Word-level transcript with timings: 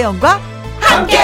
김혜영과 0.00 0.40
함께. 0.80 1.18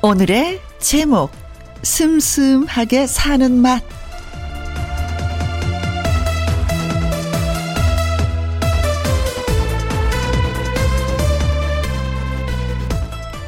오늘의 0.00 0.60
제목 0.78 1.32
슴슴하게 1.82 3.08
사는 3.08 3.52
맛 3.52 3.82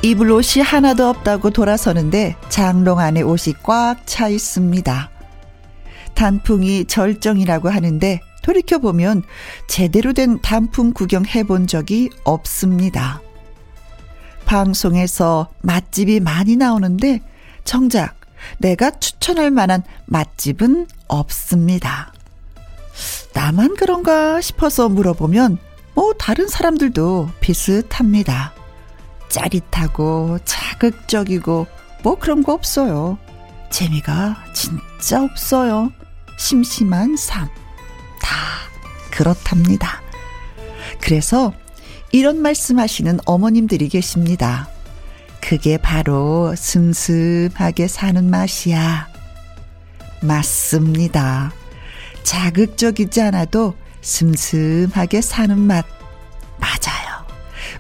입을 0.03 0.33
옷이 0.33 0.63
하나도 0.65 1.09
없다고 1.09 1.51
돌아서는데 1.51 2.35
장롱 2.49 2.99
안에 2.99 3.23
옷이 3.23 3.55
꽉 3.63 3.99
차 4.07 4.29
있습니다. 4.29 5.20
단풍이 6.21 6.85
절정이라고 6.85 7.71
하는데 7.71 8.21
돌이켜보면 8.43 9.23
제대로 9.69 10.13
된 10.13 10.39
단풍 10.43 10.93
구경 10.93 11.25
해본 11.25 11.67
적이 11.67 12.11
없습니다. 12.25 13.23
방송에서 14.45 15.49
맛집이 15.63 16.21
많이 16.21 16.57
나오는데 16.57 17.21
정작 17.65 18.17
내가 18.59 18.91
추천할 18.91 19.51
만한 19.51 19.83
맛집은 20.05 20.89
없습니다. 21.09 22.13
나만 23.33 23.77
그런가 23.77 24.43
싶어서 24.43 24.91
물어보면 24.91 25.57
뭐 25.95 26.13
다른 26.19 26.49
사람들도 26.49 27.31
비슷합니다. 27.41 28.53
짜릿하고 29.31 30.39
자극적이고 30.45 31.67
뭐 32.03 32.19
그런 32.19 32.43
거 32.43 32.53
없어요. 32.53 33.17
재미가 33.71 34.45
진짜 34.53 35.23
없어요. 35.23 35.91
심심한 36.41 37.17
삶. 37.17 37.49
다 38.19 38.35
그렇답니다. 39.11 40.01
그래서 40.99 41.53
이런 42.13 42.41
말씀 42.41 42.79
하시는 42.79 43.19
어머님들이 43.27 43.91
계십니다. 43.91 44.71
그게 45.43 45.77
바로 45.77 46.55
슴슴하게 46.57 47.89
사는 47.89 48.29
맛이야. 48.31 49.09
맞습니다. 50.23 51.53
자극적이지 52.23 53.21
않아도 53.21 53.75
슴슴하게 54.01 55.21
사는 55.21 55.59
맛. 55.59 55.85
맞아요. 56.59 57.27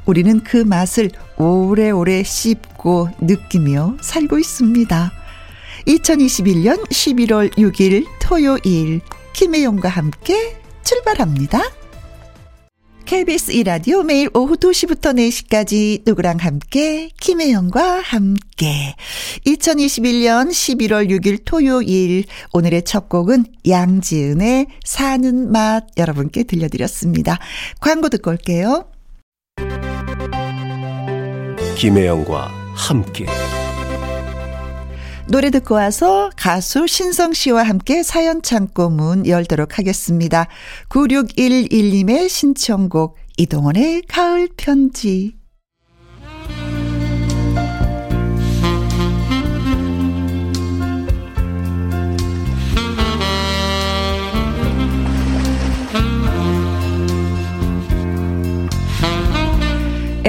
우리는 0.05 0.45
그 0.45 0.59
맛을 0.59 1.11
오래오래 1.39 2.23
씹고 2.23 3.09
느끼며 3.23 3.97
살고 4.03 4.39
있습니다. 4.39 5.13
2021년 5.87 6.87
11월 6.91 7.51
6일 7.57 8.20
토요일 8.31 9.01
김혜영과 9.33 9.89
함께 9.89 10.57
출발합니다. 10.85 11.69
KBS 13.05 13.51
이라디오 13.51 14.05
매일 14.05 14.31
오후 14.35 14.55
2시부터 14.55 15.17
4시까지 15.17 16.03
누구랑 16.07 16.37
함께 16.37 17.11
김혜영과 17.21 18.03
함께 18.05 18.95
2021년 19.45 20.51
11월 20.51 21.11
6일 21.11 21.41
토요일 21.45 22.25
오늘의 22.53 22.85
첫 22.85 23.09
곡은 23.09 23.47
양지은의 23.69 24.69
사는 24.85 25.51
맛 25.51 25.87
여러분께 25.99 26.45
들려드렸습니다. 26.45 27.41
광고 27.81 28.09
듣고 28.11 28.31
올게요. 28.31 28.85
김혜영과 31.77 32.49
함께 32.77 33.27
노래 35.31 35.51
듣고 35.51 35.77
와서 35.77 36.29
가수 36.35 36.89
신성 36.89 37.33
씨와 37.33 37.63
함께 37.63 38.03
사연 38.03 38.43
창고 38.43 38.91
문 38.91 39.29
열도록 39.29 39.79
하겠습니다. 39.79 40.49
9611님의 40.89 42.29
신청곡 42.29 43.17
이동원의 43.37 44.03
가을 44.09 44.49
편지 44.57 45.40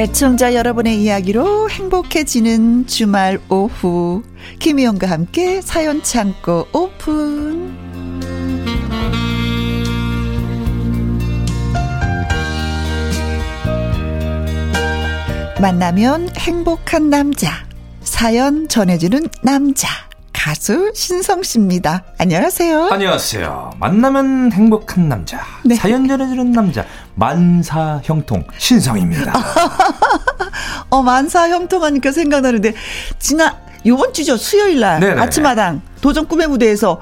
애청자 0.01 0.55
여러분의 0.55 0.99
이야기로 0.99 1.69
행복해지는 1.69 2.87
주말 2.87 3.39
오후. 3.49 4.23
김희영과 4.57 5.07
함께 5.07 5.61
사연 5.61 6.01
창고 6.01 6.65
오픈. 6.73 7.71
만나면 15.61 16.29
행복한 16.35 17.11
남자. 17.11 17.51
사연 18.01 18.67
전해주는 18.67 19.27
남자 19.43 19.87
가수 20.43 20.91
신성 20.95 21.43
씨입니다. 21.43 22.03
안녕하세요. 22.17 22.87
안녕하세요. 22.89 23.73
만나면 23.77 24.51
행복한 24.51 25.07
남자, 25.07 25.39
네. 25.63 25.75
사연 25.75 26.07
전해주는 26.07 26.51
남자, 26.51 26.83
만사형통 27.13 28.45
신성입니다. 28.57 29.33
어, 30.89 31.03
만사형통하니까 31.03 32.11
생각나는데 32.11 32.73
지난 33.19 33.53
요번 33.85 34.13
주죠 34.13 34.35
수요일 34.35 34.79
날 34.79 35.19
아침마당 35.19 35.83
도전 36.01 36.27
꿈의 36.27 36.47
무대에서 36.47 36.99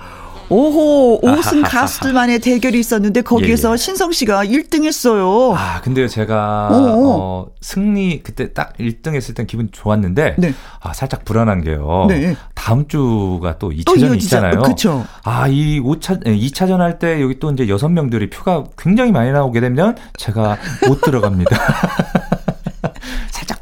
오호, 0.50 1.22
5승 1.22 1.62
가수들만의 1.64 2.40
대결이 2.40 2.80
있었는데 2.80 3.22
거기에서 3.22 3.70
예, 3.70 3.74
예. 3.74 3.78
신성 3.78 4.12
씨가 4.12 4.46
1등 4.46 4.84
했어요. 4.86 5.54
아, 5.56 5.80
근데요, 5.82 6.08
제가, 6.08 6.70
어, 6.72 7.46
승리, 7.62 8.22
그때 8.24 8.52
딱 8.54 8.74
1등 8.80 9.14
했을 9.16 9.34
땐 9.36 9.46
기분 9.46 9.70
좋았는데, 9.72 10.36
네. 10.38 10.54
아, 10.82 10.94
살짝 10.94 11.24
불안한 11.24 11.64
게요. 11.64 12.06
네. 12.10 12.36
다음 12.56 12.88
주가 12.88 13.58
또 13.60 13.70
2차전이 13.70 14.22
있잖아요. 14.24 14.62
그쵸. 14.64 15.06
아, 15.24 15.48
이 15.48 15.80
5차, 15.80 16.24
2차전 16.26 16.78
할 16.78 17.00
때 17.00 17.22
여기 17.22 17.40
또 17.40 17.50
이제 17.52 17.66
6명들이 17.68 18.30
표가 18.32 18.64
굉장히 18.78 19.12
많이 19.12 19.32
나오게 19.32 19.62
되면 19.62 19.96
제가 20.18 20.58
못 20.88 21.00
들어갑니다. 21.02 21.56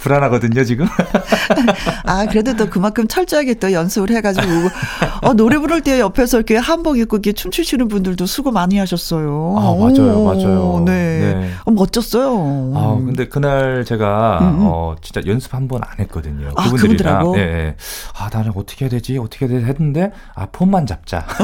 불안하거든요, 0.08 0.64
지금. 0.64 0.88
아, 2.06 2.26
그래도 2.28 2.56
또 2.56 2.70
그만큼 2.70 3.08
철저하게 3.08 3.56
또 3.56 3.72
연습을 3.74 4.10
해가지고, 4.12 4.48
어, 5.24 5.34
노래 5.34 5.58
부를 5.58 5.82
때 5.82 6.00
옆에서 6.00 6.38
이렇게 6.38 6.56
한복 6.56 6.98
입고 6.98 7.18
이렇게 7.18 7.34
춤추시는 7.34 7.90
분들도 7.90 8.26
수고 8.26 8.52
많이 8.52 8.78
하셨어요. 8.78 9.56
아, 9.58 9.76
맞아요, 9.76 10.24
맞아요. 10.24 10.84
네. 10.86 10.94
네. 11.36 11.50
어, 11.66 11.72
멋졌어요. 11.72 12.72
아, 12.76 12.96
근데 13.06 13.28
그날 13.28 13.84
제가, 13.86 14.40
음, 14.42 14.48
음. 14.48 14.58
어, 14.62 14.96
진짜 15.02 15.22
연습 15.28 15.54
한 15.54 15.68
번 15.68 15.82
안 15.84 16.00
했거든요. 16.00 16.50
아, 16.56 16.64
그분들이랑. 16.64 17.34
네, 17.34 17.46
네. 17.46 17.76
아, 18.18 18.30
나는 18.32 18.52
어떻게 18.56 18.86
해야 18.86 18.90
되지? 18.90 19.18
어떻게 19.18 19.46
해야 19.46 19.56
되지? 19.56 19.66
했는데, 19.66 20.12
아, 20.34 20.46
폰만 20.52 20.86
잡자. 20.86 21.26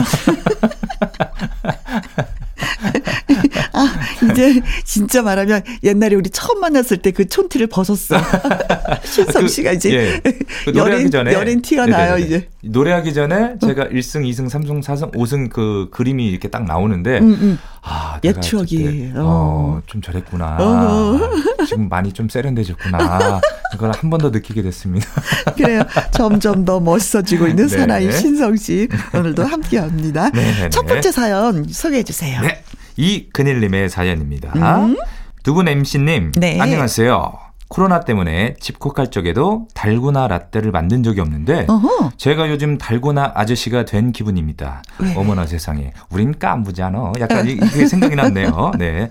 아, 4.29 4.31
이제 4.31 4.61
진짜 4.83 5.21
말하면 5.21 5.61
옛날에 5.83 6.15
우리 6.15 6.29
처음 6.29 6.59
만났을 6.59 6.97
때 6.97 7.11
그 7.11 7.27
촌티를 7.27 7.67
벗었어. 7.67 8.15
신성 9.05 9.47
씨가 9.47 9.71
그, 9.71 9.75
이제 9.75 9.93
예. 9.93 10.21
그 10.65 10.71
노래하기 10.71 11.11
전에 11.11 11.33
연인 11.33 11.61
티가 11.61 11.85
네네네. 11.85 12.03
나요 12.03 12.17
이제. 12.17 12.49
노래하기 12.61 13.13
전에 13.13 13.55
제가 13.61 13.85
1승, 13.89 14.27
2승, 14.29 14.49
3승, 14.49 14.81
4승, 14.83 15.11
5승 15.13 15.49
그 15.49 15.89
그림이 15.91 16.27
이렇게 16.27 16.47
딱 16.47 16.63
나오는데 16.65 17.19
음, 17.19 17.31
음. 17.41 17.59
아, 17.81 18.19
옛 18.23 18.39
추억이 18.41 19.11
어. 19.15 19.17
어, 19.17 19.81
좀 19.85 20.01
저랬구나. 20.01 20.57
어. 20.59 21.19
지금 21.67 21.89
많이 21.89 22.11
좀 22.13 22.29
세련돼졌구나. 22.29 23.41
그걸 23.71 23.91
한 23.91 24.09
번 24.09 24.21
더 24.21 24.29
느끼게 24.29 24.61
됐습니다. 24.61 25.07
그래요. 25.57 25.83
점점 26.11 26.63
더 26.65 26.79
멋있어지고 26.79 27.47
있는 27.47 27.67
네. 27.67 27.77
사나이 27.77 28.11
신성 28.11 28.55
씨 28.55 28.87
오늘도 29.13 29.43
함께합니다. 29.43 30.29
첫 30.71 30.85
번째 30.85 31.11
사연 31.11 31.65
소개해 31.67 32.03
주세요. 32.03 32.39
네. 32.41 32.63
이근일님의 32.97 33.89
사연입니다. 33.89 34.53
음? 34.55 34.95
두분 35.43 35.67
MC님, 35.67 36.31
네. 36.37 36.59
안녕하세요. 36.59 37.39
코로나 37.69 38.01
때문에 38.01 38.53
집콕할 38.59 39.09
적에도 39.09 39.67
달고나 39.73 40.27
라떼를 40.27 40.69
만든 40.71 41.01
적이 41.01 41.21
없는데 41.21 41.65
어허. 41.67 42.11
제가 42.17 42.47
요즘 42.51 42.77
달고나 42.77 43.31
아저씨가 43.33 43.85
된 43.85 44.11
기분입니다. 44.11 44.83
왜? 44.99 45.15
어머나 45.15 45.47
세상에 45.47 45.91
우린 46.11 46.37
깐부잖아. 46.37 47.13
약간 47.19 47.47
이게 47.49 47.87
생각이 47.87 48.15
났네요. 48.15 48.73
네. 48.77 49.09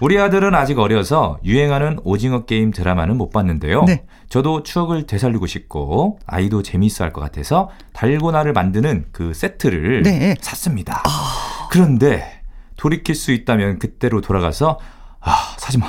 우리 0.00 0.16
아들은 0.20 0.54
아직 0.54 0.78
어려서 0.78 1.38
유행하는 1.44 1.98
오징어 2.04 2.44
게임 2.44 2.70
드라마는 2.70 3.16
못 3.18 3.30
봤는데요. 3.30 3.82
네. 3.82 4.04
저도 4.28 4.62
추억을 4.62 5.06
되살리고 5.06 5.48
싶고 5.48 6.20
아이도 6.24 6.62
재미있어 6.62 7.02
할 7.02 7.12
것 7.12 7.20
같아서 7.20 7.68
달고나를 7.94 8.52
만드는 8.52 9.06
그 9.10 9.34
세트를 9.34 10.02
네. 10.04 10.36
샀습니다. 10.40 11.02
아. 11.04 11.68
그런데 11.72 12.33
돌이킬 12.84 13.14
수 13.14 13.32
있다면 13.32 13.78
그때로 13.78 14.20
돌아가서 14.20 14.78
아 15.20 15.54
사지 15.56 15.78
마 15.78 15.86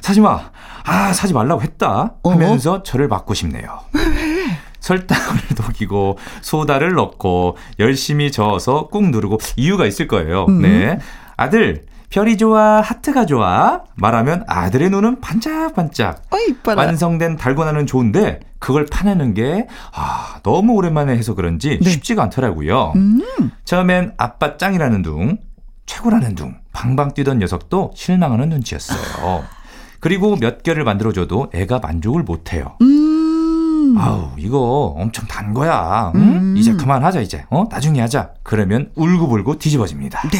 사지 0.00 0.20
마 0.20 0.50
아 0.88 1.12
사지 1.12 1.34
말라고 1.34 1.60
했다 1.60 2.14
하면서 2.24 2.72
어 2.72 2.82
저를 2.82 3.08
맞고 3.08 3.34
싶네요. 3.34 3.80
설탕을 4.80 5.40
녹이고 5.60 6.16
소다를 6.40 6.94
넣고 6.94 7.58
열심히 7.78 8.32
저어서 8.32 8.88
꾹 8.88 9.10
누르고 9.10 9.36
이유가 9.56 9.84
있을 9.84 10.08
거예요. 10.08 10.46
음. 10.48 10.62
네. 10.62 10.98
아들, 11.36 11.84
별이 12.08 12.38
좋아, 12.38 12.80
하트가 12.80 13.26
좋아. 13.26 13.82
말하면 13.96 14.44
아들의 14.46 14.88
눈은 14.88 15.20
반짝반짝. 15.20 16.22
어. 16.30 16.38
완성된 16.74 17.36
달고나는 17.36 17.86
좋은데 17.86 18.40
그걸 18.58 18.86
파내는 18.86 19.34
게 19.34 19.66
아, 19.92 20.40
너무 20.42 20.72
오랜만에 20.72 21.12
해서 21.16 21.34
그런지 21.34 21.78
네. 21.82 21.90
쉽지가 21.90 22.22
않더라고요. 22.24 22.94
음. 22.96 23.22
처음엔 23.64 24.14
아빠 24.16 24.56
짱이라는 24.56 25.02
둥, 25.02 25.38
최고라는 25.92 26.34
둥, 26.34 26.54
방방 26.72 27.14
뛰던 27.14 27.38
녀석도 27.38 27.92
실망하는 27.94 28.50
눈치였어요. 28.50 29.44
그리고 30.00 30.36
몇 30.36 30.62
개를 30.62 30.84
만들어줘도 30.84 31.50
애가 31.52 31.80
만족을 31.80 32.22
못해요. 32.22 32.76
음. 32.82 33.96
아우 33.98 34.28
이거 34.36 34.94
엄청 34.96 35.26
단 35.26 35.52
거야. 35.54 36.12
응? 36.14 36.20
음. 36.20 36.54
이제 36.56 36.74
그만하자 36.74 37.20
이제. 37.20 37.44
어 37.50 37.64
나중에 37.68 38.00
하자. 38.00 38.30
그러면 38.44 38.92
울고불고 38.94 39.58
뒤집어집니다. 39.58 40.28
네. 40.30 40.38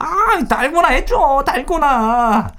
아 0.00 0.44
달고나 0.46 0.88
해줘 0.88 1.42
달고나. 1.46 2.50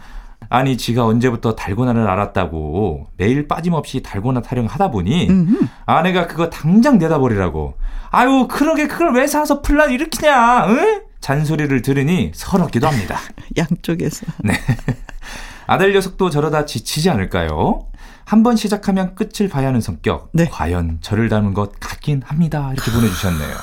아니 0.49 0.77
지가 0.77 1.05
언제부터 1.05 1.55
달고나를 1.55 2.07
알았다고 2.09 3.07
매일 3.17 3.47
빠짐없이 3.47 4.01
달고나 4.01 4.41
타령하다 4.41 4.91
보니 4.91 5.29
음흠. 5.29 5.65
아내가 5.85 6.27
그거 6.27 6.49
당장 6.49 6.97
내다 6.97 7.19
버리라고 7.19 7.75
아유 8.09 8.47
그러게 8.49 8.87
그걸 8.87 9.13
왜 9.13 9.27
사서 9.27 9.61
플란 9.61 9.91
일으키냐 9.91 10.65
응? 10.67 11.01
잔소리를 11.21 11.81
들으니 11.81 12.31
서럽기도 12.33 12.87
합니다. 12.87 13.19
양쪽에서. 13.57 14.25
네. 14.43 14.53
아들 15.67 15.93
녀석도 15.93 16.29
저러다 16.29 16.65
지치지 16.65 17.09
않을까요? 17.09 17.87
한 18.25 18.43
번 18.43 18.55
시작하면 18.55 19.13
끝을 19.15 19.49
봐야 19.49 19.67
하는 19.67 19.81
성격. 19.81 20.29
네. 20.33 20.45
과연 20.49 20.99
저를 21.01 21.27
닮은 21.27 21.53
것 21.53 21.79
같긴 21.79 22.21
합니다. 22.25 22.71
이렇게 22.73 22.89
보내주셨네요. 22.91 23.55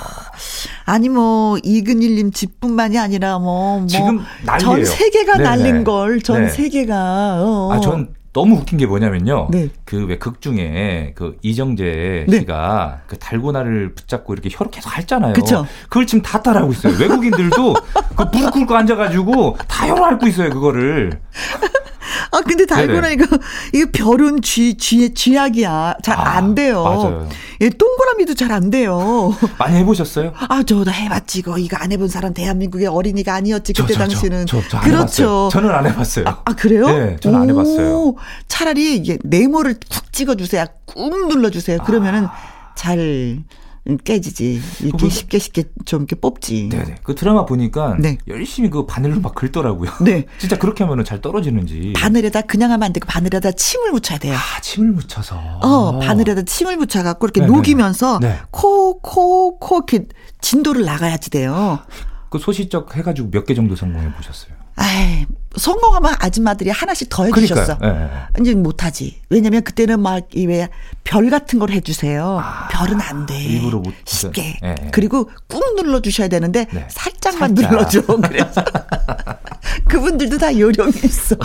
아니 0.84 1.08
뭐 1.08 1.56
이근일님 1.62 2.32
집뿐만이 2.32 2.98
아니라 2.98 3.38
뭐, 3.38 3.78
뭐 3.78 3.86
지금 3.86 4.20
전 4.60 4.84
세계가 4.84 5.38
날린 5.38 5.84
걸전 5.84 6.42
네. 6.44 6.48
세계가. 6.50 6.94
어. 7.42 7.72
아전 7.72 8.14
너무 8.32 8.56
웃긴 8.56 8.78
게 8.78 8.86
뭐냐면요. 8.86 9.48
네. 9.50 9.68
그왜 9.84 10.18
극 10.18 10.40
중에 10.40 11.12
그 11.14 11.36
이정재 11.42 12.26
네. 12.28 12.38
씨가 12.40 13.02
그 13.06 13.18
달고나를 13.18 13.94
붙잡고 13.94 14.32
이렇게 14.34 14.48
혀로 14.52 14.70
계속 14.70 14.96
핥잖아요. 14.96 15.32
그쵸? 15.32 15.66
그걸 15.84 16.06
지금 16.06 16.22
다 16.22 16.42
따라하고 16.42 16.72
있어요. 16.72 16.94
외국인들도 16.98 17.74
그 18.16 18.22
무릎 18.32 18.52
꿇고 18.52 18.76
앉아가지고 18.76 19.56
다 19.66 19.88
혀로 19.88 20.04
핥고 20.04 20.26
있어요. 20.26 20.50
그거를. 20.50 21.20
아, 22.30 22.40
근데 22.40 22.66
달고나 22.66 23.10
이거, 23.10 23.24
이거 23.72 23.90
별은 23.92 24.42
쥐, 24.42 24.76
쥐의 24.76 25.14
쥐약이야. 25.14 25.96
잘안 26.02 26.52
아, 26.52 26.54
돼요. 26.54 26.82
맞아요. 26.82 27.28
예, 27.60 27.68
동그라미도 27.70 28.34
잘 28.34 28.48
안 28.52 28.70
돼요. 28.70 29.34
많이 29.58 29.76
해보셨어요? 29.78 30.32
아, 30.48 30.62
저도 30.62 30.90
해봤지. 30.90 31.40
이거, 31.40 31.58
이거 31.58 31.76
안 31.78 31.92
해본 31.92 32.08
사람 32.08 32.32
대한민국의 32.32 32.86
어린이가 32.86 33.34
아니었지. 33.34 33.74
그때 33.74 33.88
저, 33.88 33.94
저, 33.94 33.98
당시는. 34.00 34.46
저, 34.46 34.62
저, 34.68 34.80
그렇죠. 34.80 34.96
해봤어요. 34.98 35.48
저는 35.52 35.70
안 35.70 35.86
해봤어요. 35.86 36.24
아, 36.26 36.40
아 36.44 36.54
그래요? 36.54 36.86
네, 36.88 37.16
저는 37.20 37.38
오, 37.38 37.42
안 37.42 37.50
해봤어요. 37.50 38.14
차라리 38.48 38.96
이게 38.96 39.18
네모를 39.22 39.74
쿡 39.90 40.12
찍어주세요. 40.12 40.64
꾹 40.86 41.28
눌러주세요. 41.28 41.78
그러면은 41.78 42.24
아. 42.24 42.32
잘 42.74 43.42
깨지지. 43.96 44.60
이렇게 44.82 45.06
그, 45.06 45.10
쉽게 45.10 45.38
쉽게 45.38 45.64
좀 45.86 46.02
이렇게 46.02 46.16
뽑지. 46.16 46.68
네네. 46.68 46.96
그 47.02 47.14
드라마 47.14 47.46
보니까 47.46 47.96
네. 47.98 48.18
열심히 48.28 48.68
그 48.68 48.84
바늘로 48.84 49.20
막 49.20 49.34
긁더라고요. 49.34 49.90
네. 50.02 50.26
진짜 50.38 50.58
그렇게 50.58 50.84
하면은 50.84 51.04
잘 51.04 51.20
떨어지는지. 51.22 51.94
바늘에다 51.96 52.42
그냥 52.42 52.70
하면 52.72 52.82
안 52.84 52.92
되고 52.92 53.06
바늘에다 53.06 53.52
침을 53.52 53.92
묻혀야 53.92 54.18
돼요. 54.18 54.34
아, 54.34 54.60
침을 54.60 54.92
묻혀서. 54.92 55.36
어, 55.62 55.98
바늘에다 56.00 56.42
침을 56.42 56.76
묻혀 56.76 57.02
갖고 57.02 57.26
이렇게 57.26 57.40
네네. 57.40 57.52
녹이면서 57.52 58.18
네. 58.20 58.36
코, 58.50 59.00
코, 59.00 59.58
코 59.58 59.76
이렇게 59.76 60.06
진도를 60.40 60.84
나가야지 60.84 61.30
돼요. 61.30 61.78
그 62.30 62.38
소시적 62.38 62.94
해가지고 62.94 63.30
몇 63.30 63.46
개 63.46 63.54
정도 63.54 63.74
성공해 63.74 64.12
보셨어요? 64.12 64.52
아이, 64.78 65.26
성공하면 65.56 66.14
아줌마들이 66.20 66.70
하나씩 66.70 67.08
더 67.10 67.24
해주셨어. 67.24 67.78
네, 67.80 67.92
네. 67.92 68.08
이제 68.40 68.54
못하지. 68.54 69.20
왜냐면 69.28 69.62
그때는 69.62 70.00
막, 70.00 70.28
왜, 70.36 70.68
별 71.02 71.28
같은 71.30 71.58
걸 71.58 71.70
해주세요. 71.70 72.38
아, 72.40 72.68
별은 72.68 73.00
안 73.00 73.26
돼. 73.26 73.36
일부러 73.42 73.78
못. 73.80 73.92
쉽게. 74.04 74.58
네. 74.62 74.74
그리고 74.92 75.30
꾹 75.48 75.74
눌러 75.74 76.00
주셔야 76.00 76.28
되는데, 76.28 76.66
네. 76.72 76.86
살짝만 76.88 77.56
살짝. 77.56 77.70
눌러줘. 77.72 78.02
그래서. 78.02 78.64
그분들도 79.88 80.38
다 80.38 80.56
요령이 80.56 80.92
있어. 81.04 81.36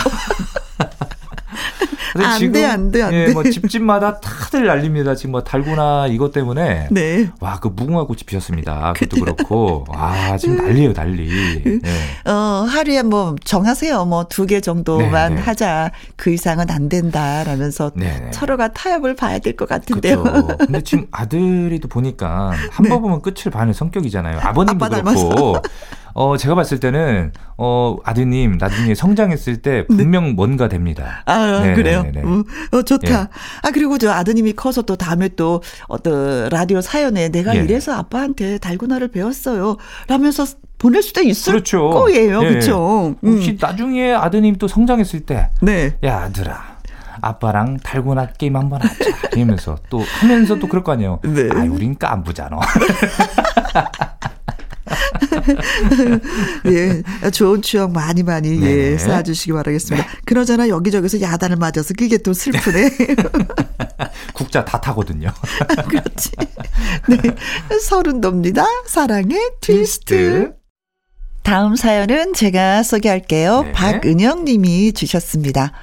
안 2.16 2.38
지금, 2.40 2.54
돼, 2.54 2.66
안 2.66 2.92
돼, 2.92 3.02
안 3.02 3.14
예, 3.14 3.26
돼. 3.28 3.34
뭐 3.34 3.44
집집마다 3.44 4.20
다들 4.20 4.66
난립니다. 4.68 5.16
지금 5.16 5.32
뭐 5.32 5.44
달고나 5.44 6.08
이것 6.08 6.32
때문에. 6.32 6.88
네. 6.92 7.30
와, 7.40 7.60
그 7.60 7.70
무궁화 7.70 8.06
꽃이 8.06 8.20
피었습니다. 8.26 8.94
그것도 8.98 9.22
그렇고. 9.24 9.86
와, 9.90 10.38
지금 10.38 10.58
난리예요, 10.58 10.94
난리. 10.94 11.80
네. 11.82 12.30
어, 12.30 12.66
하루에 12.68 13.02
뭐 13.04 13.36
정하세요. 13.44 14.06
뭐 14.06 14.26
두 14.30 14.46
개 14.46 14.60
정도만 14.62 15.12
네네. 15.30 15.36
네. 15.36 15.42
하자. 15.42 15.92
그 16.16 16.30
이상은 16.32 16.70
안 16.70 16.90
된다라면서 16.90 17.92
네네. 17.96 18.20
네. 18.20 18.32
서로가 18.34 18.70
타협을 18.74 19.16
봐야 19.16 19.40
될 19.40 19.56
것 19.56 19.68
같은데요. 19.70 20.24
그렇죠. 20.24 20.58
근데 20.58 20.82
지금 20.82 21.08
아들이도 21.12 21.88
보니까 21.88 22.52
한 22.72 22.88
번 22.90 23.02
보면 23.02 23.22
끝을 23.22 23.52
봐는 23.52 23.74
성격이잖아요. 23.74 24.40
아버님도 24.42 24.90
그렇고. 24.90 25.56
어, 26.14 26.38
제가 26.38 26.56
봤을 26.56 26.80
때는, 26.80 27.32
어, 27.58 27.98
아드님, 28.04 28.58
나중에 28.58 28.96
성장했을 28.96 29.62
때 29.62 29.86
네. 29.90 29.96
분명 29.96 30.26
네. 30.28 30.34
뭔가 30.34 30.68
됩니다. 30.68 31.24
아, 31.26 31.62
네 31.64 31.74
그래요? 31.74 32.06
음, 32.18 32.44
어, 32.72 32.82
좋다. 32.84 33.12
예. 33.12 33.28
아, 33.64 33.72
그리고 33.74 33.98
저 33.98 34.12
아드님이 34.12 34.54
커서 34.54 34.84
또 34.84 34.96
다음에 34.96 35.30
또 35.30 35.62
어떤 35.88 36.50
라디오 36.50 36.82
사연에 36.82 37.30
내가 37.30 37.56
예. 37.56 37.62
이래서 37.62 37.94
아빠한테 37.94 38.60
달고나를 38.60 39.08
배웠어요. 39.10 39.78
라면서 40.08 40.46
보낼 40.78 41.02
수도 41.02 41.22
있을 41.22 41.54
그렇죠. 41.54 41.90
거예요. 41.90 42.44
예. 42.44 42.50
그렇죠. 42.50 43.16
혹시 43.24 43.52
음. 43.52 43.58
나중에 43.60 44.14
아드님 44.14 44.58
또 44.58 44.68
성장했을 44.68 45.22
때. 45.22 45.50
네. 45.62 45.96
야, 46.04 46.24
아들아. 46.24 46.74
아빠랑 47.22 47.78
달고나 47.78 48.28
게임 48.38 48.58
한번 48.58 48.82
하자. 48.82 48.96
이러면서 49.36 49.78
또 49.90 50.04
하면서 50.20 50.60
또 50.60 50.68
그럴 50.68 50.84
거 50.84 50.92
아니에요. 50.92 51.20
네. 51.24 51.48
아, 51.54 51.64
우린 51.64 51.98
깐부잖아. 51.98 52.60
예, 56.68 57.30
좋은 57.32 57.62
추억 57.62 57.92
많이 57.92 58.24
많이 58.24 58.60
네. 58.60 58.92
예, 58.94 58.98
쌓아주시기 58.98 59.54
바라겠습니다. 59.54 60.06
네. 60.06 60.18
그러잖아 60.26 60.68
여기저기서 60.68 61.22
야단을 61.22 61.58
맞아서 61.58 61.94
그게 61.98 62.18
또 62.18 62.34
슬프네. 62.34 62.90
국자 64.34 64.64
다 64.66 64.80
타거든요. 64.80 65.32
그렇지. 65.90 66.32
네, 67.10 67.18
서른도입니다. 67.80 68.66
사랑의 68.88 69.40
트위스트. 69.62 70.54
다음 71.44 71.76
사연은 71.76 72.34
제가 72.34 72.84
소개할게요. 72.84 73.64
네. 73.64 73.72
박은영 73.74 74.46
님이 74.46 74.94
주셨습니다. 74.94 75.74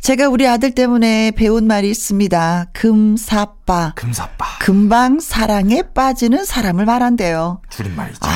제가 0.00 0.28
우리 0.28 0.46
아들 0.46 0.70
때문에 0.74 1.32
배운 1.32 1.66
말이 1.66 1.90
있습니다. 1.90 2.70
금사빠. 2.72 3.92
금사빠. 3.96 4.46
금방 4.60 5.20
사랑에 5.20 5.82
빠지는 5.94 6.44
사람을 6.44 6.86
말한대요. 6.86 7.60
줄임말이죠. 7.68 8.18
아, 8.22 8.28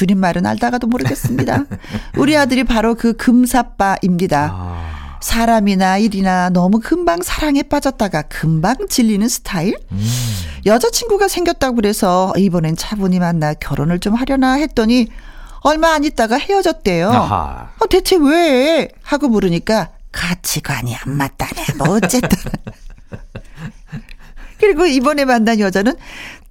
줄임말은 0.00 0.46
알다가도 0.46 0.86
모르겠습니다. 0.86 1.64
우리 2.16 2.34
아들이 2.34 2.64
바로 2.64 2.94
그 2.94 3.12
금사빠입니다. 3.12 4.50
아. 4.50 5.18
사람이나 5.20 5.98
일이나 5.98 6.48
너무 6.48 6.80
금방 6.80 7.20
사랑에 7.22 7.62
빠졌다가 7.62 8.22
금방 8.22 8.88
질리는 8.88 9.28
스타일? 9.28 9.76
음. 9.92 10.10
여자친구가 10.64 11.28
생겼다고 11.28 11.76
그래서 11.76 12.32
이번엔 12.38 12.76
차분히 12.76 13.18
만나 13.18 13.52
결혼을 13.52 13.98
좀 13.98 14.14
하려나 14.14 14.54
했더니 14.54 15.08
얼마 15.60 15.92
안 15.92 16.04
있다가 16.04 16.38
헤어졌대요. 16.38 17.10
어, 17.78 17.86
대체 17.90 18.16
왜? 18.16 18.88
하고 19.02 19.28
물으니까 19.28 19.90
가치관이 20.12 20.96
안 20.96 21.18
맞다네. 21.18 21.66
뭐 21.76 21.96
어쨌든. 21.96 22.30
그리고 24.58 24.86
이번에 24.86 25.26
만난 25.26 25.60
여자는 25.60 25.94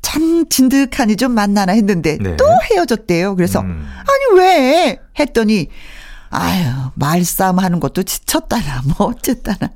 참 0.09 0.49
진득하니 0.49 1.17
좀 1.17 1.33
만나나 1.33 1.73
했는데 1.73 2.17
네. 2.19 2.35
또 2.35 2.45
헤어졌대요. 2.63 3.35
그래서 3.35 3.59
음. 3.59 3.87
아니 3.99 4.39
왜 4.39 4.99
했더니 5.19 5.67
아유 6.31 6.65
말싸움 6.95 7.59
하는 7.59 7.79
것도 7.79 8.01
지쳤다나 8.01 8.81
뭐 8.85 9.09
어쨌다나. 9.09 9.69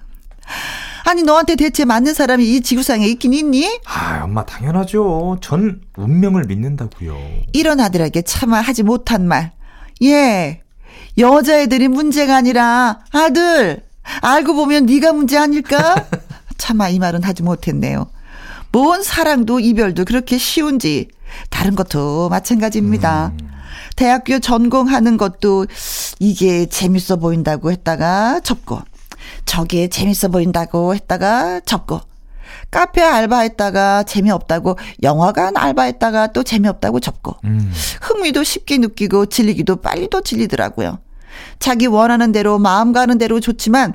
아니 1.06 1.22
너한테 1.22 1.56
대체 1.56 1.86
맞는 1.86 2.16
사람이 2.16 2.44
이 2.56 2.62
지구상에 2.62 3.06
있긴 3.06 3.34
있니? 3.34 3.80
아 3.86 4.22
엄마 4.24 4.44
당연하죠. 4.44 5.38
전 5.42 5.82
운명을 5.98 6.46
믿는다고요. 6.46 7.16
이런 7.54 7.80
아들에게 7.80 8.24
차마 8.24 8.60
하지 8.60 8.82
못한 8.82 9.28
말. 9.28 9.52
예 10.02 10.62
여자애들이 11.20 11.90
문제가 11.90 12.38
아니라 12.38 13.02
아들 13.12 13.84
알고 14.22 14.56
보면 14.56 14.88
네가 14.88 15.14
문제 15.14 15.38
아닐까? 15.38 16.08
차마 16.58 16.90
이 16.90 16.98
말은 16.98 17.22
하지 17.22 17.44
못했네요. 17.44 18.08
뭔 18.74 19.04
사랑도 19.04 19.60
이별도 19.60 20.04
그렇게 20.04 20.40
쉬운지 20.40 21.08
다른 21.52 21.76
것도 21.76 22.28
마찬가지입니다. 22.30 23.32
음. 23.40 23.52
대학교 23.96 24.40
전공하는 24.40 25.18
것도 25.18 25.68
이게 26.20 26.66
재밌어 26.66 27.18
보인다고 27.18 27.72
했다가 27.72 28.40
접고 28.40 28.82
저게 29.46 29.88
재밌어 29.90 30.30
보인다고 30.30 30.96
했다가 30.96 31.62
접고 31.62 32.02
카페 32.72 33.04
알바했다가 33.04 34.04
재미없다고 34.04 34.80
영화관 35.04 35.56
알바했다가 35.56 36.34
또 36.34 36.42
재미없다고 36.42 37.00
접고 37.00 37.36
음. 37.44 37.72
흥미도 38.02 38.44
쉽게 38.44 38.80
느끼고 38.80 39.28
질리기도 39.28 39.76
빨리 39.78 40.10
또 40.10 40.22
질리더라고요. 40.22 40.98
자기 41.60 41.86
원하는 41.86 42.32
대로 42.32 42.58
마음 42.58 42.92
가는 42.92 43.20
대로 43.20 43.40
좋지만 43.40 43.94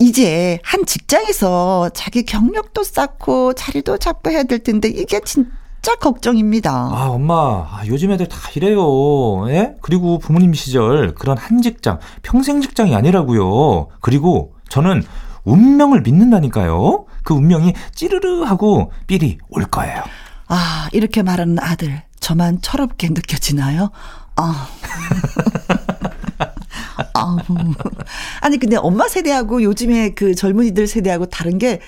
이제 0.00 0.58
한 0.64 0.86
직장에서 0.86 1.90
자기 1.92 2.24
경력도 2.24 2.82
쌓고 2.82 3.52
자리도 3.52 3.98
잡고 3.98 4.30
해야 4.30 4.42
될 4.44 4.60
텐데 4.60 4.88
이게 4.88 5.20
진짜 5.20 5.94
걱정입니다. 6.00 6.70
아, 6.72 7.08
엄마, 7.10 7.34
아, 7.70 7.82
요즘 7.86 8.10
애들 8.10 8.26
다 8.26 8.38
이래요. 8.54 9.48
예? 9.50 9.74
그리고 9.82 10.18
부모님 10.18 10.54
시절 10.54 11.14
그런 11.14 11.36
한 11.36 11.60
직장, 11.60 11.98
평생 12.22 12.62
직장이 12.62 12.94
아니라고요. 12.96 13.88
그리고 14.00 14.54
저는 14.70 15.04
운명을 15.44 16.00
믿는다니까요. 16.00 17.04
그 17.22 17.34
운명이 17.34 17.74
찌르르 17.94 18.42
하고 18.44 18.90
삘이 19.06 19.36
올 19.50 19.64
거예요. 19.66 20.02
아, 20.48 20.88
이렇게 20.92 21.22
말하는 21.22 21.58
아들, 21.60 22.02
저만 22.20 22.62
철없게 22.62 23.08
느껴지나요? 23.10 23.90
아. 24.36 24.68
아. 27.20 27.36
아니 28.40 28.58
근데 28.58 28.76
엄마 28.76 29.08
세대하고 29.08 29.62
요즘에 29.62 30.10
그 30.14 30.34
젊은이들 30.34 30.86
세대하고 30.86 31.26
다른 31.26 31.58
게 31.58 31.80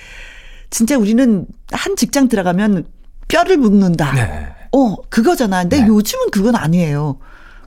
진짜 0.71 0.97
우리는 0.97 1.47
한 1.71 1.97
직장 1.97 2.29
들어가면 2.29 2.87
뼈를 3.29 3.57
묻는다. 3.57 4.13
네. 4.13 4.49
어, 4.73 4.97
그거잖아. 5.09 5.63
근데 5.63 5.83
네. 5.83 5.87
요즘은 5.87 6.31
그건 6.31 6.57
아니에요. 6.57 7.19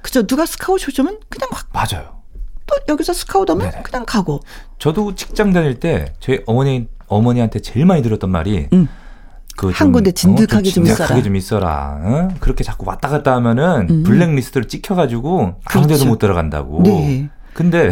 그죠? 0.01 0.25
누가 0.25 0.45
스카우트 0.45 0.89
오면 0.99 1.19
그냥 1.29 1.49
확 1.51 1.69
맞아요. 1.73 2.21
또 2.65 2.75
여기서 2.89 3.13
스카우트 3.13 3.51
오면 3.51 3.69
네네. 3.69 3.83
그냥 3.83 4.05
가고. 4.05 4.41
저도 4.79 5.15
직장 5.15 5.53
다닐 5.53 5.79
때 5.79 6.13
저희 6.19 6.41
어머니 6.45 6.87
어머니한테 7.07 7.59
제일 7.59 7.85
많이 7.85 8.01
들었던 8.01 8.29
말이 8.29 8.67
음. 8.73 8.87
그한 9.57 9.91
군데 9.91 10.11
진득하게 10.11 10.69
어, 10.69 10.71
좀, 10.71 10.83
좀 10.83 10.93
있어라. 10.93 11.21
좀 11.21 11.35
있어라. 11.35 12.01
응? 12.03 12.35
그렇게 12.39 12.63
자꾸 12.63 12.85
왔다 12.87 13.07
갔다 13.07 13.35
하면은 13.35 13.87
음. 13.89 14.03
블랙리스트를 14.03 14.67
찍혀가지고 14.67 15.61
아무 15.65 15.81
데도 15.81 15.87
그렇죠. 15.87 16.05
못 16.05 16.19
들어간다고. 16.19 16.83
네. 16.83 17.29
근데 17.55 17.89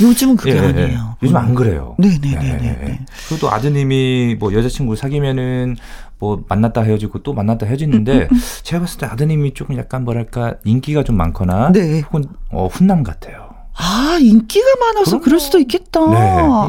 요즘은 0.00 0.36
그게 0.36 0.52
예, 0.56 0.56
예, 0.56 0.60
아니에요. 0.60 1.16
요즘 1.22 1.36
안 1.36 1.54
그래요. 1.54 1.94
네네네. 1.98 2.46
예, 2.46 2.52
네. 2.58 3.00
그리고 3.28 3.40
또 3.46 3.52
아드님이 3.52 4.36
뭐 4.40 4.52
여자친구 4.52 4.96
사귀면은 4.96 5.76
뭐 6.18 6.42
만났다 6.48 6.82
헤어지고 6.82 7.22
또 7.22 7.34
만났다 7.34 7.66
헤어지는데 7.66 8.12
음, 8.12 8.20
음, 8.22 8.28
음. 8.32 8.40
제가 8.62 8.80
봤을 8.80 8.98
때 8.98 9.06
아드님이 9.06 9.54
조금 9.54 9.76
약간 9.76 10.04
뭐랄까 10.04 10.54
인기가 10.64 11.04
좀 11.04 11.16
많거나 11.16 11.72
네. 11.72 12.00
혹은 12.00 12.24
어, 12.50 12.66
훈남 12.68 13.02
같아요. 13.02 13.50
아, 13.74 14.18
인기가 14.20 14.66
많아서 14.80 15.10
그럼요. 15.12 15.24
그럴 15.24 15.40
수도 15.40 15.58
있겠다. 15.58 16.00
네. 16.10 16.16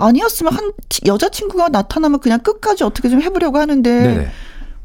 아니었으면 0.01 0.53
한 0.53 0.71
여자친구가 1.05 1.69
나타나면 1.69 2.19
그냥 2.19 2.39
끝까지 2.39 2.83
어떻게 2.83 3.09
좀 3.09 3.21
해보려고 3.21 3.57
하는데. 3.57 3.89
네. 4.17 4.27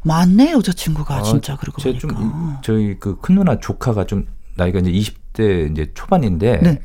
많네, 0.02 0.52
여자친구가, 0.52 1.16
아, 1.16 1.22
진짜, 1.22 1.56
그러고 1.56 1.82
보니까. 1.82 1.98
좀, 1.98 2.56
저희 2.62 2.98
그 2.98 3.18
큰 3.20 3.34
누나 3.34 3.58
조카가 3.58 4.04
좀 4.06 4.26
나이가 4.56 4.78
이제 4.78 4.90
20대 4.92 5.72
이제 5.72 5.90
초반인데. 5.94 6.60
네. 6.62 6.80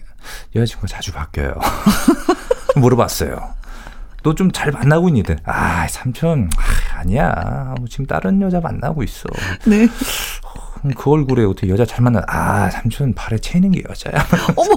여자친구가 0.55 0.87
자주 0.87 1.11
바뀌어요. 1.11 1.53
물어봤어요. 2.75 3.53
너 4.23 4.33
좀 4.35 4.51
잘 4.53 4.71
만나고 4.71 5.09
있니? 5.09 5.23
아, 5.43 5.85
삼촌, 5.89 6.49
아, 6.97 7.03
니야 7.03 7.75
지금 7.89 8.05
다른 8.05 8.41
여자 8.41 8.61
만나고 8.61 9.03
있어. 9.03 9.25
네. 9.65 9.87
그 10.97 11.11
얼굴에 11.11 11.43
어떻게 11.45 11.69
여자 11.69 11.85
잘 11.85 12.01
만나? 12.03 12.21
아 12.27 12.69
삼촌 12.69 13.13
발에 13.13 13.37
채이는 13.37 13.71
게 13.71 13.83
여자야. 13.89 14.15
어머, 14.57 14.75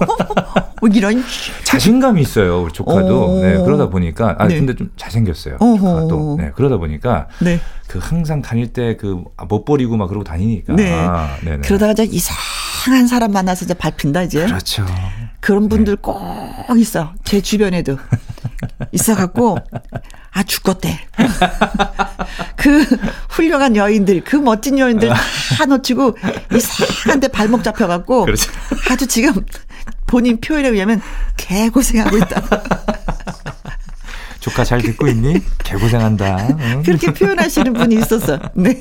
뭐 0.80 0.88
이런 0.92 1.22
자신감이 1.64 2.20
있어요 2.22 2.62
우리 2.62 2.72
조카도. 2.72 3.24
어. 3.24 3.40
네 3.40 3.56
그러다 3.58 3.88
보니까 3.88 4.36
아 4.38 4.46
네. 4.46 4.56
근데 4.56 4.74
좀 4.76 4.90
잘생겼어요. 4.96 5.56
조카도. 5.58 6.36
네 6.38 6.52
그러다 6.54 6.76
보니까 6.76 7.26
네. 7.40 7.60
그 7.88 7.98
항상 8.00 8.40
다닐 8.42 8.72
때 8.72 8.96
그 8.96 9.24
못 9.48 9.64
버리고 9.64 9.96
막 9.96 10.06
그러고 10.08 10.22
다니니까. 10.24 10.74
네. 10.74 10.92
아, 10.94 11.36
그러다가 11.62 11.90
이제 11.92 12.04
이상 12.04 12.36
한 12.92 13.06
사람 13.06 13.32
만나서 13.32 13.64
이제 13.64 13.74
밟힌다 13.74 14.22
이제. 14.22 14.44
그렇죠. 14.46 14.86
그런 15.40 15.68
분들 15.68 15.96
네. 15.96 16.02
꼭 16.02 16.16
있어. 16.78 17.12
제 17.24 17.40
주변에도 17.40 17.98
있어 18.92 19.14
갖고 19.14 19.58
아 20.32 20.42
죽었대. 20.42 20.98
그 22.56 22.84
훌륭한 23.30 23.76
여인들, 23.76 24.24
그 24.24 24.36
멋진 24.36 24.78
여인들 24.78 25.08
다 25.56 25.64
놓치고 25.66 26.16
이상한데 26.52 27.28
발목 27.28 27.62
잡혀 27.62 27.86
갖고 27.86 28.24
그렇죠. 28.24 28.50
아주 28.90 29.06
지금 29.06 29.44
본인 30.06 30.40
표현에 30.40 30.68
의하면 30.68 31.00
개고생하고 31.36 32.16
있다. 32.18 32.42
조카 34.46 34.62
잘 34.62 34.80
듣고 34.80 35.08
있니? 35.08 35.42
개고생한다. 35.64 36.56
응. 36.60 36.82
그렇게 36.84 37.12
표현하시는 37.12 37.72
분이 37.72 37.96
있었어. 37.96 38.38
네. 38.54 38.78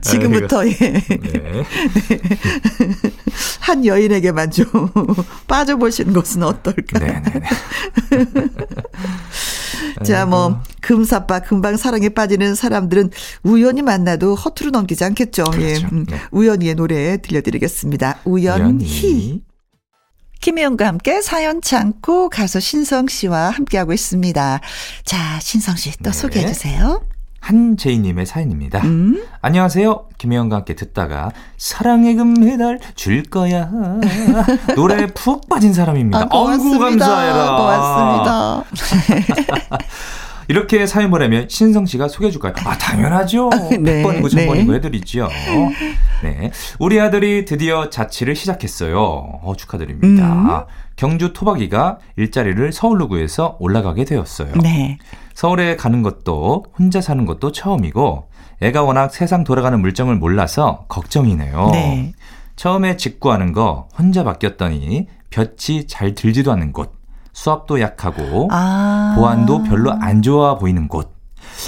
지금부터, 0.00 0.66
예. 0.66 0.72
네. 0.72 1.64
한 3.60 3.84
여인에게만 3.84 4.50
좀 4.50 4.64
빠져보시는 5.48 6.14
것은 6.14 6.44
어떨까? 6.44 6.98
네, 6.98 7.22
네, 7.22 7.40
네. 7.40 8.24
자, 10.02 10.24
뭐, 10.24 10.62
금사빠, 10.80 11.40
금방 11.40 11.76
사랑에 11.76 12.08
빠지는 12.08 12.54
사람들은 12.54 13.10
우연히 13.42 13.82
만나도 13.82 14.34
허투루 14.34 14.70
넘기지 14.70 15.04
않겠죠. 15.04 15.44
예. 15.56 15.58
그렇죠. 15.58 15.80
예. 15.82 15.88
음, 15.92 16.06
네. 16.08 16.18
우연히의 16.30 16.74
노래 16.76 17.18
들려드리겠습니다. 17.18 18.20
우연히. 18.24 18.62
우연히. 18.62 19.53
김혜영과 20.44 20.86
함께 20.86 21.22
사연 21.22 21.62
참고 21.62 22.28
가수 22.28 22.60
신성 22.60 23.06
씨와 23.06 23.48
함께하고 23.48 23.94
있습니다. 23.94 24.60
자, 25.02 25.40
신성 25.40 25.74
씨또 25.74 26.10
네. 26.10 26.12
소개해 26.12 26.46
주세요. 26.48 27.00
한제이님의 27.40 28.26
사연입니다. 28.26 28.80
음? 28.80 29.24
안녕하세요. 29.40 30.08
김혜영과 30.18 30.56
함께 30.56 30.74
듣다가 30.74 31.30
사랑의 31.56 32.16
금메달 32.16 32.78
줄 32.94 33.22
거야. 33.22 33.70
노래에 34.76 35.06
푹 35.14 35.48
빠진 35.48 35.72
사람입니다. 35.72 36.18
아, 36.18 36.26
고맙습니다. 36.26 36.84
어이구 36.84 36.98
감사해라. 36.98 38.64
고맙습니다. 38.66 39.78
이렇게 40.48 40.86
사연 40.86 41.10
보내면 41.10 41.48
신성 41.48 41.86
씨가 41.86 42.08
소개해 42.08 42.30
줄까요? 42.30 42.52
아, 42.64 42.76
당연하죠. 42.76 43.50
네. 43.80 44.02
100번이고 44.02 44.22
1000번이고 44.22 44.68
네. 44.68 44.74
해드리죠. 44.74 45.28
네. 46.22 46.50
우리 46.78 47.00
아들이 47.00 47.44
드디어 47.44 47.90
자취를 47.90 48.36
시작했어요. 48.36 48.98
어, 48.98 49.52
축하드립니다. 49.56 50.66
음. 50.68 50.84
경주 50.96 51.32
토박이가 51.32 51.98
일자리를 52.16 52.72
서울로 52.72 53.08
구해서 53.08 53.56
올라가게 53.58 54.04
되었어요. 54.04 54.52
네. 54.62 54.98
서울에 55.34 55.76
가는 55.76 56.02
것도 56.02 56.66
혼자 56.78 57.00
사는 57.00 57.24
것도 57.26 57.52
처음이고 57.52 58.28
애가 58.62 58.82
워낙 58.82 59.12
세상 59.12 59.44
돌아가는 59.44 59.78
물정을 59.80 60.16
몰라서 60.16 60.84
걱정이네요. 60.88 61.70
네. 61.72 62.12
처음에 62.56 62.96
직구하는 62.96 63.52
거 63.52 63.88
혼자 63.98 64.22
바뀌었더니 64.22 65.08
볕이 65.30 65.86
잘 65.88 66.14
들지도 66.14 66.52
않는 66.52 66.72
곳. 66.72 66.92
수압도 67.34 67.80
약하고 67.80 68.48
아. 68.50 69.14
보안도 69.18 69.64
별로 69.64 69.92
안 69.92 70.22
좋아 70.22 70.56
보이는 70.56 70.88
곳. 70.88 71.12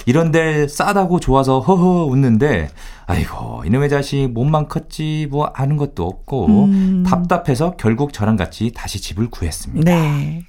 이런 0.06 0.32
데 0.32 0.66
싸다고 0.66 1.20
좋아서 1.20 1.61
허허 1.61 2.06
웃는데 2.06 2.68
아이고 3.06 3.62
이놈의 3.66 3.88
자식 3.88 4.28
몸만 4.32 4.68
컸지 4.68 5.28
뭐 5.30 5.50
아는 5.54 5.76
것도 5.76 6.06
없고 6.06 6.46
음. 6.46 7.04
답답해서 7.06 7.76
결국 7.76 8.12
저랑 8.12 8.37
같이 8.37 8.73
다시 8.75 9.00
집을 9.00 9.30
구했습니다. 9.30 9.90
네. 9.90 10.44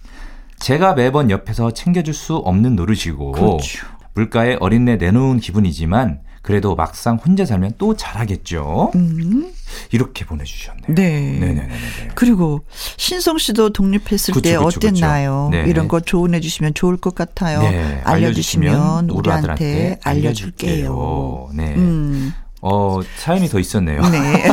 제가 0.60 0.94
매번 0.94 1.30
옆에서 1.30 1.72
챙겨줄 1.72 2.14
수 2.14 2.36
없는 2.38 2.76
노릇이고 2.76 3.34
그렇죠. 3.34 3.86
물가에 4.16 4.58
어린애 4.60 4.96
내놓은 4.96 5.40
기분이지만 5.40 6.22
그래도 6.48 6.76
막상 6.76 7.18
혼자 7.18 7.44
살면 7.44 7.74
또 7.78 7.98
잘하겠죠. 7.98 8.94
음. 8.96 9.52
이렇게 9.92 10.24
보내주셨네요. 10.24 10.96
네. 10.96 11.38
네네네. 11.38 11.70
그리고 12.16 12.62
신성 12.96 13.38
씨도 13.38 13.72
독립했을 13.72 14.34
그쵸, 14.34 14.42
때 14.42 14.56
그쵸, 14.56 14.66
어땠나요? 14.68 15.50
그쵸. 15.52 15.62
네. 15.62 15.70
이런 15.70 15.90
거 15.90 16.00
조언해 16.00 16.40
주시면 16.40 16.74
좋을 16.74 16.96
것 16.96 17.14
같아요. 17.16 17.60
네. 17.60 18.02
알려주시면, 18.06 18.76
알려주시면 18.76 19.10
우리한테 19.10 20.00
알려줄게요. 20.02 21.50
네. 21.54 21.76
음. 21.76 22.34
어, 22.62 23.00
사연이 23.18 23.48
더 23.48 23.60
있었네요. 23.60 24.02
네. 24.10 24.44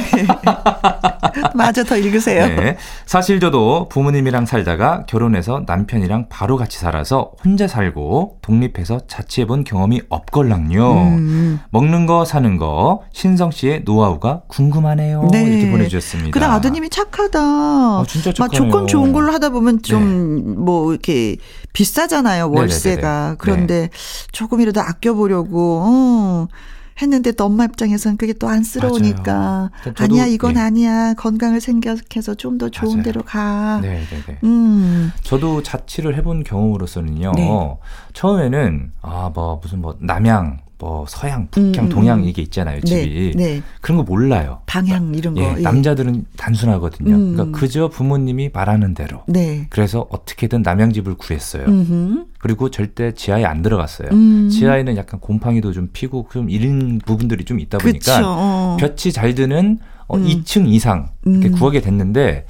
맞아, 1.55 1.83
더 1.85 1.97
읽으세요. 1.97 2.47
네. 2.47 2.77
사실 3.07 3.41
저도 3.41 3.89
부모님이랑 3.89 4.45
살다가 4.47 5.05
결혼해서 5.07 5.65
남편이랑 5.67 6.27
바로 6.29 6.57
같이 6.57 6.79
살아서 6.79 7.33
혼자 7.43 7.67
살고 7.67 8.39
독립해서 8.43 9.01
자취해본 9.07 9.65
경험이 9.65 10.03
없걸랑요. 10.09 10.93
음. 10.93 11.61
먹는 11.71 12.07
거, 12.07 12.25
사는 12.25 12.57
거, 12.59 13.03
신성 13.13 13.51
씨의 13.51 13.83
노하우가 13.85 14.43
궁금하네요. 14.49 15.29
네. 15.33 15.43
이렇게 15.43 15.71
보내주셨습니다. 15.71 16.31
그래, 16.31 16.45
아드님이 16.47 16.91
착하다. 16.91 18.01
어, 18.01 18.05
진짜 18.07 18.33
착하네요. 18.33 18.71
조건 18.71 18.87
좋은 18.87 19.13
걸로 19.13 19.33
하다 19.33 19.49
보면 19.49 19.83
좀, 19.83 20.45
네. 20.45 20.55
뭐, 20.59 20.93
이렇게 20.93 21.37
비싸잖아요, 21.73 22.51
월세가. 22.51 23.09
네네네네. 23.09 23.37
그런데 23.39 23.81
네. 23.81 23.91
조금이라도 24.33 24.81
아껴보려고, 24.81 25.83
어. 25.85 26.49
했는데 27.03 27.33
또 27.33 27.45
엄마 27.47 27.65
입장에서는 27.65 28.17
그게 28.17 28.33
또 28.33 28.49
안쓰러우니까 28.49 29.71
아니야 29.99 30.27
이건 30.27 30.55
예. 30.57 30.61
아니야 30.61 31.15
건강을 31.15 31.61
생각해서 31.61 32.35
좀 32.37 32.55
더 32.59 32.69
좋은 32.69 32.93
맞아요. 32.99 33.03
데로 33.03 33.23
가. 33.23 33.81
네, 33.83 34.01
네, 34.09 34.23
네. 34.29 34.39
음. 34.45 35.11
저도 35.23 35.63
자취를 35.65 36.15
해본 36.17 36.45
경험으로서는요. 36.45 37.33
네. 37.35 37.77
처음에는 38.13 38.93
아 39.03 39.31
뭐 39.35 39.59
무슨 39.61 39.81
뭐 39.81 39.97
남양 40.01 40.59
뭐 40.79 41.07
서양, 41.09 41.49
북양, 41.51 41.87
음, 41.87 41.89
동양 41.89 42.19
음. 42.21 42.25
이게 42.25 42.43
있잖아요 42.43 42.81
네, 42.81 43.03
집이 43.03 43.33
네, 43.37 43.45
네. 43.45 43.63
그런 43.81 43.99
거 43.99 44.03
몰라요. 44.03 44.61
방향 44.67 45.15
이런 45.15 45.35
거. 45.35 45.41
예, 45.43 45.55
예. 45.57 45.61
남자들은 45.61 46.27
단순하거든요. 46.37 47.15
음. 47.15 47.33
그러니까 47.35 47.59
그저 47.59 47.89
부모님이 47.89 48.51
말하는 48.53 48.95
대로. 48.95 49.23
네. 49.29 49.67
그래서 49.71 50.07
어떻게든 50.11 50.63
남양 50.63 50.93
집을 50.93 51.15
구했어요. 51.15 51.65
음흠. 51.67 52.25
그리고 52.39 52.71
절대 52.71 53.13
지하에 53.13 53.45
안 53.45 53.63
들어갔어요. 53.63 54.09
음. 54.13 54.49
지하에는 54.51 54.97
약간 54.97 55.21
곰팡이도 55.21 55.73
좀 55.73 55.91
피고 55.93 56.29
좀 56.33 56.51
이런 56.51 56.99
부분들이 56.99 57.45
좀 57.45 57.61
있다 57.61 57.79
보니까. 57.79 58.23
어. 58.25 58.77
볕이 58.81 59.13
잘 59.13 59.35
드는 59.35 59.79
어, 60.09 60.19
2층 60.19 60.63
음. 60.63 60.67
이상 60.67 61.11
이렇게 61.25 61.49
음. 61.49 61.53
구하게 61.53 61.81
됐는데 61.81 62.47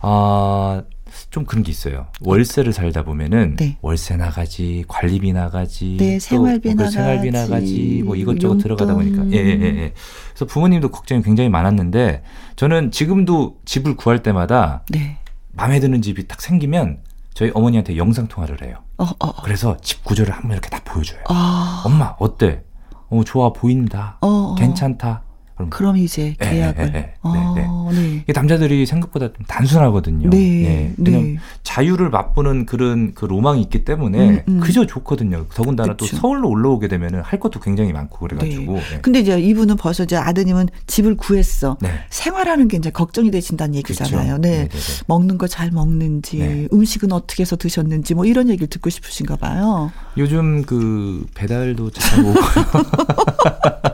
아. 0.00 0.82
좀 1.30 1.44
그런 1.44 1.62
게 1.62 1.70
있어요. 1.70 2.06
월세를 2.20 2.72
살다 2.72 3.04
보면은 3.04 3.56
네. 3.56 3.76
월세 3.82 4.16
나가지, 4.16 4.84
관리비 4.88 5.32
나가지, 5.32 5.96
네, 5.98 6.18
생활비 6.18 6.68
뭐 6.68 6.76
나가지, 6.76 6.94
생활비 6.96 7.30
나가지, 7.30 8.02
뭐 8.04 8.16
이것저것 8.16 8.54
용돈. 8.54 8.58
들어가다 8.58 8.94
보니까 8.94 9.30
예, 9.32 9.36
예, 9.36 9.58
예, 9.60 9.64
예. 9.64 9.92
그래서 10.30 10.46
부모님도 10.46 10.90
걱정이 10.90 11.22
굉장히 11.22 11.50
많았는데 11.50 12.22
저는 12.56 12.90
지금도 12.90 13.58
집을 13.66 13.96
구할 13.96 14.22
때마다 14.22 14.84
네. 14.88 15.18
마음에 15.52 15.80
드는 15.80 16.00
집이 16.00 16.28
딱 16.28 16.40
생기면 16.40 17.00
저희 17.34 17.50
어머니한테 17.54 17.96
영상 17.96 18.26
통화를 18.26 18.62
해요. 18.62 18.76
어, 18.96 19.04
어, 19.04 19.14
어. 19.20 19.42
그래서 19.42 19.76
집 19.82 20.02
구조를 20.04 20.32
한번 20.32 20.52
이렇게 20.52 20.70
다 20.70 20.80
보여줘요. 20.84 21.20
아. 21.28 21.82
엄마 21.84 22.14
어때? 22.18 22.62
어 23.10 23.22
좋아 23.24 23.52
보인다. 23.52 24.18
어, 24.22 24.26
어. 24.28 24.54
괜찮다. 24.54 25.22
그럼, 25.58 25.70
그럼 25.70 25.96
이제 25.96 26.34
예, 26.40 26.50
계약을. 26.50 26.86
네, 26.86 26.92
네, 26.92 27.14
아, 27.22 27.90
네, 27.92 28.24
네. 28.26 28.32
남자들이 28.32 28.86
생각보다 28.86 29.26
좀 29.32 29.44
단순하거든요. 29.46 30.30
네, 30.30 30.94
네. 30.96 31.04
그냥 31.04 31.36
자유를 31.64 32.08
맛보는 32.10 32.64
그런 32.64 33.12
그 33.14 33.24
로망이 33.26 33.60
있기 33.62 33.84
때문에 33.84 34.28
음, 34.28 34.40
음. 34.48 34.60
그저 34.60 34.86
좋거든요. 34.86 35.46
더군다나 35.52 35.94
그쵸. 35.94 36.06
또 36.10 36.16
서울로 36.16 36.48
올라오게 36.48 36.88
되면은 36.88 37.20
할 37.22 37.40
것도 37.40 37.60
굉장히 37.60 37.92
많고 37.92 38.18
그래가지고. 38.20 38.74
네. 38.74 38.80
네. 38.92 38.98
근데 39.02 39.20
이제 39.20 39.38
이분은 39.38 39.76
벌써 39.76 40.04
이제 40.04 40.16
아드님은 40.16 40.68
집을 40.86 41.16
구했어. 41.16 41.76
네. 41.80 41.90
생활하는 42.10 42.68
게 42.68 42.76
이제 42.76 42.90
걱정이 42.90 43.30
되신다는 43.30 43.74
얘기잖아요. 43.74 44.38
네. 44.38 44.68
먹는 45.06 45.36
거 45.36 45.48
잘 45.48 45.70
먹는지, 45.72 46.68
음식은 46.72 47.10
어떻게 47.10 47.42
해서 47.42 47.56
드셨는지 47.56 48.14
뭐 48.14 48.24
이런 48.26 48.48
얘기를 48.48 48.68
듣고 48.68 48.90
싶으신가 48.90 49.36
봐요. 49.36 49.90
요즘 50.16 50.62
그 50.62 51.26
배달도 51.34 51.90
잘 51.90 52.20
오고요. 52.20 52.34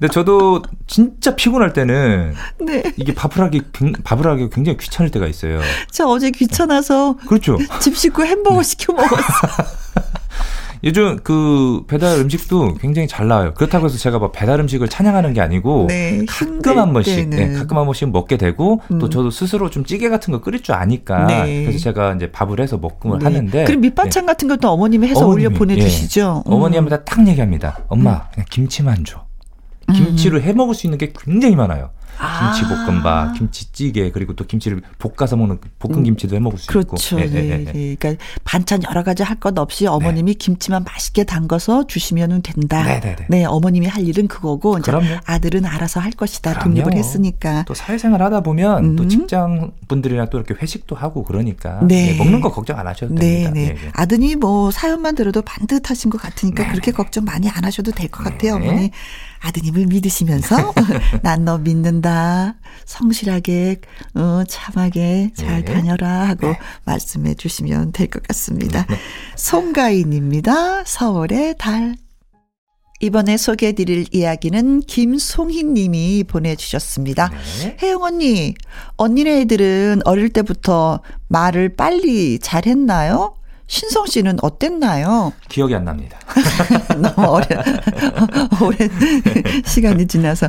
근데 0.00 0.12
저도 0.12 0.62
진짜 0.86 1.36
피곤할 1.36 1.74
때는 1.74 2.34
네. 2.58 2.82
이게 2.96 3.14
밥을 3.14 3.44
하기 3.44 3.60
밥을 4.02 4.26
하기 4.30 4.48
굉장히 4.48 4.78
귀찮을 4.78 5.10
때가 5.10 5.26
있어요. 5.26 5.60
저 5.92 6.06
어제 6.06 6.30
귀찮아서 6.30 7.16
그렇죠. 7.28 7.58
집 7.80 7.94
식구 7.96 8.24
햄버거 8.24 8.62
시켜 8.62 8.94
먹었어. 8.94 9.20
요즘 10.82 11.18
그 11.22 11.84
배달 11.86 12.18
음식도 12.18 12.76
굉장히 12.80 13.06
잘 13.06 13.28
나와요. 13.28 13.52
그렇다고 13.52 13.84
해서 13.84 13.98
제가 13.98 14.18
뭐 14.18 14.32
배달 14.32 14.58
음식을 14.60 14.88
찬양하는 14.88 15.34
게 15.34 15.42
아니고 15.42 15.88
네, 15.88 16.24
가끔 16.26 16.78
한 16.78 16.94
번씩, 16.94 17.28
네, 17.28 17.52
가끔 17.52 17.76
한 17.76 17.84
번씩 17.84 18.10
먹게 18.10 18.38
되고 18.38 18.80
음. 18.90 18.98
또 18.98 19.10
저도 19.10 19.30
스스로 19.30 19.68
좀 19.68 19.84
찌개 19.84 20.08
같은 20.08 20.32
거 20.32 20.40
끓일 20.40 20.62
줄 20.62 20.74
아니까 20.74 21.26
네. 21.26 21.64
그래서 21.66 21.78
제가 21.78 22.14
이제 22.14 22.32
밥을 22.32 22.60
해서 22.60 22.78
먹고 22.78 23.18
네. 23.18 23.24
하는데 23.24 23.64
그리고 23.66 23.80
밑반찬 23.82 24.24
같은 24.24 24.48
것도 24.48 24.70
어머님이 24.70 25.08
해서 25.08 25.26
어머님이, 25.26 25.48
올려 25.48 25.58
보내주시죠. 25.58 26.44
예. 26.46 26.48
음. 26.48 26.54
어머니한테 26.54 27.04
딱 27.04 27.28
얘기합니다. 27.28 27.80
엄마 27.88 28.12
음. 28.12 28.20
그냥 28.32 28.46
김치만 28.48 29.04
줘. 29.04 29.28
김치를 29.92 30.42
해 30.42 30.52
먹을 30.52 30.74
수 30.74 30.86
있는 30.86 30.98
게 30.98 31.12
굉장히 31.16 31.56
많아요. 31.56 31.90
아. 32.40 32.52
김치볶음밥, 32.52 33.34
김치찌개 33.38 34.10
그리고 34.10 34.34
또 34.34 34.44
김치를 34.46 34.80
볶아서 34.98 35.36
먹는 35.36 35.58
볶은 35.78 35.96
음. 35.98 36.02
김치도 36.04 36.36
해 36.36 36.40
먹을 36.40 36.58
수 36.58 36.66
그렇죠. 36.68 37.18
있고. 37.20 37.30
네, 37.32 37.42
네, 37.42 37.64
네. 37.72 37.96
그러니까 37.98 38.24
반찬 38.44 38.82
여러 38.88 39.02
가지 39.02 39.22
할 39.22 39.40
것 39.40 39.58
없이 39.58 39.86
어머님이 39.86 40.32
네. 40.34 40.38
김치만 40.38 40.84
맛있게 40.84 41.24
담궈서 41.24 41.86
주시면 41.86 42.42
된다. 42.42 42.82
네, 42.84 43.00
네, 43.00 43.16
네, 43.16 43.26
네. 43.28 43.44
어머님이 43.44 43.86
할 43.86 44.06
일은 44.06 44.28
그거고 44.28 44.76
이제 44.78 44.92
아들은 45.24 45.64
알아서 45.64 45.98
할 46.00 46.12
것이다. 46.12 46.52
그럼요. 46.54 46.74
독립을 46.74 46.94
했으니까. 46.94 47.64
또 47.66 47.72
사회생활 47.74 48.22
하다 48.22 48.40
보면 48.42 48.84
음. 48.84 48.96
또 48.96 49.08
직장 49.08 49.72
분들이랑 49.88 50.28
또 50.30 50.38
이렇게 50.38 50.54
회식도 50.60 50.94
하고 50.96 51.24
그러니까 51.24 51.80
네. 51.86 52.16
먹는 52.18 52.40
거 52.42 52.50
걱정 52.52 52.78
안 52.78 52.86
하셔도 52.86 53.14
됩니다. 53.14 53.50
네, 53.52 53.74
네. 53.74 53.76
아드님 53.94 54.40
뭐 54.40 54.70
사연만 54.70 55.14
들어도 55.14 55.40
반듯하신 55.42 56.10
것 56.10 56.20
같으니까 56.20 56.68
그렇게 56.70 56.92
걱정 56.92 57.24
많이 57.24 57.48
안 57.48 57.64
하셔도 57.64 57.90
될 57.92 58.10
것 58.10 58.24
같아요, 58.24 58.56
어머니. 58.56 58.90
아드님을 59.42 59.86
믿으시면서 59.86 60.74
난 61.22 61.44
너 61.44 61.56
믿는다. 61.56 62.29
성실하게 62.84 63.80
어, 64.14 64.42
참하게 64.48 65.30
잘 65.34 65.64
네. 65.64 65.72
다녀라 65.72 66.28
하고 66.28 66.48
네. 66.48 66.58
말씀해 66.84 67.34
주시면 67.34 67.92
될 67.92 68.08
것 68.08 68.22
같습니다. 68.24 68.86
네. 68.88 68.96
송가인입니다. 69.36 70.84
서울의 70.84 71.54
달. 71.58 71.96
이번에 73.02 73.38
소개해 73.38 73.72
드릴 73.72 74.06
이야기는 74.12 74.80
김송희 74.80 75.64
님이 75.64 76.22
보내주셨습니다. 76.24 77.30
네. 77.62 77.76
혜영 77.82 78.02
언니, 78.02 78.54
언니네 78.98 79.40
애들은 79.42 80.02
어릴 80.04 80.28
때부터 80.28 81.00
말을 81.28 81.76
빨리 81.76 82.38
잘했나요? 82.38 83.36
신성 83.70 84.04
씨는 84.06 84.38
어땠나요? 84.42 85.32
기억이 85.48 85.76
안 85.76 85.84
납니다. 85.84 86.18
너무 86.98 87.34
오래, 87.36 87.46
오랜 88.60 88.90
시간이 89.64 90.08
지나서. 90.08 90.48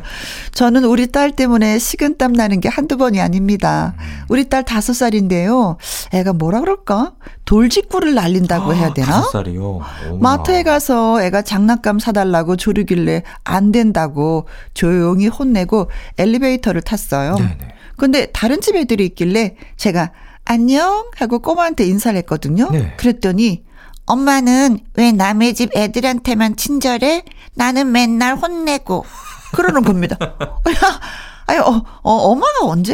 저는 0.54 0.86
우리 0.86 1.06
딸 1.12 1.36
때문에 1.36 1.78
식은땀 1.78 2.34
나는 2.34 2.60
게 2.62 2.68
한두 2.68 2.98
번이 2.98 3.22
아닙니다. 3.22 3.94
우리 4.28 4.50
딸 4.50 4.66
다섯 4.66 4.94
살인데요. 4.94 5.78
애가 6.14 6.34
뭐라 6.34 6.62
그럴까? 6.62 7.14
돌직구를 7.46 8.16
날린다고 8.16 8.74
해야 8.74 8.92
되나? 8.92 9.08
다섯 9.08 9.30
살이요? 9.30 9.82
마트에 10.20 10.64
가서 10.64 11.22
애가 11.22 11.44
장난감 11.44 12.00
사달라고 12.00 12.56
조르길래 12.56 13.22
안 13.44 13.72
된다고 13.72 14.48
조용히 14.74 15.28
혼내고 15.28 15.92
엘리베이터를 16.18 16.82
탔어요. 16.82 17.36
네네. 17.36 17.58
근데 17.98 18.26
다른 18.34 18.62
집 18.62 18.76
애들이 18.78 19.06
있길래 19.06 19.58
제가 19.78 20.10
안녕 20.46 21.10
하고 21.18 21.40
꼬마한테 21.40 21.86
인사를 21.86 22.18
했거든요. 22.20 22.70
네. 22.72 22.94
그랬더니 22.98 23.64
엄마는 24.06 24.80
왜 24.96 25.12
남의 25.12 25.54
집 25.54 25.76
애들한테만 25.76 26.58
친절해? 26.58 27.24
나는 27.56 27.92
맨날 27.92 28.36
혼내고 28.36 29.06
그러는 29.54 29.84
겁니다. 29.84 30.18
아니, 31.48 31.60
어, 31.60 31.84
어, 32.02 32.12
엄마가 32.12 32.60
언제? 32.66 32.94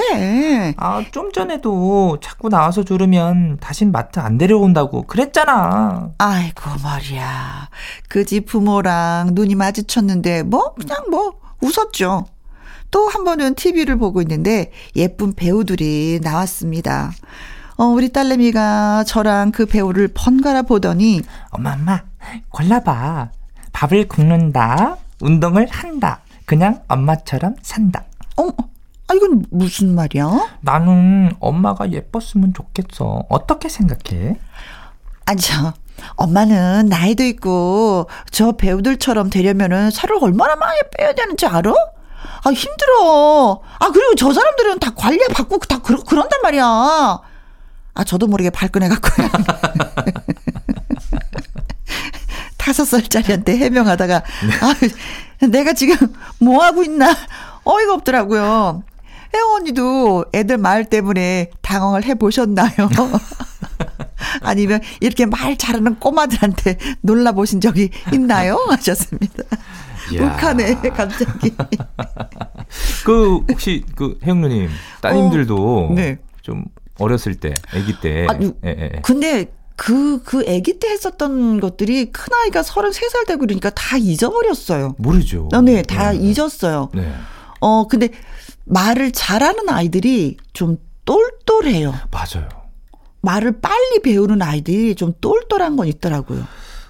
아, 0.77 1.03
좀 1.11 1.31
전에도 1.31 2.17
자꾸 2.21 2.49
나와서 2.49 2.83
조르면 2.83 3.57
다신 3.59 3.91
마트 3.91 4.19
안 4.19 4.37
데려온다고 4.39 5.03
그랬잖아. 5.03 6.09
아이고, 6.17 6.61
말이야. 6.83 7.69
그 8.09 8.25
집 8.25 8.47
부모랑 8.47 9.31
눈이 9.33 9.53
마주쳤는데, 9.55 10.43
뭐, 10.43 10.73
그냥 10.73 10.97
뭐, 11.11 11.33
웃었죠. 11.61 12.25
또 12.91 13.07
한 13.07 13.23
번은 13.23 13.55
TV를 13.55 13.97
보고 13.97 14.21
있는데 14.21 14.71
예쁜 14.95 15.33
배우들이 15.33 16.19
나왔습니다. 16.23 17.11
어, 17.77 17.83
우리 17.85 18.11
딸내미가 18.11 19.03
저랑 19.05 19.51
그 19.51 19.65
배우를 19.65 20.09
번갈아 20.13 20.63
보더니 20.63 21.21
엄마 21.51 21.73
엄마 21.73 22.01
골라봐. 22.49 23.29
밥을 23.73 24.07
굽는다. 24.07 24.97
운동을 25.21 25.67
한다. 25.69 26.21
그냥 26.45 26.81
엄마처럼 26.87 27.55
산다. 27.61 28.05
어, 28.37 28.47
아 29.07 29.13
이건 29.13 29.45
무슨 29.51 29.93
말이야? 29.95 30.57
나는 30.61 31.31
엄마가 31.39 31.91
예뻤으면 31.91 32.53
좋겠어. 32.53 33.23
어떻게 33.29 33.69
생각해? 33.69 34.37
아니 35.25 35.41
저 35.41 35.73
엄마는 36.15 36.87
나이도 36.87 37.23
있고 37.23 38.07
저 38.31 38.53
배우들처럼 38.53 39.29
되려면은 39.29 39.91
살을 39.91 40.17
얼마나 40.21 40.55
많이 40.55 40.79
빼야 40.97 41.13
되는지 41.13 41.45
알아? 41.45 41.73
아, 42.43 42.49
힘들어. 42.51 43.61
아, 43.79 43.89
그리고 43.91 44.15
저 44.15 44.31
사람들은 44.31 44.79
다 44.79 44.91
관리 44.95 45.19
받고 45.27 45.59
다 45.59 45.79
그러, 45.79 46.01
그런단 46.03 46.39
말이야. 46.41 46.63
아, 46.63 48.03
저도 48.05 48.27
모르게 48.27 48.49
발끈해갖고요. 48.49 49.29
다섯 52.57 52.85
살짜리한테 52.85 53.57
해명하다가, 53.57 54.17
아, 54.17 55.45
내가 55.47 55.73
지금 55.73 55.95
뭐 56.39 56.63
하고 56.63 56.83
있나? 56.83 57.15
어이가 57.63 57.93
없더라고요. 57.93 58.83
혜원 59.33 59.61
언니도 59.61 60.25
애들 60.33 60.57
말 60.57 60.85
때문에 60.85 61.51
당황을 61.61 62.03
해보셨나요? 62.05 62.69
아니면 64.41 64.81
이렇게 64.99 65.25
말 65.25 65.57
잘하는 65.57 65.99
꼬마들한테 65.99 66.77
놀라보신 67.01 67.61
적이 67.61 67.89
있나요? 68.13 68.55
하셨습니다. 68.69 69.43
욱하네 70.15 70.75
갑자기. 70.95 71.51
그 73.05 73.37
혹시 73.49 73.83
그 73.95 74.17
혜영 74.25 74.41
누님 74.41 74.69
따님들도 75.01 75.87
어, 75.89 75.93
네. 75.93 76.17
좀 76.41 76.65
어렸을 76.99 77.35
때, 77.35 77.53
아기 77.73 77.99
때. 77.99 78.25
아, 78.29 78.37
예, 78.41 78.51
예, 78.65 78.91
예. 78.95 79.01
근데 79.03 79.51
그, 79.75 80.21
그 80.23 80.39
아기 80.47 80.79
때 80.79 80.89
했었던 80.89 81.59
것들이 81.59 82.11
큰아이가 82.11 82.61
33살 82.61 83.27
되고 83.27 83.41
그러니까 83.41 83.69
다 83.69 83.97
잊어버렸어요. 83.97 84.95
모르죠. 84.97 85.49
어, 85.53 85.61
네, 85.61 85.83
다 85.83 86.11
네. 86.11 86.17
잊었어요. 86.17 86.89
네. 86.93 87.13
어, 87.59 87.87
근데 87.87 88.09
말을 88.65 89.11
잘하는 89.11 89.69
아이들이 89.69 90.37
좀 90.53 90.77
똘똘해요. 91.05 91.93
맞아요. 92.11 92.49
말을 93.21 93.59
빨리 93.61 93.99
배우는 94.03 94.41
아이들이 94.41 94.95
좀 94.95 95.13
똘똘한 95.21 95.75
건 95.75 95.87
있더라고요. 95.87 96.45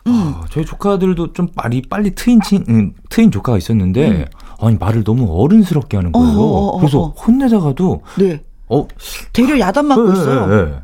음. 0.07 0.33
아, 0.35 0.45
저희 0.49 0.65
조카들도 0.65 1.33
좀 1.33 1.47
말이 1.55 1.81
빨리 1.81 2.15
트인 2.15 2.39
친, 2.41 2.63
음, 2.69 2.93
트인 3.09 3.31
조카가 3.31 3.57
있었는데 3.57 4.07
음. 4.07 4.25
아니 4.59 4.77
말을 4.77 5.03
너무 5.03 5.27
어른스럽게 5.43 5.97
하는 5.97 6.11
거예요. 6.11 6.27
어, 6.27 6.41
어, 6.41 6.67
어, 6.67 6.79
그래서 6.79 6.99
어. 7.01 7.09
혼내다가도 7.09 8.01
네. 8.19 8.43
어 8.69 8.87
되려 9.33 9.59
야단 9.59 9.85
맞고 9.85 10.11
네, 10.11 10.19
있어요. 10.19 10.47
네, 10.47 10.65
네. 10.65 10.79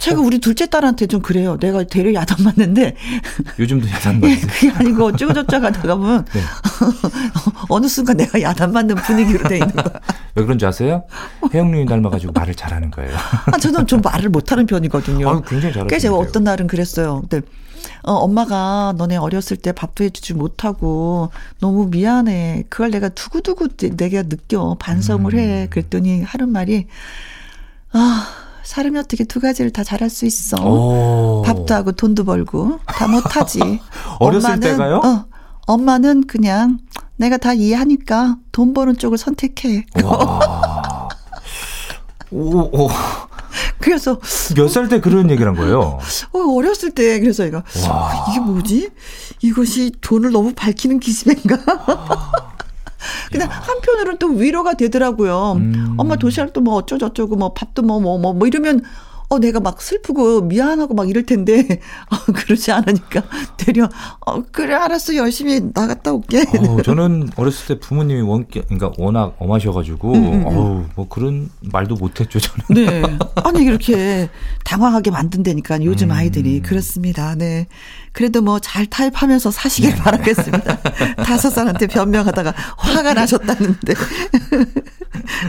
제가 0.00 0.22
우리 0.22 0.38
둘째 0.38 0.66
딸한테 0.66 1.06
좀 1.06 1.20
그래요. 1.20 1.58
내가 1.58 1.84
대려 1.84 2.14
야단 2.14 2.38
맞는데. 2.42 2.96
요즘도 3.58 3.86
야단 3.86 4.18
맞는 4.18 4.30
예, 4.34 4.40
그게 4.40 4.70
아니고 4.70 5.04
어쩌고저쩌고 5.06 5.66
하다가 5.66 5.94
보면 5.94 6.24
네. 6.32 6.40
어느 7.68 7.86
순간 7.86 8.16
내가 8.16 8.40
야단 8.40 8.72
맞는 8.72 8.94
분위기로 8.96 9.46
돼 9.46 9.58
있는 9.58 9.72
거야. 9.74 9.92
왜 10.34 10.42
그런지 10.42 10.64
아세요? 10.64 11.04
혜영님이 11.52 11.84
닮아가지고 11.84 12.32
말을 12.32 12.54
잘하는 12.54 12.90
거예요. 12.90 13.14
아, 13.52 13.58
저는 13.58 13.86
좀 13.86 14.00
말을 14.00 14.30
못하는 14.30 14.64
편이거든요. 14.64 15.28
아, 15.28 15.40
굉장히 15.42 15.74
잘하요 15.74 15.98
제가 15.98 16.14
어떤 16.14 16.44
날은 16.44 16.66
그랬어요. 16.66 17.20
근데 17.28 17.46
어, 18.02 18.12
엄마가 18.12 18.94
너네 18.96 19.16
어렸을 19.16 19.56
때 19.56 19.72
밥도 19.72 20.04
해주지 20.04 20.34
못하고 20.34 21.30
너무 21.60 21.86
미안해. 21.86 22.64
그걸 22.68 22.90
내가 22.90 23.08
두고두고 23.08 23.68
내가 23.96 24.22
느껴. 24.22 24.76
반성을 24.78 25.34
음. 25.34 25.38
해. 25.38 25.66
그랬더니 25.70 26.22
하는 26.22 26.50
말이 26.50 26.86
아 27.92 28.26
사람이 28.62 28.98
어떻게 28.98 29.24
두 29.24 29.40
가지를 29.40 29.72
다 29.72 29.82
잘할 29.82 30.10
수 30.10 30.26
있어. 30.26 30.56
오. 30.64 31.42
밥도 31.42 31.74
하고 31.74 31.92
돈도 31.92 32.24
벌고 32.24 32.78
다 32.86 33.08
못하지. 33.08 33.58
어렸을 34.20 34.50
엄마는, 34.50 34.70
때가요? 34.70 34.96
어, 34.98 35.24
엄마는 35.66 36.26
그냥 36.26 36.78
내가 37.16 37.36
다 37.36 37.52
이해하니까 37.52 38.36
돈 38.52 38.72
버는 38.72 38.96
쪽을 38.96 39.18
선택해. 39.18 39.86
오, 42.30 42.60
오. 42.60 42.88
그래서 43.80 44.18
몇 44.56 44.68
살 44.68 44.88
때 44.88 45.00
그런 45.00 45.30
얘기를 45.30 45.48
한 45.50 45.56
거예요? 45.56 45.98
어, 46.32 46.38
어렸을 46.56 46.90
때 46.92 47.18
그래서 47.20 47.44
얘가 47.44 47.62
와. 47.88 48.26
이게 48.30 48.40
뭐지? 48.40 48.90
이것이 49.42 49.92
돈을 50.00 50.30
너무 50.32 50.52
밝히는 50.54 51.00
기집애인가? 51.00 51.56
근데 53.32 53.46
한편으로는 53.46 54.18
또 54.18 54.28
위로가 54.28 54.74
되더라고요. 54.74 55.52
음. 55.56 55.94
엄마 55.96 56.16
도시락 56.16 56.52
도 56.52 56.60
뭐 56.60 56.74
어쩌고저쩌고 56.74 57.36
뭐 57.36 57.54
밥도 57.54 57.82
뭐 57.82 57.98
뭐, 58.00 58.18
뭐, 58.18 58.34
뭐 58.34 58.46
이러면 58.46 58.82
어, 59.30 59.38
내가 59.38 59.60
막 59.60 59.80
슬프고 59.80 60.40
미안하고 60.42 60.94
막 60.94 61.08
이럴 61.08 61.24
텐데, 61.24 61.80
어, 62.10 62.32
그러지 62.32 62.72
않으니까, 62.72 63.22
되려, 63.56 63.88
어, 64.26 64.42
그래, 64.50 64.74
알았어, 64.74 65.14
열심히 65.14 65.60
나갔다 65.72 66.12
올게. 66.12 66.42
어, 66.58 66.82
저는 66.82 67.30
어렸을 67.36 67.68
때 67.76 67.80
부모님이 67.80 68.22
원격, 68.22 68.66
그러니까 68.68 68.90
워낙 68.98 69.36
엄하셔가지고, 69.38 70.12
음, 70.14 70.24
음, 70.24 70.32
음. 70.32 70.46
어우, 70.46 70.84
뭐 70.96 71.08
그런 71.08 71.48
말도 71.60 71.94
못했죠, 71.94 72.40
저는. 72.40 72.64
네. 72.86 73.02
아니, 73.44 73.64
이렇게 73.64 74.28
당황하게 74.64 75.10
만든다니까, 75.12 75.84
요즘 75.84 76.10
음. 76.10 76.16
아이들이. 76.16 76.60
그렇습니다. 76.60 77.34
네. 77.36 77.68
그래도 78.12 78.42
뭐 78.42 78.58
잘 78.60 78.86
타협하면서 78.86 79.50
사시길 79.50 79.90
네. 79.90 79.96
바라겠습니다. 79.96 80.80
다섯 81.24 81.50
살한테 81.50 81.86
변명하다가 81.86 82.54
화가 82.76 83.14
나셨다는데. 83.14 83.94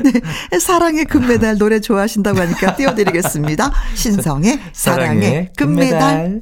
네. 0.03 0.59
사랑의 0.59 1.05
금메달 1.05 1.57
노래 1.57 1.79
좋아하신다고 1.79 2.39
하니까 2.39 2.75
띄워드리겠습니다. 2.75 3.71
신성의 3.95 4.59
사랑의 4.73 5.49
금메달. 5.57 6.41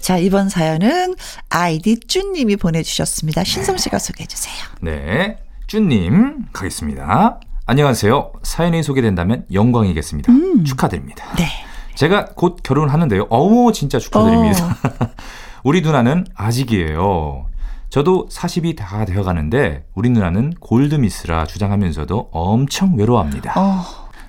자, 0.00 0.18
이번 0.18 0.48
사연은 0.50 1.14
아이디 1.48 1.98
쭈님이 1.98 2.56
보내주셨습니다. 2.56 3.42
신성 3.44 3.78
씨가 3.78 3.98
소개해 3.98 4.26
주세요. 4.26 4.54
네. 4.82 5.38
쭈님, 5.66 6.46
가겠습니다. 6.52 7.40
안녕하세요. 7.66 8.32
사연이 8.42 8.82
소개된다면 8.82 9.46
영광이겠습니다. 9.50 10.30
음. 10.30 10.64
축하드립니다. 10.64 11.24
네. 11.36 11.48
제가 11.94 12.26
곧 12.34 12.58
결혼하는데요. 12.62 13.28
어머, 13.30 13.72
진짜 13.72 13.98
축하드립니다. 13.98 14.66
어. 14.66 15.06
우리 15.64 15.80
누나는 15.80 16.26
아직이에요. 16.34 17.46
저도 17.94 18.26
40이 18.28 18.76
다 18.76 19.04
되어 19.04 19.22
가는데 19.22 19.84
우리 19.94 20.10
누나는 20.10 20.54
골드미스라 20.58 21.46
주장하면서도 21.46 22.30
엄청 22.32 22.96
외로워합니다. 22.96 23.52
어. 23.54 23.84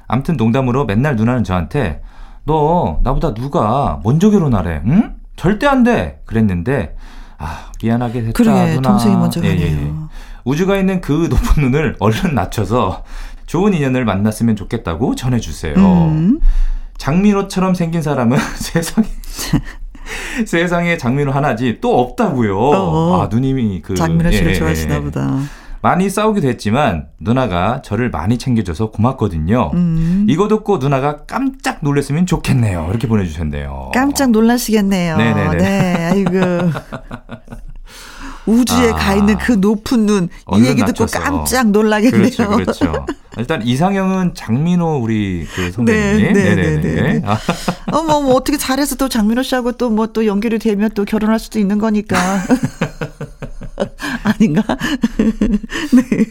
암튼 0.05 0.37
농담으로 0.37 0.85
맨날 0.85 1.15
누나는 1.15 1.43
저한테 1.43 2.03
너 2.43 2.99
나보다 3.03 3.33
누가 3.33 3.99
먼저 4.03 4.29
결혼하래? 4.29 4.83
응? 4.85 5.15
절대 5.35 5.65
안 5.65 5.81
돼. 5.81 6.21
그랬는데 6.25 6.95
아 7.39 7.71
미안하게 7.81 8.21
됐다 8.21 8.33
그러게, 8.33 8.75
누나. 8.75 8.89
동생이 8.89 9.15
먼저. 9.15 9.43
예, 9.43 9.57
예, 9.57 9.63
예. 9.63 9.91
우주가 10.43 10.77
있는 10.77 11.01
그 11.01 11.27
높은 11.27 11.63
눈을 11.63 11.95
얼른 11.99 12.35
낮춰서 12.35 13.03
좋은 13.47 13.73
인연을 13.73 14.05
만났으면 14.05 14.55
좋겠다고 14.55 15.15
전해주세요. 15.15 15.73
음. 15.75 16.39
장민호처럼 16.99 17.73
생긴 17.73 18.03
사람은 18.03 18.37
세상에 18.61 19.07
세상에 20.45 20.97
장민호 20.97 21.31
하나지 21.31 21.79
또 21.81 21.99
없다고요. 21.99 22.57
어어. 22.57 23.21
아 23.21 23.27
누님이 23.27 23.81
그 23.81 23.95
장민호 23.95 24.31
씨를 24.31 24.47
예, 24.47 24.51
예, 24.51 24.55
좋아하시나 24.57 24.95
예. 24.95 25.01
보다. 25.01 25.39
많이 25.81 26.09
싸우기도 26.09 26.47
했지만 26.47 27.09
누나가 27.19 27.83
저를 27.83 28.09
많이 28.09 28.39
챙겨줘서 28.39 28.89
고맙거든요. 28.89 29.69
음. 29.75 30.25
이거 30.27 30.47
듣고 30.47 30.79
누나가 30.79 31.25
깜짝 31.25 31.77
놀랐으면 31.81 32.25
좋겠네요. 32.25 32.87
이렇게 32.89 33.07
보내주셨네요. 33.07 33.91
깜짝 33.93 34.31
놀라시겠네요. 34.31 35.15
네네네. 35.15 35.57
네, 35.57 36.09
아이고. 36.11 36.71
우주에 38.45 38.91
아, 38.91 38.95
가 38.95 39.15
있는 39.15 39.37
그 39.37 39.53
높은 39.53 40.05
눈, 40.05 40.29
이 40.53 40.65
얘기 40.65 40.83
듣고 40.85 41.05
낮춰서. 41.05 41.19
깜짝 41.19 41.71
놀라겠네요. 41.71 42.21
그렇죠, 42.21 42.49
그렇죠. 42.49 43.05
일단 43.37 43.61
이상형은 43.65 44.33
장민호 44.33 44.99
우리 45.01 45.45
그 45.55 45.71
선배님. 45.71 46.33
네, 46.33 46.55
네, 46.55 46.55
네, 46.55 46.77
네. 46.77 47.01
네. 47.19 47.21
어머, 47.91 48.21
뭐 48.21 48.35
어떻게 48.35 48.57
잘해서 48.57 48.95
또 48.95 49.09
장민호 49.09 49.43
씨하고 49.43 49.73
또 49.73 49.89
뭐또 49.89 50.21
뭐 50.21 50.25
연결이 50.27 50.59
되면 50.59 50.89
또 50.93 51.05
결혼할 51.05 51.39
수도 51.39 51.59
있는 51.59 51.77
거니까. 51.77 52.17
아닌가? 54.23 54.63
네. 55.17 56.25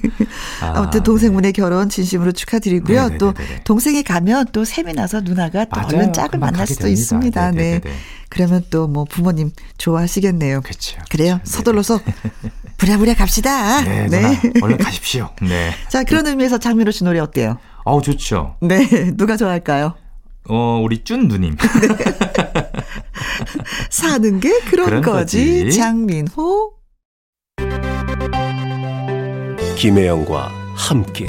아, 0.62 0.80
무튼 0.82 1.02
동생분의 1.02 1.52
네. 1.52 1.60
결혼 1.60 1.88
진심으로 1.88 2.32
축하드리고요. 2.32 2.96
네네네네. 3.08 3.18
또 3.18 3.34
동생이 3.64 4.02
가면 4.02 4.46
또 4.52 4.64
셈이 4.64 4.92
나서 4.94 5.20
누나가 5.20 5.64
또 5.66 5.80
맞아요. 5.80 5.88
얼른 5.96 6.12
짝을 6.12 6.38
만날 6.38 6.66
수도 6.66 6.84
됩니다. 6.84 7.00
있습니다. 7.00 7.50
네네네네. 7.50 7.80
네. 7.80 7.90
그러면 8.30 8.64
또 8.70 8.86
뭐 8.88 9.04
부모님 9.04 9.50
좋아하시겠네요. 9.78 10.60
그렇죠. 10.62 10.98
그래요. 11.10 11.38
그쵸. 11.42 11.56
서둘러서 11.58 12.00
부랴부랴 12.78 13.14
갑시다. 13.14 13.80
네, 13.82 14.06
네. 14.08 14.40
얼른 14.62 14.78
가십시오. 14.78 15.30
네. 15.42 15.72
자, 15.88 16.02
그런 16.04 16.26
의미에서 16.26 16.58
장민호 16.58 16.90
씨 16.90 17.04
노래 17.04 17.18
어때요? 17.20 17.58
어우, 17.84 18.02
좋죠. 18.02 18.56
네. 18.60 19.12
누가 19.16 19.36
좋아할까요? 19.36 19.94
어, 20.48 20.80
우리 20.84 21.02
쭌 21.04 21.26
누님. 21.28 21.56
네. 21.56 22.70
사는 23.90 24.40
게 24.40 24.60
그런, 24.70 24.86
그런 24.86 25.02
거지. 25.02 25.64
거지. 25.64 25.78
장민호. 25.78 26.72
김혜영과 29.76 30.50
함께. 30.74 31.26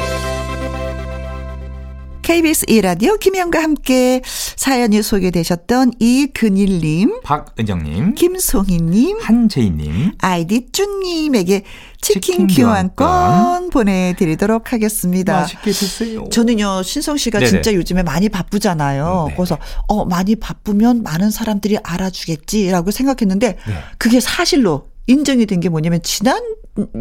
KBS 2.22 2.66
1라디오 2.66 3.20
김혜영과 3.20 3.62
함께 3.62 4.22
사연이 4.26 5.04
소개되셨던 5.04 5.92
이근일님, 6.00 7.22
박은정님, 7.22 8.16
김송희님, 8.16 9.20
한재희님, 9.22 10.14
아이디 10.20 10.68
쭈님에게 10.72 11.64
치킨, 12.02 12.48
치킨 12.48 12.48
교환권, 12.48 12.96
교환권 12.96 13.70
보내드리도록 13.70 14.74
하겠습니다. 14.74 15.42
맛있게 15.42 15.72
드세요. 15.72 16.24
저는요, 16.32 16.82
신성 16.82 17.18
씨가 17.18 17.40
네네. 17.40 17.52
진짜 17.52 17.74
요즘에 17.74 18.02
많이 18.04 18.30
바쁘잖아요. 18.30 19.26
네. 19.30 19.36
그래서, 19.36 19.60
어, 19.88 20.06
많이 20.06 20.36
바쁘면 20.36 21.04
많은 21.04 21.30
사람들이 21.30 21.78
알아주겠지라고 21.84 22.90
생각했는데, 22.90 23.48
네. 23.68 23.74
그게 24.00 24.20
사실로 24.20 24.88
인정이 25.08 25.46
된 25.46 25.60
게 25.60 25.70
뭐냐면, 25.70 26.02
지난, 26.04 26.42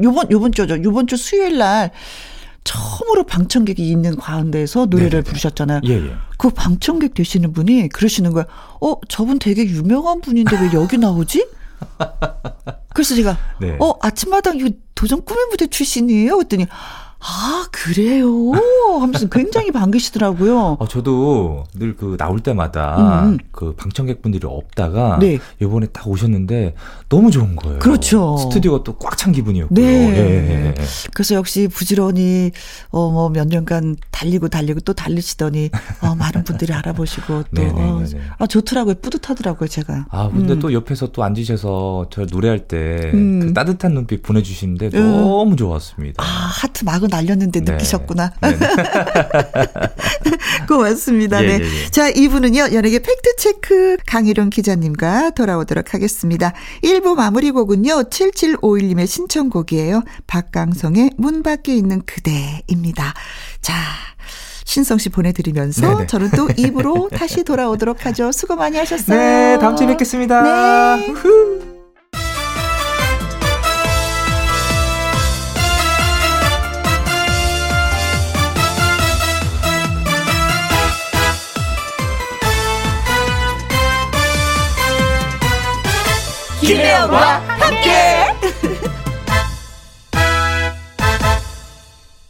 요번, 0.02 0.30
요번 0.30 0.52
주죠. 0.52 0.82
요번 0.82 1.06
주 1.06 1.16
수요일 1.16 1.58
날, 1.58 1.90
처음으로 2.64 3.24
방청객이 3.24 3.86
있는 3.90 4.16
가운데서 4.16 4.86
노래를 4.86 5.10
네네. 5.10 5.22
부르셨잖아요. 5.24 5.80
예, 5.84 5.92
예. 6.06 6.12
그 6.38 6.48
방청객 6.50 7.12
되시는 7.14 7.52
분이 7.52 7.88
그러시는 7.90 8.32
거예요. 8.32 8.46
어, 8.80 8.94
저분 9.08 9.38
되게 9.38 9.64
유명한 9.66 10.20
분인데 10.22 10.58
왜 10.60 10.70
여기 10.72 10.96
나오지? 10.96 11.46
그래서 12.94 13.14
제가 13.14 13.36
네. 13.60 13.76
어, 13.80 13.94
아침마당 14.00 14.58
이거 14.58 14.70
도전 14.94 15.22
꿈의 15.24 15.46
무대 15.50 15.66
출신이에요? 15.66 16.36
그랬더니 16.36 16.66
아, 17.26 17.64
그래요? 17.72 18.52
하면서 19.00 19.26
굉장히 19.28 19.70
반기시더라고요. 19.72 20.76
어, 20.80 20.86
저도 20.88 21.64
늘 21.74 21.94
그 21.96 22.16
나올 22.18 22.40
때마다 22.40 23.22
음, 23.22 23.28
음. 23.34 23.38
그 23.52 23.72
방청객분들이 23.76 24.46
없다가 24.48 25.18
네. 25.20 25.38
이번에 25.62 25.86
딱 25.86 26.08
오셨는데 26.08 26.74
너무 27.08 27.30
좋은 27.30 27.54
거예요. 27.56 27.78
그렇죠. 27.78 28.36
스튜디오가 28.36 28.82
또 28.82 28.98
꽉 28.98 29.16
찬 29.16 29.32
기분이었고요. 29.32 29.74
네. 29.80 29.84
예, 29.84 30.16
예, 30.18 30.66
예. 30.66 30.74
그래서 31.14 31.34
역시 31.36 31.68
부지런히 31.68 32.50
어, 32.90 33.10
뭐 33.10 33.28
몇 33.30 33.46
년간 33.48 33.96
달리고 34.10 34.48
달리고 34.48 34.80
또 34.80 34.92
달리시더니 34.92 35.70
어, 36.02 36.14
많은 36.16 36.42
분들이 36.44 36.72
알아보시고 36.72 37.44
또 37.54 37.62
네, 37.62 37.72
네, 37.72 37.82
어, 37.82 38.02
네, 38.04 38.20
아, 38.38 38.46
좋더라고요. 38.46 38.94
뿌듯하더라고요, 38.96 39.68
제가. 39.68 40.06
아, 40.10 40.28
근데 40.30 40.54
음. 40.54 40.58
또 40.58 40.72
옆에서 40.72 41.08
또 41.12 41.22
앉으셔서 41.22 42.06
저 42.10 42.26
노래할 42.30 42.66
때그 42.66 43.16
음. 43.16 43.54
따뜻한 43.54 43.94
눈빛 43.94 44.22
보내주시는데 44.22 44.90
음. 44.94 45.12
너무 45.12 45.54
좋았습니다. 45.56 46.22
아, 46.22 46.26
하트 46.26 46.84
마구 46.84 47.06
날렸는데 47.14 47.60
네. 47.60 47.72
느끼셨구나. 47.72 48.32
네. 48.42 48.58
고맙습니다. 50.68 51.42
예, 51.44 51.58
네. 51.58 51.64
예, 51.64 51.84
예. 51.84 51.90
자, 51.90 52.10
2부는요, 52.10 52.72
연예계 52.72 53.00
팩트체크 53.00 53.98
강희룡 54.06 54.50
기자님과 54.50 55.30
돌아오도록 55.30 55.94
하겠습니다. 55.94 56.52
1부 56.82 57.14
마무리 57.14 57.50
곡은요, 57.50 58.04
7751님의 58.04 59.06
신청곡이에요. 59.06 60.02
박강성의 60.26 61.12
문 61.16 61.42
밖에 61.42 61.74
있는 61.74 62.02
그대입니다. 62.04 63.14
자, 63.60 63.74
신성 64.64 64.98
씨 64.98 65.10
보내드리면서 65.10 65.88
네네. 65.88 66.06
저는 66.06 66.30
또 66.30 66.48
입으로 66.56 67.08
다시 67.12 67.44
돌아오도록 67.44 68.06
하죠. 68.06 68.32
수고 68.32 68.56
많이 68.56 68.78
하셨어요. 68.78 69.18
네, 69.18 69.58
다음 69.60 69.76
주에 69.76 69.86
뵙겠습니다. 69.86 70.96
네. 70.96 71.14
김혜영과 86.64 87.40
함께. 87.40 87.90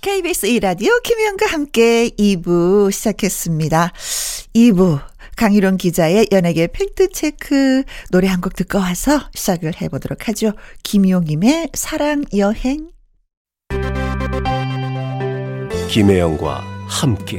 KBS 0.01 0.47
2라디오 0.49 1.03
김혜영과 1.03 1.47
함께 1.47 2.11
2부 2.11 2.90
시작했습니다. 2.90 3.92
2부 4.57 5.01
강희론 5.37 5.77
기자의 5.77 6.29
연예계 6.33 6.68
팩트체크 6.68 7.85
노래 8.11 8.29
한 8.29 8.40
곡 8.40 8.55
듣고 8.57 8.79
와서 8.79 9.20
시작을 9.35 9.81
해보도록 9.81 10.29
하죠. 10.29 10.53
김용임의 10.83 11.70
사랑 11.75 12.25
여행. 12.37 12.90
김혜영과 15.88 16.64
함께. 16.88 17.38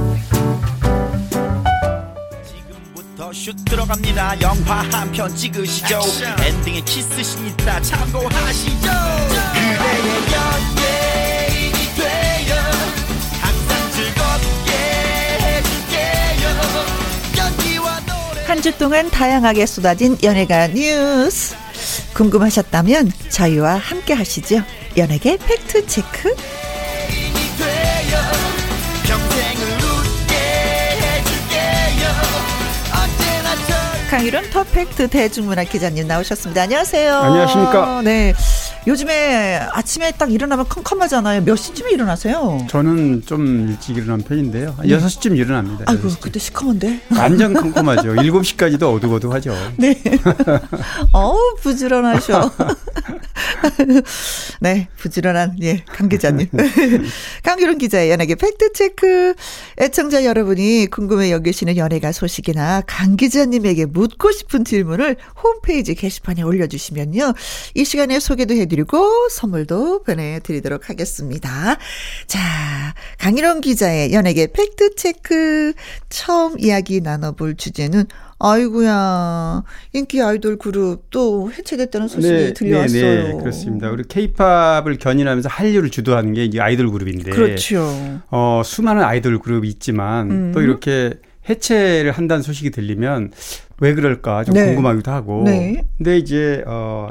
슛 3.33 3.55
들어갑니다. 3.65 4.41
영화 4.41 4.81
한 4.91 5.11
편 5.11 5.33
찍으시죠. 5.35 5.97
액션. 5.97 6.39
엔딩에 6.43 6.81
키스신 6.81 7.47
있다. 7.47 7.81
참고하시죠. 7.81 8.71
그대의 9.53 10.07
연예인이 10.33 11.79
되어 11.95 12.55
항상 13.41 13.91
즐겁게 13.91 14.71
해줄게요. 15.41 16.49
연기와 17.37 17.99
노래. 18.01 18.43
한 18.45 18.61
주 18.61 18.77
동안 18.77 19.09
다양하게 19.09 19.65
쏟아진 19.65 20.17
연예가 20.21 20.67
뉴스. 20.67 21.55
궁금하셨다면 22.13 23.11
저희와 23.29 23.77
함께 23.77 24.13
하시죠. 24.13 24.61
연예계 24.97 25.37
팩트체크 25.37 26.35
강유론 34.11 34.49
퍼펙트 34.49 35.07
대중문화 35.07 35.63
기자님 35.63 36.05
나오셨습니다. 36.05 36.63
안녕하세요. 36.63 37.15
안녕하십니까. 37.15 38.01
네. 38.03 38.33
요즘에 38.87 39.57
아침에 39.73 40.11
딱 40.17 40.31
일어나면 40.31 40.67
컴컴하잖아요. 40.67 41.43
몇 41.43 41.55
시쯤에 41.55 41.91
일어나세요? 41.91 42.65
저는 42.67 43.21
좀 43.25 43.69
일찍 43.69 43.97
일어나는 43.97 44.25
편인데요. 44.25 44.75
네. 44.81 44.87
6시쯤 44.97 45.37
일어납니다. 45.37 45.85
아이고, 45.87 46.07
6시쯤. 46.07 46.19
그때 46.21 46.39
시커먼데? 46.39 47.01
완전 47.15 47.53
컴컴하죠. 47.61 48.13
7시까지도 48.15 48.95
어둑어둑하죠. 48.95 49.55
네. 49.77 50.01
어우, 51.13 51.55
부지런하셔. 51.61 52.51
네, 54.61 54.87
부지런한, 54.97 55.57
예, 55.61 55.83
강 55.87 56.09
기자님. 56.09 56.47
강규론 57.43 57.77
기자의 57.77 58.09
연예계 58.11 58.35
팩트체크. 58.35 59.35
애청자 59.79 60.25
여러분이 60.25 60.87
궁금해 60.87 61.31
여기시는 61.31 61.77
연예가 61.77 62.11
소식이나 62.11 62.81
강 62.87 63.15
기자님에게 63.15 63.85
묻고 63.85 64.31
싶은 64.31 64.65
질문을 64.65 65.17
홈페이지 65.43 65.93
게시판에 65.95 66.41
올려주시면요. 66.41 67.33
이 67.75 67.85
시간에 67.85 68.19
소개도 68.19 68.55
해 68.55 68.65
보내드리고 68.71 69.29
선물도 69.29 70.03
보내드리도록 70.03 70.89
하겠습니다. 70.89 71.77
자, 72.27 72.39
강일원 73.19 73.61
기자의 73.61 74.13
연예계 74.13 74.47
팩트체크 74.53 75.73
처음 76.09 76.59
이야기 76.59 77.01
나눠볼 77.01 77.55
주제는 77.55 78.05
아이구야 78.39 79.63
인기 79.93 80.21
아이돌 80.21 80.57
그룹 80.57 81.09
또 81.11 81.51
해체됐다는 81.51 82.07
소식이 82.07 82.33
네, 82.33 82.53
들려왔어요. 82.53 83.01
네, 83.01 83.33
네, 83.33 83.37
그렇습니다. 83.37 83.91
우리 83.91 84.03
케이팝을 84.03 84.97
견인하면서 84.97 85.49
한류를 85.49 85.91
주도하는 85.91 86.33
게 86.33 86.49
아이돌 86.59 86.91
그룹인데, 86.91 87.31
그렇죠. 87.31 88.21
어, 88.31 88.61
수많은 88.65 89.03
아이돌 89.03 89.39
그룹이 89.39 89.67
있지만 89.67 90.31
음. 90.31 90.51
또 90.53 90.61
이렇게 90.61 91.13
해체를 91.47 92.11
한다는 92.11 92.41
소식이 92.41 92.71
들리면 92.71 93.31
왜 93.79 93.93
그럴까 93.93 94.43
좀 94.43 94.55
네. 94.55 94.67
궁금하기도 94.67 95.11
하고. 95.11 95.43
네. 95.43 95.83
근데 95.97 96.17
이제 96.17 96.63
어 96.65 97.09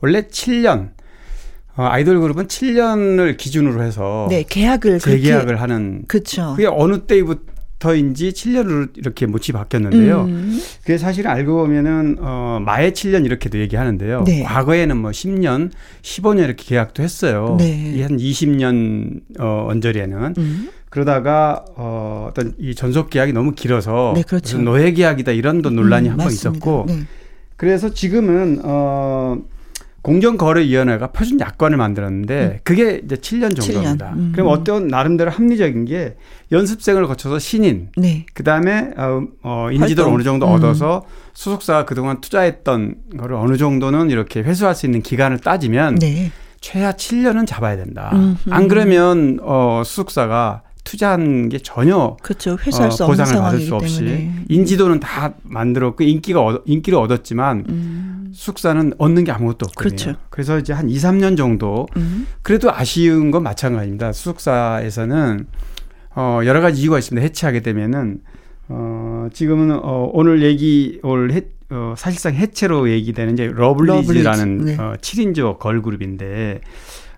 원래 0.00 0.22
7년 0.22 0.90
어, 0.90 0.97
아이돌 1.86 2.20
그룹은 2.20 2.46
7년을 2.46 3.36
기준으로 3.36 3.82
해서 3.82 4.26
네, 4.30 4.44
계약을 4.48 4.98
재계약을 4.98 5.60
하는 5.60 6.02
그렇죠. 6.08 6.54
그게 6.56 6.66
어느 6.66 7.00
때부터 7.00 7.58
때부터인지 7.78 8.30
7년으로 8.32 8.88
이렇게 8.96 9.26
모치 9.26 9.52
바뀌었는데요. 9.52 10.24
음. 10.24 10.60
그게 10.82 10.98
사실 10.98 11.26
알고 11.26 11.56
보면은 11.56 12.16
어 12.20 12.60
마의 12.64 12.92
7년 12.92 13.24
이렇게도 13.24 13.58
얘기하는데요. 13.58 14.24
네. 14.24 14.42
과거에는 14.42 14.96
뭐 14.96 15.10
10년, 15.10 15.70
15년 16.02 16.44
이렇게 16.44 16.64
계약도 16.64 17.02
했어요. 17.02 17.56
네. 17.58 18.02
한 18.02 18.16
20년 18.16 19.20
어 19.38 19.66
언저리에는 19.70 20.34
음. 20.36 20.70
그러다가 20.90 21.64
어 21.76 22.28
어떤 22.30 22.54
이 22.58 22.74
전속 22.74 23.10
계약이 23.10 23.32
너무 23.32 23.52
길어서 23.52 24.12
네, 24.14 24.22
그렇죠. 24.22 24.58
노예 24.58 24.92
계약이다 24.92 25.32
이런 25.32 25.62
도 25.62 25.70
논란이 25.70 26.08
음, 26.08 26.12
한번 26.12 26.28
있었고 26.28 26.86
네. 26.88 27.00
그래서 27.56 27.92
지금은 27.92 28.60
어 28.64 29.38
공정거래위원회가 30.08 31.08
표준 31.08 31.38
약관을 31.38 31.76
만들었는데 31.76 32.44
음. 32.44 32.58
그게 32.64 33.02
이제 33.04 33.16
7년 33.16 33.54
정도입니다. 33.54 34.10
7년. 34.10 34.16
음. 34.16 34.32
그럼 34.34 34.48
어떤 34.48 34.88
나름대로 34.88 35.30
합리적인 35.30 35.84
게 35.84 36.16
연습생을 36.50 37.06
거쳐서 37.06 37.38
신인, 37.38 37.90
네. 37.96 38.24
그 38.32 38.42
다음에 38.42 38.90
어, 38.96 39.22
어, 39.42 39.68
인지도를 39.70 40.10
어느 40.10 40.22
정도 40.22 40.46
음. 40.46 40.52
얻어서 40.52 41.04
수속사가 41.34 41.84
그동안 41.84 42.22
투자했던 42.22 42.94
거를 43.18 43.36
어느 43.36 43.58
정도는 43.58 44.10
이렇게 44.10 44.40
회수할 44.40 44.74
수 44.74 44.86
있는 44.86 45.02
기간을 45.02 45.38
따지면 45.40 45.96
네. 45.96 46.32
최하 46.60 46.92
7년은 46.92 47.46
잡아야 47.46 47.76
된다. 47.76 48.10
안 48.50 48.66
그러면 48.66 49.38
어, 49.42 49.82
수속사가 49.84 50.62
투자한 50.88 51.50
게 51.50 51.58
전혀 51.58 52.16
그렇죠. 52.22 52.56
회수할 52.66 52.90
수 52.90 53.04
어, 53.04 53.08
보상을 53.08 53.34
받을 53.42 53.60
수 53.60 53.74
없기 53.74 53.98
때문에. 53.98 54.44
인지도는 54.48 55.00
다 55.00 55.34
만들었고 55.42 56.02
인기가 56.02 56.40
얻, 56.40 56.62
인기를 56.64 56.98
얻었지만 56.98 57.64
음. 57.68 58.30
소속사는 58.32 58.94
얻는 58.96 59.24
게 59.24 59.32
아무것도 59.32 59.66
없거든요. 59.68 59.96
그렇죠. 59.96 60.14
그래서 60.30 60.58
이제 60.58 60.72
한 60.72 60.88
2, 60.88 60.96
3년 60.96 61.36
정도 61.36 61.86
음. 61.98 62.26
그래도 62.40 62.72
아쉬운 62.72 63.30
건 63.30 63.42
마찬가지입니다. 63.42 64.12
소속사에서는 64.12 65.46
어 66.16 66.40
여러 66.46 66.62
가지 66.62 66.80
이유가 66.80 66.98
있습니다. 66.98 67.22
해체하게 67.22 67.60
되면은 67.60 68.22
어 68.68 69.28
지금은 69.34 69.70
어 69.82 70.10
오늘 70.14 70.42
얘기 70.42 71.00
올 71.02 71.32
해, 71.32 71.42
어 71.68 71.92
사실상 71.98 72.34
해체로 72.34 72.88
얘기되는 72.88 73.34
이제 73.34 73.46
러블리즈라는 73.46 74.58
러블리즈. 74.58 74.80
네. 74.80 74.82
어 74.82 74.94
7인조 74.98 75.58
걸그룹인데 75.58 76.62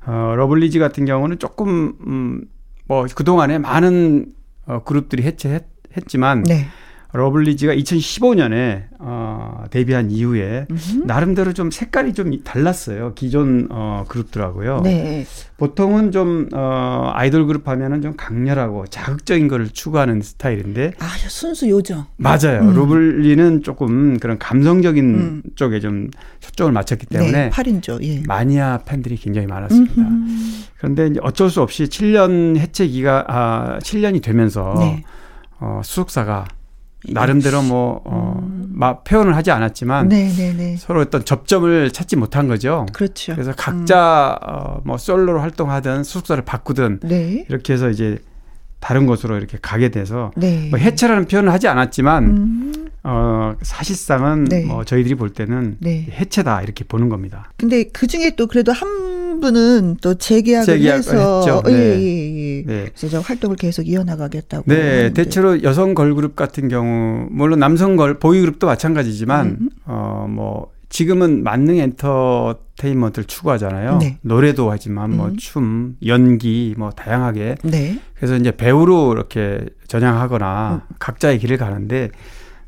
어 0.07 0.35
러블리즈 0.37 0.81
같은 0.81 1.05
경우는 1.05 1.39
조금 1.39 1.93
음 2.05 2.43
뭐 2.91 3.07
그동안에 3.15 3.59
많은 3.59 4.33
어, 4.67 4.83
그룹들이 4.83 5.23
해체했지만 5.23 6.43
네. 6.43 6.67
러블리즈가 7.13 7.75
2015년에 7.75 8.85
어, 9.01 9.65
데뷔한 9.71 10.11
이후에 10.11 10.67
음흠. 10.71 11.05
나름대로 11.07 11.53
좀 11.53 11.71
색깔이 11.71 12.13
좀 12.15 12.31
달랐어요. 12.45 13.15
기존 13.15 13.67
어, 13.71 14.05
그룹들하고요. 14.09 14.83
네. 14.83 15.27
보통은 15.57 16.13
좀 16.13 16.49
어, 16.55 17.11
아이돌 17.15 17.47
그룹 17.47 17.67
하면은 17.67 18.01
좀 18.01 18.15
강렬하고 18.17 18.87
자극적인 18.87 19.49
거를 19.49 19.69
추구하는 19.69 20.21
스타일인데 20.23 20.93
아, 20.99 21.07
순수 21.29 21.69
요정. 21.69 22.07
맞아요. 22.17 22.61
음. 22.63 22.75
러블리는 22.75 23.63
조금 23.63 24.19
그런 24.19 24.39
감성적인 24.39 25.05
음. 25.05 25.43
쪽에 25.57 25.81
좀 25.81 26.11
초점을 26.41 26.71
맞췄기 26.73 27.07
네, 27.07 27.19
때문에 27.19 27.45
네, 27.45 27.51
8인조. 27.51 28.03
예. 28.03 28.23
마니아 28.27 28.81
팬들이 28.85 29.17
굉장히 29.17 29.47
많았습니다. 29.49 30.01
음흠. 30.01 30.31
그런데 30.79 31.07
이제 31.09 31.21
어쩔 31.23 31.51
수 31.51 31.61
없이 31.61 31.85
7년 31.85 32.57
해체기가 32.57 33.25
아 33.29 33.79
7년이 33.83 34.23
되면서 34.23 34.75
네. 34.79 35.03
어, 35.59 35.81
수속사가 35.85 36.47
나름대로 37.09 37.63
뭐, 37.63 38.03
어, 38.05 38.39
음. 38.43 38.71
막 38.73 39.05
표현을 39.05 39.37
하지 39.37 39.51
않았지만 39.51 40.09
네네네. 40.09 40.35
네, 40.37 40.53
네. 40.53 40.77
서로 40.77 41.01
어떤 41.01 41.25
접점을 41.25 41.91
찾지 41.91 42.17
못한 42.17 42.49
거죠. 42.49 42.87
그렇죠. 42.93 43.35
그래서 43.35 43.53
각자 43.57 44.39
음. 44.43 44.49
어, 44.49 44.81
뭐 44.85 44.99
솔로로 44.99 45.41
활동하든 45.41 46.05
수속사를 46.05 46.43
바꾸든 46.45 47.01
네. 47.03 47.45
이렇게 47.49 47.73
해서 47.73 47.91
이제 47.91 48.19
다른 48.81 49.07
곳으로 49.07 49.37
이렇게 49.37 49.59
가게 49.61 49.91
돼서 49.91 50.31
네. 50.37 50.69
뭐 50.71 50.79
해체라는 50.79 51.27
표현을 51.27 51.53
하지 51.53 51.69
않았지만 51.69 52.25
음. 52.25 52.89
어 53.03 53.55
사실상은 53.63 54.45
네. 54.45 54.65
뭐 54.65 54.85
저희들이 54.85 55.15
볼 55.15 55.31
때는 55.31 55.77
네. 55.81 56.07
해체다 56.11 56.63
이렇게 56.63 56.85
보는 56.85 57.09
겁니다. 57.09 57.51
근데 57.59 57.85
그 57.85 58.07
중에 58.07 58.37
또 58.37 58.47
그래도 58.47 58.73
한 58.73 58.89
분은 59.41 59.97
또 60.01 60.15
재계약을 60.15 60.67
재계약 60.67 60.99
해서. 60.99 61.63
예, 61.67 61.71
네. 61.71 62.03
예, 62.03 62.59
예. 62.59 62.63
네. 62.65 62.87
그래서 62.97 63.21
활동을 63.21 63.57
계속 63.57 63.89
이어나가겠다고. 63.89 64.65
네, 64.67 64.75
하는데. 64.75 65.13
대체로 65.15 65.63
여성 65.63 65.95
걸그룹 65.95 66.37
같은 66.37 66.69
경우 66.69 67.27
물론 67.31 67.59
남성 67.59 67.97
걸 67.97 68.19
보이그룹도 68.19 68.67
마찬가지지만 68.67 69.59
음. 69.61 69.71
어뭐 69.87 70.69
지금은 70.91 71.45
만능 71.45 71.77
엔터테인먼트를 71.79 73.25
추구하잖아요. 73.27 73.99
네. 73.99 74.19
노래도 74.23 74.71
하지만 74.71 75.17
뭐 75.17 75.29
음. 75.29 75.37
춤, 75.39 75.97
연기 76.05 76.75
뭐 76.77 76.91
다양하게. 76.91 77.55
네. 77.63 77.99
그래서 78.15 78.37
이제 78.37 78.51
배우로 78.51 79.13
이렇게 79.13 79.65
전향하거나 79.87 80.83
음. 80.91 80.95
각자의 80.99 81.39
길을 81.39 81.57
가는데 81.59 82.11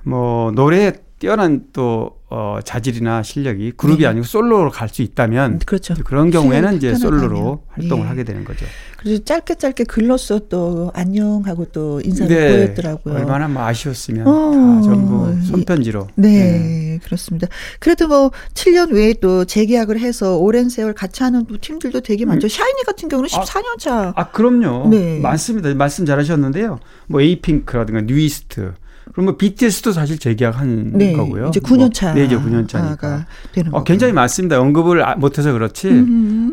뭐 0.04 0.52
노래에 0.52 0.92
뛰어난 1.18 1.64
또 1.72 2.21
어, 2.34 2.60
자질이나 2.64 3.22
실력이 3.22 3.72
그룹이 3.76 4.00
네. 4.00 4.06
아니고 4.06 4.24
솔로로 4.24 4.70
갈 4.70 4.88
수 4.92 5.00
있다면 5.02 5.60
그렇죠. 5.64 5.94
그런 6.04 6.30
경우에는 6.30 6.76
이제 6.76 6.94
솔로로 6.94 7.62
활동을 7.68 8.04
예. 8.04 8.08
하게 8.08 8.24
되는 8.24 8.44
거죠. 8.44 8.66
그래서 8.98 9.24
짧게 9.24 9.54
짧게 9.54 9.84
글로써 9.84 10.38
또 10.50 10.90
안녕하고 10.94 11.64
또 11.66 12.00
인사를 12.04 12.28
네. 12.34 12.66
보였더라고요. 12.66 13.14
얼마나 13.14 13.48
뭐 13.48 13.62
아쉬웠으면 13.64 14.26
어. 14.26 14.52
다 14.52 14.82
전부 14.82 15.42
손편지로. 15.46 16.08
네, 16.16 16.28
네, 16.28 16.98
그렇습니다. 17.04 17.48
그래도 17.80 18.06
뭐 18.06 18.30
7년 18.54 18.92
외에 18.92 19.14
또 19.14 19.44
재계약을 19.46 19.98
해서 19.98 20.36
오랜 20.36 20.68
세월 20.68 20.92
같이 20.92 21.22
하는 21.22 21.46
팀들도 21.46 22.00
되게 22.00 22.26
많죠. 22.26 22.46
음. 22.46 22.48
샤이니 22.48 22.84
같은 22.84 23.08
경우는 23.08 23.28
14년 23.30 23.78
차. 23.78 23.94
아, 23.94 24.12
아 24.16 24.30
그럼요. 24.30 24.88
네. 24.90 25.18
많습니다. 25.20 25.72
말씀 25.74 26.04
잘하셨는데요. 26.04 26.80
뭐 27.06 27.20
에이핑크라든가 27.22 28.02
뉴이스트 28.02 28.74
그럼 29.12 29.26
뭐 29.26 29.36
BTS도 29.36 29.92
사실 29.92 30.18
재계약한 30.18 30.92
네, 30.94 31.12
거고요. 31.12 31.48
이제 31.48 31.60
9년 31.60 31.92
차. 31.92 32.06
뭐, 32.06 32.14
네, 32.14 32.24
이제 32.24 32.36
9년 32.36 32.68
차니까. 32.68 33.26
되는 33.52 33.74
어, 33.74 33.84
굉장히 33.84 34.12
많습니다. 34.12 34.60
언급을 34.60 35.04
아, 35.06 35.16
못해서 35.16 35.52
그렇지. 35.52 35.88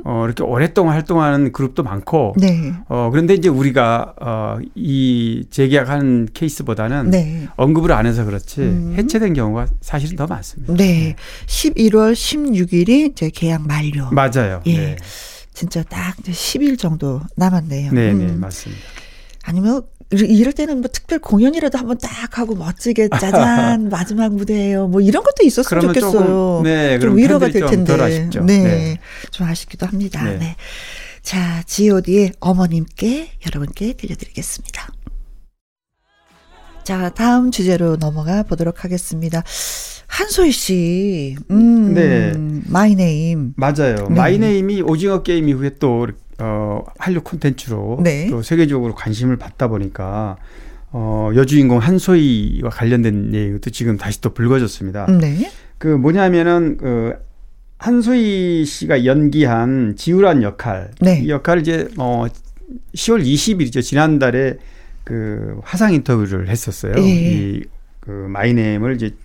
어, 0.04 0.26
이렇게 0.26 0.44
오랫동안 0.44 0.96
활동하는 0.96 1.52
그룹도 1.52 1.84
많고. 1.84 2.36
네. 2.38 2.74
어, 2.88 3.10
그런데 3.12 3.34
이제 3.36 3.50
우리가 3.50 4.16
어, 4.20 4.58
이 4.76 5.46
재계약한 5.52 6.30
케이스보다는 6.34 7.12
네. 7.12 7.48
언급을 7.56 7.92
안 7.92 8.06
해서 8.06 8.26
그렇지 8.26 8.62
음. 8.62 8.94
해체된 8.98 9.34
경우가 9.34 9.68
사실은 9.82 10.16
더 10.16 10.28
많습니다. 10.28 10.74
네. 10.74 11.16
11월 11.46 12.14
16일이 12.14 13.12
이제 13.12 13.30
계약 13.34 13.66
만료. 13.68 14.10
맞아요. 14.12 14.62
예. 14.66 14.78
네. 14.78 14.96
진짜 15.54 15.84
딱 15.84 16.16
10일 16.18 16.78
정도 16.80 17.22
남았네요. 17.36 17.92
네, 17.92 18.14
네, 18.14 18.26
음. 18.26 18.40
맞습니다. 18.40 18.82
아니면 19.44 19.82
이럴 20.12 20.54
때는 20.54 20.82
뭐 20.82 20.90
특별 20.92 21.20
공연이라도 21.20 21.78
한번 21.78 21.98
딱 22.00 22.40
하고 22.40 22.56
멋지게 22.56 23.10
짜잔 23.10 23.90
마지막 23.90 24.34
무대예요. 24.34 24.88
뭐 24.88 25.02
이런 25.02 25.24
것도 25.24 25.44
있었으면 25.44 25.82
좋겠어요. 25.82 26.12
조금, 26.12 26.64
네, 26.64 26.98
좀 27.00 27.16
위로가 27.16 27.50
될 27.50 27.66
텐데. 27.66 27.96
네, 27.98 28.64
네, 28.64 29.00
좀 29.30 29.48
아쉽기도 29.48 29.86
합니다. 29.86 30.24
네. 30.24 30.38
네. 30.38 30.56
자, 31.22 31.62
G.O.D의 31.68 32.34
어머님께 32.40 33.34
여러분께 33.46 33.94
들려드리겠습니다. 33.94 34.88
자, 36.84 37.10
다음 37.10 37.52
주제로 37.52 37.98
넘어가 37.98 38.42
보도록 38.42 38.84
하겠습니다. 38.84 39.44
한소희 40.08 40.52
씨, 40.52 41.36
음, 41.52 41.94
네, 41.94 42.34
마이네임 42.66 43.54
맞아요. 43.58 44.08
네. 44.10 44.16
마이네임이 44.16 44.82
오징어 44.82 45.22
게임 45.22 45.48
이후에 45.50 45.76
또 45.78 46.08
어, 46.40 46.84
한류 46.98 47.22
콘텐츠로 47.22 48.00
네. 48.04 48.28
또 48.30 48.42
세계적으로 48.42 48.96
관심을 48.96 49.38
받다 49.38 49.68
보니까 49.68 50.38
어, 50.92 51.32
여주인공 51.36 51.80
한소희와 51.80 52.70
관련된 52.70 53.34
얘기도 53.34 53.70
지금 53.70 53.98
다시 53.98 54.22
또 54.22 54.34
불거졌습니다. 54.34 55.08
네. 55.08 55.52
그 55.78 55.88
뭐냐면은 55.88 56.78
그 56.78 57.14
한소희 57.78 58.66
씨가 58.66 59.06
연기한 59.06 59.96
지우란 59.96 60.44
역할. 60.44 60.92
네. 61.00 61.22
이 61.22 61.30
역할을 61.30 61.62
이제 61.62 61.88
어 61.98 62.26
10월 62.94 63.24
20일이죠. 63.24 63.82
지난달에 63.82 64.58
그 65.04 65.60
화상 65.64 65.94
인터뷰를 65.94 66.50
했었어요. 66.50 66.94
예. 66.98 67.02
이그 67.02 68.10
마이네임을 68.30 68.96
이제 68.96 69.16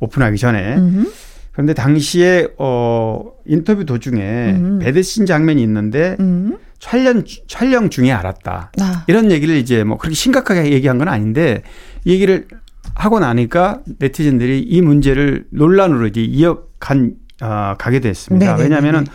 오픈하기 0.00 0.36
전에. 0.38 0.76
음흠. 0.76 1.10
그런데 1.54 1.72
당시에 1.72 2.48
어 2.58 3.32
인터뷰 3.46 3.84
도중에 3.84 4.54
음. 4.56 4.78
배드신 4.80 5.24
장면이 5.24 5.62
있는데 5.62 6.16
음. 6.18 6.58
촬영 6.80 7.22
촬영 7.46 7.90
중에 7.90 8.10
알았다. 8.10 8.72
아. 8.80 9.04
이런 9.06 9.30
얘기를 9.30 9.54
이제 9.54 9.84
뭐 9.84 9.96
그렇게 9.96 10.14
심각하게 10.14 10.72
얘기한 10.72 10.98
건 10.98 11.08
아닌데 11.08 11.62
얘기를 12.06 12.48
하고 12.94 13.20
나니까 13.20 13.82
네티즌들이 14.00 14.60
이 14.60 14.82
문제를 14.82 15.46
논란으로 15.50 16.08
이제 16.08 16.22
이어간 16.22 17.14
어, 17.40 17.74
가게 17.78 18.00
됐습니다. 18.00 18.56
왜냐하면은 18.56 19.06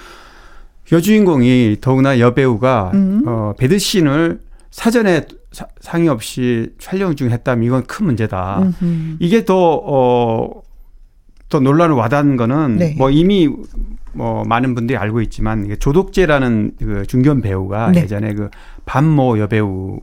여주인공이 0.91 1.77
더구나 1.81 2.19
여배우가 2.19 2.91
음. 2.93 3.23
어 3.27 3.53
배드신을 3.57 4.39
사전에 4.71 5.25
사, 5.51 5.67
상의 5.81 6.07
없이 6.07 6.71
촬영 6.79 7.17
중에 7.17 7.29
했다면 7.31 7.65
이건 7.65 7.83
큰 7.83 8.05
문제다. 8.05 8.59
음흠. 8.61 9.17
이게 9.19 9.43
더 9.43 9.81
어 9.85 10.68
또 11.49 11.59
논란을 11.59 11.95
와닿은 11.95 12.37
거는 12.37 12.77
네. 12.77 12.95
뭐 12.97 13.09
이미 13.09 13.49
뭐 14.13 14.43
많은 14.45 14.75
분들이 14.75 14.97
알고 14.97 15.21
있지만 15.21 15.75
조덕재라는 15.79 16.71
그 16.79 17.05
중견 17.07 17.41
배우가 17.41 17.91
네. 17.91 18.01
예전에 18.03 18.33
그 18.33 18.49
반모 18.85 19.39
여배우 19.39 19.99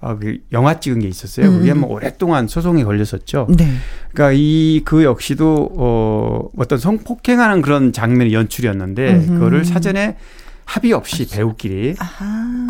어, 0.00 0.16
그 0.16 0.38
영화 0.52 0.78
찍은 0.78 1.00
게 1.00 1.08
있었어요. 1.08 1.50
그게 1.50 1.74
뭐 1.74 1.90
오랫동안 1.92 2.46
소송에 2.46 2.84
걸렸었죠. 2.84 3.48
네. 3.56 3.68
그러니까 4.12 4.32
이 4.36 4.80
그 4.84 5.02
역시도 5.02 5.70
어 5.76 6.48
어떤 6.56 6.78
성폭행하는 6.78 7.62
그런 7.62 7.92
장면의 7.92 8.32
연출이었는데 8.32 9.14
음흠. 9.14 9.32
그거를 9.34 9.64
사전에 9.64 10.16
합의 10.64 10.92
없이 10.92 11.28
배우끼리 11.28 11.94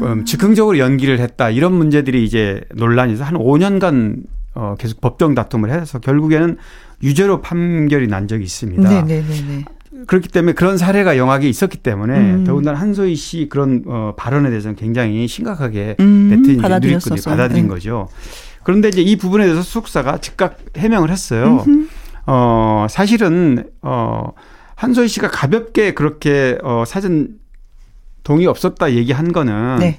음, 0.02 0.24
즉흥적으로 0.24 0.78
연기를 0.78 1.18
했다 1.18 1.50
이런 1.50 1.74
문제들이 1.74 2.24
이제 2.24 2.62
논란이 2.74 3.12
있어 3.14 3.24
한 3.24 3.34
5년간 3.34 4.22
어 4.54 4.74
계속 4.78 5.00
법정 5.00 5.34
다툼을 5.34 5.70
해서 5.70 5.98
결국에는 5.98 6.56
유죄로 7.02 7.40
판결이 7.40 8.08
난 8.08 8.28
적이 8.28 8.44
있습니다. 8.44 8.88
네네네. 8.88 9.22
네, 9.22 9.28
네, 9.28 9.42
네. 9.46 9.64
그렇기 10.06 10.28
때문에 10.28 10.52
그런 10.52 10.78
사례가 10.78 11.16
영화계에 11.16 11.48
있었기 11.48 11.78
때문에 11.78 12.18
음. 12.18 12.44
더군다나 12.44 12.78
한소희 12.78 13.16
씨 13.16 13.48
그런 13.48 13.82
어, 13.86 14.14
발언에 14.16 14.48
대해서는 14.48 14.76
굉장히 14.76 15.26
심각하게 15.26 15.96
음, 16.00 16.28
네티즌 16.30 16.62
누리꾼이 16.80 17.20
받아들인 17.22 17.64
네. 17.64 17.68
거죠. 17.68 18.08
그런데 18.62 18.88
이제 18.88 19.00
이 19.00 19.16
부분에 19.16 19.44
대해서 19.44 19.62
소속사가 19.62 20.18
즉각 20.18 20.58
해명을 20.76 21.10
했어요. 21.10 21.64
음흠. 21.66 21.88
어, 22.26 22.86
사실은 22.90 23.64
어, 23.82 24.32
한소희 24.76 25.08
씨가 25.08 25.30
가볍게 25.30 25.94
그렇게 25.94 26.58
어, 26.62 26.84
사전 26.86 27.38
동의 28.22 28.46
없었다 28.46 28.92
얘기한 28.92 29.32
거는 29.32 29.78
네. 29.80 29.98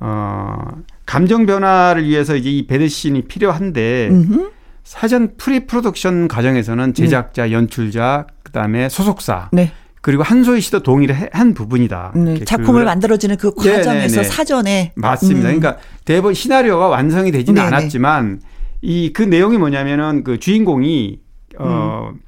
어, 0.00 0.56
감정 1.04 1.44
변화를 1.44 2.04
위해서 2.08 2.36
이제 2.36 2.50
이 2.50 2.66
베드신이 2.66 3.22
필요한데 3.22 4.08
음흠. 4.10 4.50
사전 4.84 5.36
pre-production 5.36 6.28
과정에서는 6.28 6.94
제작자, 6.94 7.46
네. 7.46 7.52
연출자, 7.52 8.26
그다음에 8.42 8.88
소속사 8.88 9.48
네. 9.52 9.72
그리고 10.02 10.22
한소희 10.22 10.60
씨도 10.60 10.82
동의를 10.82 11.30
한 11.32 11.54
부분이다. 11.54 12.12
네, 12.14 12.44
작품을 12.44 12.82
그, 12.82 12.84
만들어지는 12.84 13.38
그 13.38 13.54
과정에서 13.54 14.16
네네네. 14.16 14.22
사전에 14.24 14.92
맞습니다. 14.94 15.48
음. 15.48 15.58
그러니까 15.58 15.82
대본 16.04 16.34
시나리오가 16.34 16.88
완성이 16.88 17.32
되지는 17.32 17.62
네네. 17.62 17.66
않았지만 17.76 18.40
이 18.82 19.10
그 19.14 19.22
내용이 19.22 19.56
뭐냐면은 19.56 20.22
그 20.24 20.38
주인공이 20.38 21.18
어 21.58 22.10
음. 22.12 22.20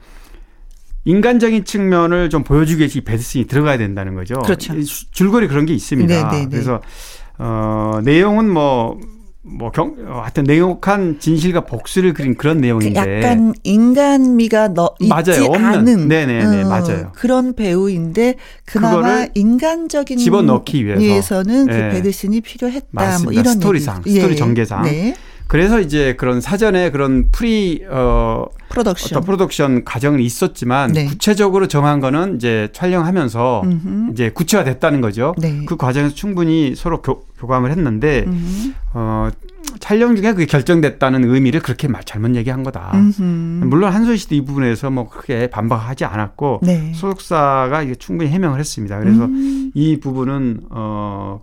인간적인 1.05 1.65
측면을 1.65 2.31
좀 2.31 2.43
보여주기 2.45 2.81
위해서 2.81 2.99
이 2.99 3.03
배드슨이 3.03 3.47
들어가야 3.47 3.77
된다는 3.77 4.15
거죠. 4.15 4.39
그렇죠. 4.41 4.75
줄거리 5.13 5.47
그런 5.47 5.67
게 5.67 5.75
있습니다. 5.75 6.31
네네네. 6.31 6.49
그래서 6.51 6.81
어 7.39 8.01
내용은 8.03 8.49
뭐 8.51 8.99
뭐 9.49 9.71
경, 9.71 9.95
어, 10.09 10.21
하여튼 10.23 10.43
냉혹한 10.45 11.21
진실과 11.21 11.65
복수를 11.67 12.13
그린 12.15 12.35
그런 12.37 12.59
내용인데. 12.59 13.01
그 13.01 13.17
약간 13.23 13.55
인간미가 13.63 14.69
너 14.69 14.95
있지 14.99 15.09
맞아요. 15.09 15.45
없는. 15.45 15.65
않은. 15.65 16.09
네네네 16.09 16.63
어, 16.65 16.69
맞아요. 16.69 17.13
그런 17.15 17.55
배우인데 17.55 18.35
그나마 18.65 19.27
인간적인 19.35 20.19
집어넣기 20.19 20.85
위해서. 20.85 21.01
위해서는 21.01 21.67
그 21.67 21.73
네. 21.73 21.89
그 21.89 21.95
베드신이 21.95 22.41
필요했다. 22.41 22.87
뭐 22.91 23.05
맞습니다. 23.05 23.33
뭐 23.33 23.41
이런 23.41 23.55
스토리상, 23.55 24.03
얘기. 24.07 24.17
스토리 24.17 24.33
예. 24.33 24.37
전개상. 24.37 24.83
네. 24.83 25.15
그래서 25.49 25.81
이제 25.81 26.15
그런 26.17 26.41
사전에 26.41 26.91
그런 26.91 27.29
pre 27.31 27.85
어 27.89 28.47
production 28.69 29.23
production 29.23 29.85
과정은 29.85 30.21
있었지만 30.21 30.93
네. 30.93 31.07
구체적으로 31.07 31.69
정한 31.69 32.01
거는 32.01 32.37
이제 32.37 32.69
촬영하면서 32.73 33.63
음흠. 33.65 34.13
이제 34.13 34.31
구체화됐다는 34.31 35.01
거죠. 35.01 35.35
네. 35.39 35.65
그 35.67 35.77
과정에서 35.77 36.15
충분히 36.15 36.75
서로 36.75 37.01
교, 37.01 37.25
교감을 37.39 37.71
했는데 37.71 38.25
음흠. 38.27 38.73
어 38.95 39.31
촬영 39.79 40.17
중에 40.17 40.33
그게 40.33 40.47
결정됐다는 40.47 41.25
의미를 41.25 41.61
그렇게 41.61 41.89
잘못 42.05 42.35
얘기한 42.35 42.63
거다. 42.63 42.93
음흠. 42.95 43.23
물론 43.67 43.93
한소희 43.93 44.17
씨도 44.17 44.35
이 44.35 44.45
부분에서 44.45 44.91
뭐 44.91 45.09
크게 45.09 45.49
반박하지 45.49 46.05
않았고 46.05 46.61
네. 46.63 46.93
소속사가 46.95 47.83
이게 47.83 47.95
충분히 47.95 48.31
해명을 48.31 48.59
했습니다. 48.59 48.99
그래서 48.99 49.27
음. 49.27 49.71
이 49.75 50.01
부분은 50.01 50.63
어 50.71 51.41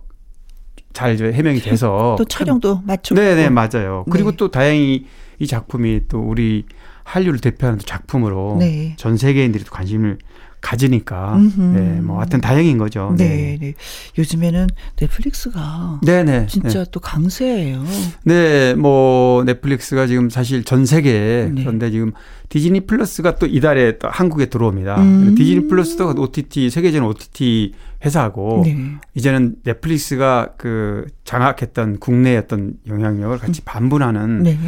잘 0.94 1.18
해명이 1.18 1.60
돼서 1.60 2.14
또 2.16 2.24
촬영도 2.24 2.80
맞췄고 2.86 3.20
네네 3.20 3.50
맞아요. 3.50 4.04
그리고 4.10 4.30
네. 4.30 4.36
또 4.38 4.50
다행히 4.50 5.06
이 5.38 5.46
작품이 5.46 6.02
또 6.08 6.20
우리 6.20 6.64
한류를 7.02 7.40
대표하는 7.40 7.80
작품으로 7.80 8.56
네. 8.60 8.94
전 8.96 9.16
세계인들이 9.16 9.64
또 9.64 9.70
관심을 9.70 10.18
가지니까 10.64 11.38
네, 11.74 12.00
뭐 12.00 12.18
하여튼 12.18 12.40
다행인 12.40 12.78
거죠. 12.78 13.14
네, 13.18 13.28
네. 13.28 13.58
네. 13.60 13.74
요즘에는 14.16 14.66
넷플릭스가 14.98 16.00
네네 16.02 16.46
진짜 16.46 16.84
네. 16.84 16.90
또 16.90 17.00
강세예요. 17.00 17.84
네, 18.24 18.74
뭐 18.74 19.44
넷플릭스가 19.44 20.06
지금 20.06 20.30
사실 20.30 20.64
전 20.64 20.86
세계에 20.86 21.50
네. 21.52 21.62
그런데 21.62 21.90
지금 21.90 22.12
디즈니 22.48 22.80
플러스가 22.80 23.36
또 23.36 23.46
이달에 23.46 23.98
또 23.98 24.08
한국에 24.08 24.46
들어옵니다. 24.46 25.02
음. 25.02 25.34
디즈니 25.34 25.68
플러스도 25.68 26.14
OTT 26.16 26.70
세계적인 26.70 27.06
OTT 27.06 27.72
회사고 28.04 28.62
네. 28.64 28.76
이제는 29.14 29.56
넷플릭스가 29.64 30.54
그 30.56 31.06
장악했던 31.24 31.98
국내의 31.98 32.38
어떤 32.38 32.74
영향력을 32.86 33.38
같이 33.38 33.60
음. 33.60 33.64
반분하는 33.66 34.42
네. 34.44 34.58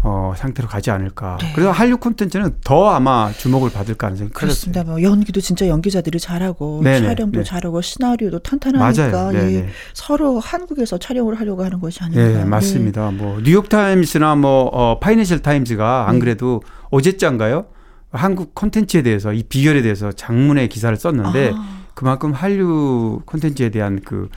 어, 0.00 0.32
상태로 0.36 0.68
가지 0.68 0.90
않을까. 0.90 1.38
네. 1.40 1.52
그래서 1.54 1.72
한류 1.72 1.96
콘텐츠는 1.98 2.56
더 2.62 2.90
아마 2.90 3.32
주목을 3.32 3.70
받을 3.70 3.96
가능성이 3.96 4.30
그렇습니다. 4.30 4.84
뭐 4.84 5.02
연기도 5.02 5.40
진짜 5.40 5.66
연기자들이 5.66 6.20
잘하고 6.20 6.82
네네. 6.84 7.06
촬영도 7.06 7.38
네. 7.40 7.44
잘하고 7.44 7.80
시나리오도 7.80 8.38
탄탄하니까 8.40 9.34
예, 9.34 9.68
서로 9.94 10.38
한국에서 10.38 10.98
촬영을 10.98 11.38
하려고 11.40 11.64
하는 11.64 11.80
것이 11.80 12.02
아닌가. 12.02 12.22
네, 12.22 12.44
맞습니다. 12.44 13.10
네. 13.10 13.16
뭐 13.16 13.40
뉴욕 13.42 13.68
타임스나 13.68 14.36
뭐 14.36 14.66
어, 14.66 15.00
파이낸셜 15.00 15.40
타임즈가 15.40 16.08
안 16.08 16.14
네. 16.14 16.20
그래도 16.20 16.62
어제짠가요? 16.90 17.66
한국 18.10 18.54
콘텐츠에 18.54 19.02
대해서 19.02 19.32
이 19.32 19.42
비결에 19.42 19.82
대해서 19.82 20.12
장문의 20.12 20.68
기사를 20.68 20.96
썼는데 20.96 21.52
아. 21.54 21.78
그만큼 21.94 22.32
한류 22.32 23.20
콘텐츠에 23.26 23.70
대한 23.70 24.00
그 24.04 24.28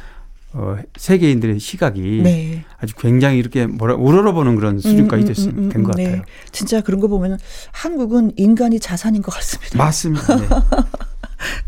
어, 0.53 0.77
세계인들의 0.97 1.59
시각이 1.59 2.21
네. 2.23 2.65
아주 2.77 2.95
굉장히 2.95 3.37
이렇게 3.37 3.67
뭐라 3.67 3.95
우러러보는 3.95 4.55
그런 4.55 4.79
수준까지 4.79 5.25
됐, 5.25 5.39
음, 5.39 5.49
음, 5.49 5.57
음, 5.57 5.69
된것 5.69 5.95
네. 5.95 6.03
같아요. 6.05 6.21
진짜 6.51 6.81
그런 6.81 6.99
거 6.99 7.07
보면 7.07 7.39
한국은 7.71 8.33
인간이 8.35 8.79
자산인 8.79 9.21
것 9.21 9.33
같습니다. 9.33 9.77
맞습니다. 9.77 10.35
네. 10.35 10.47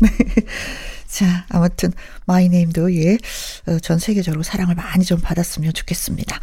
네. 0.00 0.08
자, 1.06 1.46
아무튼 1.48 1.92
마이네임도 2.26 2.94
예, 2.96 3.16
어, 3.68 3.78
전 3.78 3.98
세계적으로 3.98 4.42
사랑을 4.42 4.74
많이 4.74 5.04
좀 5.04 5.20
받았으면 5.20 5.72
좋겠습니다. 5.72 6.40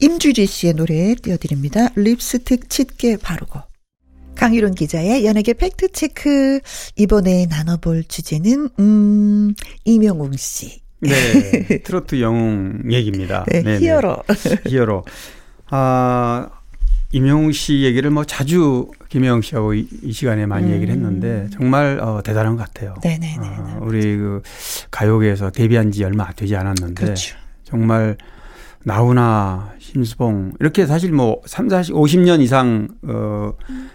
임주리 0.00 0.46
씨의 0.46 0.74
노래 0.74 1.14
띄워드립니다. 1.14 1.88
립스틱 1.94 2.68
짙게 2.70 3.18
바르고. 3.18 3.60
강유론 4.34 4.74
기자의 4.74 5.24
연예계 5.24 5.52
팩트체크. 5.54 6.60
이번에 6.96 7.46
나눠볼 7.46 8.04
주제는, 8.04 8.70
음, 8.80 9.54
임영웅 9.84 10.32
씨. 10.36 10.81
네. 11.02 11.78
트로트 11.82 12.20
영웅 12.20 12.82
얘기입니다. 12.90 13.44
네, 13.48 13.62
네네. 13.62 13.78
히어로. 13.80 14.16
히어로. 14.68 15.04
아, 15.70 16.48
임영웅 17.10 17.52
씨 17.52 17.82
얘기를 17.82 18.10
뭐 18.10 18.24
자주 18.24 18.90
김영웅 19.08 19.42
씨하고 19.42 19.74
이, 19.74 19.86
이 20.02 20.12
시간에 20.12 20.46
많이 20.46 20.68
음. 20.68 20.72
얘기를 20.72 20.94
했는데 20.94 21.48
정말 21.52 21.98
어, 22.00 22.22
대단한 22.22 22.56
것 22.56 22.64
같아요. 22.64 22.94
네네네. 23.02 23.38
어, 23.38 23.80
우리 23.82 24.16
그 24.16 24.42
가요계에서 24.90 25.50
데뷔한 25.50 25.90
지 25.92 26.04
얼마 26.04 26.30
되지 26.32 26.56
않았는데 26.56 27.04
그렇죠. 27.04 27.36
정말 27.64 28.16
나훈아, 28.84 29.72
심수봉 29.78 30.54
이렇게 30.60 30.86
사실 30.86 31.12
뭐 31.12 31.40
3, 31.46 31.68
40, 31.68 31.94
50년 31.94 32.40
이상 32.40 32.88
어 33.02 33.52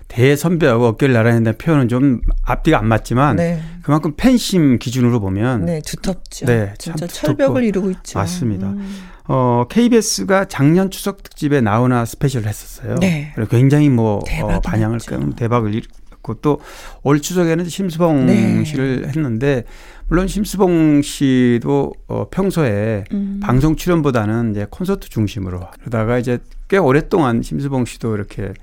대선배하고 0.07 0.85
어깨를 0.87 1.13
나란히 1.13 1.35
한다는 1.35 1.57
표현은 1.57 1.87
좀 1.89 2.21
앞뒤가 2.43 2.79
안 2.79 2.87
맞지만 2.87 3.35
네. 3.35 3.61
그만큼 3.81 4.13
팬심 4.15 4.79
기준으로 4.79 5.19
보면 5.19 5.65
네, 5.65 5.81
두텁죠. 5.85 6.45
네, 6.45 6.73
진짜 6.77 7.07
철벽을 7.07 7.63
이루고 7.63 7.91
있죠. 7.91 8.19
맞습니다. 8.19 8.67
음. 8.67 9.07
어 9.29 9.65
KBS가 9.69 10.45
작년 10.45 10.89
추석 10.89 11.21
특집에 11.23 11.59
나훈아 11.59 12.05
스페셜을 12.05 12.47
했었어요. 12.47 12.95
네. 12.95 13.31
그래서 13.35 13.49
굉장히 13.49 13.89
뭐 13.89 14.19
어, 14.41 14.59
반향을 14.61 14.99
대박을 15.35 15.73
일으켰고 15.75 16.35
또 16.35 16.59
올 17.03 17.21
추석에는 17.21 17.67
심수봉 17.67 18.25
네. 18.25 18.63
씨를 18.63 19.07
했는데 19.07 19.63
물론 20.09 20.27
심수봉 20.27 21.01
씨도 21.01 21.93
어 22.07 22.29
평소에 22.29 23.03
음. 23.11 23.39
방송 23.43 23.75
출연보다는 23.75 24.51
이제 24.51 24.65
콘서트 24.69 25.09
중심으로 25.09 25.59
그러다가 25.79 26.17
이제 26.17 26.39
꽤 26.69 26.77
오랫동안 26.77 27.41
심수봉 27.41 27.85
씨도 27.85 28.15
이렇게 28.15 28.53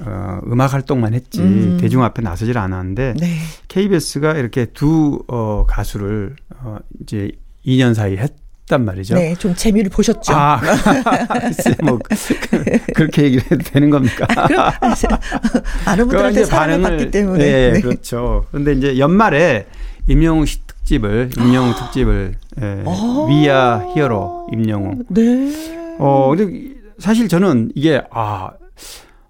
어, 0.00 0.40
음악 0.46 0.72
활동만 0.72 1.14
했지 1.14 1.40
음. 1.40 1.78
대중 1.80 2.02
앞에 2.02 2.22
나서질 2.22 2.58
않았는데 2.58 3.14
네. 3.20 3.38
KBS가 3.68 4.34
이렇게 4.34 4.66
두 4.66 5.22
어, 5.28 5.64
가수를 5.68 6.36
어, 6.56 6.78
이제 7.02 7.30
2년 7.66 7.94
사이 7.94 8.16
했. 8.16 8.32
단 8.70 8.84
말이죠. 8.84 9.16
네, 9.16 9.34
좀 9.34 9.52
재미를 9.52 9.90
보셨죠. 9.90 10.32
아, 10.32 10.60
뭐 11.82 11.98
그렇게 12.94 13.24
얘기를 13.24 13.44
해도 13.50 13.58
되는 13.64 13.90
겁니까? 13.90 14.28
아, 14.36 14.46
그럼 14.46 15.18
아는 15.84 16.06
분들한테 16.06 16.44
사랑을 16.44 16.80
받기 16.80 17.10
때문에. 17.10 17.44
네, 17.44 17.72
네, 17.72 17.80
그렇죠. 17.80 18.46
그런데 18.52 18.74
이제 18.74 18.96
연말에 18.96 19.66
임영웅 20.06 20.46
씨 20.46 20.60
특집을 20.80 21.30
임영웅 21.38 21.74
특집을 21.74 22.34
예, 22.60 22.84
아~ 22.86 23.26
위아 23.28 23.86
히어로 23.94 24.48
임영웅. 24.52 25.04
네. 25.08 25.96
어 25.98 26.34
근데 26.34 26.74
사실 26.98 27.28
저는 27.28 27.72
이게 27.74 28.02
아 28.10 28.50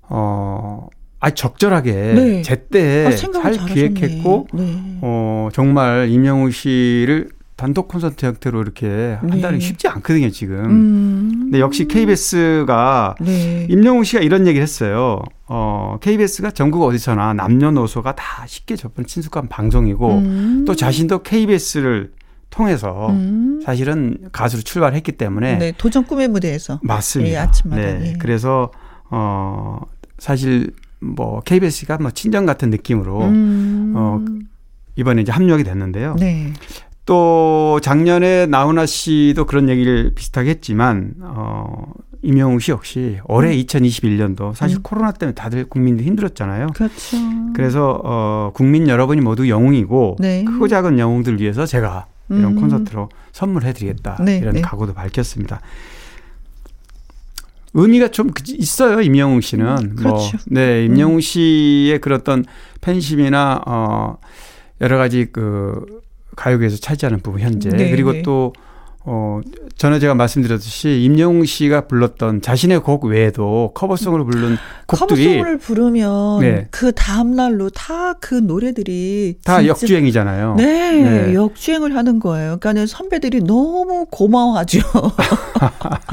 어. 0.09 0.88
아 1.22 1.28
적절하게 1.28 2.40
제때 2.42 3.05
네. 3.05 3.07
아, 3.07 3.14
잘 3.14 3.53
기획했고 3.66 4.46
네. 4.55 4.98
어 5.03 5.51
정말 5.53 6.09
임영웅 6.09 6.51
씨를 6.51 7.28
단독 7.61 7.88
콘서트 7.88 8.24
형태로 8.24 8.62
이렇게 8.62 9.18
한다는 9.20 9.58
게 9.58 9.58
네. 9.58 9.61
쉽지 9.61 9.86
않거든요, 9.86 10.30
지금. 10.30 10.64
음. 10.64 11.30
근데 11.42 11.61
역시 11.61 11.86
KBS가 11.86 13.16
네. 13.20 13.66
임영웅 13.68 14.02
씨가 14.02 14.22
이런 14.22 14.46
얘기를 14.46 14.62
했어요. 14.62 15.20
어, 15.46 15.98
KBS가 16.00 16.52
전국 16.52 16.82
어디서나 16.82 17.34
남녀노소가 17.34 18.14
다 18.14 18.46
쉽게 18.46 18.76
접근 18.76 19.04
친숙한 19.04 19.48
방송이고 19.48 20.08
음. 20.08 20.64
또 20.66 20.74
자신도 20.74 21.22
KBS를 21.22 22.12
통해서 22.48 23.11
음. 23.11 23.61
사실은 23.62 24.16
가수로 24.32 24.62
출발했기 24.62 25.12
때문에 25.12 25.58
네, 25.58 25.72
도전 25.76 26.06
꿈의 26.06 26.28
무대에서 26.28 26.80
맞습니다. 26.82 27.32
예, 27.32 27.36
아침마다 27.36 27.82
네, 27.82 28.00
예. 28.06 28.12
그래서 28.18 28.70
어 29.11 29.80
사실 30.16 30.72
뭐 30.98 31.40
KBS가 31.40 31.98
뭐 31.98 32.11
친정 32.11 32.46
같은 32.46 32.70
느낌으로 32.70 33.20
음. 33.20 33.92
어 33.94 34.24
이번에 34.96 35.20
이제 35.20 35.30
합류하게 35.30 35.62
됐는데요. 35.62 36.16
네. 36.18 36.54
또 37.11 37.80
작년에 37.82 38.46
나훈아 38.46 38.86
씨도 38.86 39.46
그런 39.46 39.68
얘기를 39.68 40.12
비슷하게 40.14 40.50
했지만 40.50 41.14
어 41.22 41.92
임영웅 42.22 42.61
씨 42.61 42.70
역시 42.70 43.18
올해 43.24 43.52
음. 43.52 43.61
2021년도 43.61 44.54
사실 44.54 44.76
음. 44.76 44.82
코로나 44.84 45.11
때문에 45.11 45.34
다들 45.34 45.64
국민들 45.64 46.04
힘들었잖아요. 46.04 46.68
그렇죠. 46.68 47.16
그래서 47.56 48.00
어 48.04 48.52
국민 48.54 48.86
여러분이 48.86 49.22
모두 49.22 49.48
영웅이고 49.48 50.18
네. 50.20 50.44
크고 50.44 50.68
작은 50.68 51.00
영웅들 51.00 51.40
위해서 51.40 51.66
제가 51.66 52.06
이런 52.28 52.44
음. 52.44 52.61
콘서트로 52.61 53.08
선물해 53.32 53.72
드리겠다. 53.72 54.16
네. 54.24 54.38
이런 54.38 54.54
네. 54.54 54.61
각오도 54.61 54.94
밝혔습니다. 54.94 55.61
의미가 57.74 58.08
좀 58.08 58.30
있어요, 58.46 59.00
임영웅 59.00 59.40
씨는. 59.40 59.66
음, 59.66 59.96
그렇죠. 59.96 60.36
뭐, 60.36 60.40
네, 60.46 60.84
임영웅 60.84 61.16
음. 61.16 61.20
씨의 61.20 62.00
그런 62.00 62.20
어떤 62.20 62.44
팬심이나, 62.80 63.62
어, 63.64 64.16
여러 64.80 64.98
가지 64.98 65.26
그 65.30 66.00
가요계에서 66.37 66.76
차지하는 66.78 67.20
부분 67.20 67.41
현재. 67.41 67.68
네, 67.70 67.91
그리고 67.91 68.12
네. 68.12 68.22
또 68.22 68.53
어, 69.03 69.40
전에 69.76 69.98
제가 69.98 70.14
말씀드렸듯이 70.14 71.01
임영웅 71.03 71.46
씨가 71.46 71.86
불렀던 71.86 72.42
자신의 72.42 72.80
곡 72.80 73.05
외에도 73.07 73.72
커버송을 73.74 74.24
부른 74.24 74.57
곡들이 74.86 75.24
커버송을 75.36 75.59
부르면 75.59 76.40
네. 76.40 76.68
그 76.70 76.92
다음 76.92 77.34
날로 77.34 77.70
다 77.70 78.11
그 78.20 78.34
노래들이 78.34 79.36
다 79.44 79.66
역주행이잖아요. 79.66 80.57
네, 80.57 80.92
네, 81.03 81.34
역주행을 81.34 81.96
하는 81.96 82.18
거예요. 82.20 82.59
그러니까 82.61 82.86
선배들이 82.86 83.40
너무 83.44 84.07
고마워하죠. 84.11 84.80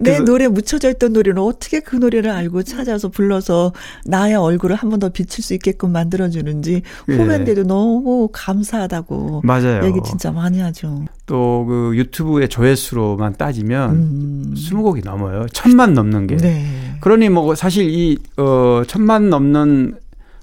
내 0.00 0.18
노래 0.20 0.48
묻혀져 0.48 0.90
있던 0.90 1.12
노래는 1.12 1.40
어떻게 1.40 1.80
그 1.80 1.96
노래를 1.96 2.30
알고 2.30 2.62
찾아서 2.62 3.08
불러서 3.08 3.72
나의 4.04 4.34
얼굴을 4.34 4.74
한 4.76 4.86
번 4.90 4.96
더 4.98 5.10
비칠 5.10 5.44
수 5.44 5.52
있게끔 5.52 5.92
만들어주는지 5.92 6.80
후배인데도 7.06 7.62
네. 7.62 7.68
너무 7.68 8.28
감사하다고 8.32 9.42
맞아요. 9.44 9.84
얘기 9.84 9.98
진짜 10.06 10.32
많이 10.32 10.58
하죠. 10.60 11.04
또그 11.26 11.66
그 11.66 11.96
유튜브의 11.96 12.48
조회수로만 12.48 13.34
따지면 13.34 13.90
음. 13.90 14.54
20곡이 14.56 15.04
넘어요. 15.04 15.46
천만 15.52 15.92
넘는 15.92 16.26
게. 16.28 16.36
네. 16.36 16.64
그러니 17.00 17.28
뭐 17.28 17.54
사실 17.54 17.90
이, 17.90 18.16
어, 18.36 18.82
천만 18.86 19.28
넘는 19.28 19.96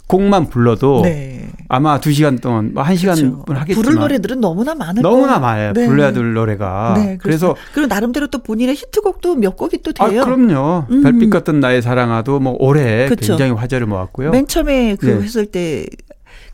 곡만 0.08 0.50
불러도 0.50 1.02
네. 1.04 1.50
아마 1.70 2.00
두 2.00 2.12
시간 2.12 2.38
동안, 2.38 2.74
뭐한 2.74 2.96
시간 2.98 3.16
그렇죠. 3.16 3.44
하겠지만. 3.48 3.84
부를 3.84 4.00
노래들은 4.00 4.42
너무나 4.42 4.76
많을 4.76 5.02
너무나 5.02 5.40
많아요. 5.40 5.74
네. 5.74 5.88
불러야 5.88 6.12
될 6.12 6.34
노래가. 6.34 6.94
네, 6.98 7.18
그래서. 7.20 7.56
그리고 7.74 7.88
나름대로 7.88 8.28
또 8.28 8.44
본인의 8.44 8.76
히트곡도 8.76 9.36
몇 9.36 9.56
곡이 9.56 9.82
또 9.82 9.92
돼요. 9.94 10.22
아, 10.22 10.26
그럼요. 10.26 10.86
음. 10.92 11.02
별빛 11.02 11.30
같은 11.30 11.60
나의 11.60 11.82
사랑아도 11.82 12.40
뭐 12.40 12.56
올해 12.60 13.06
그렇죠. 13.06 13.30
굉장히 13.38 13.54
화제를 13.54 13.88
모았고요. 13.88 14.32
맨 14.32 14.46
처음에 14.46 14.98
그 15.00 15.06
네. 15.08 15.22
했을 15.24 15.48
때 15.48 15.88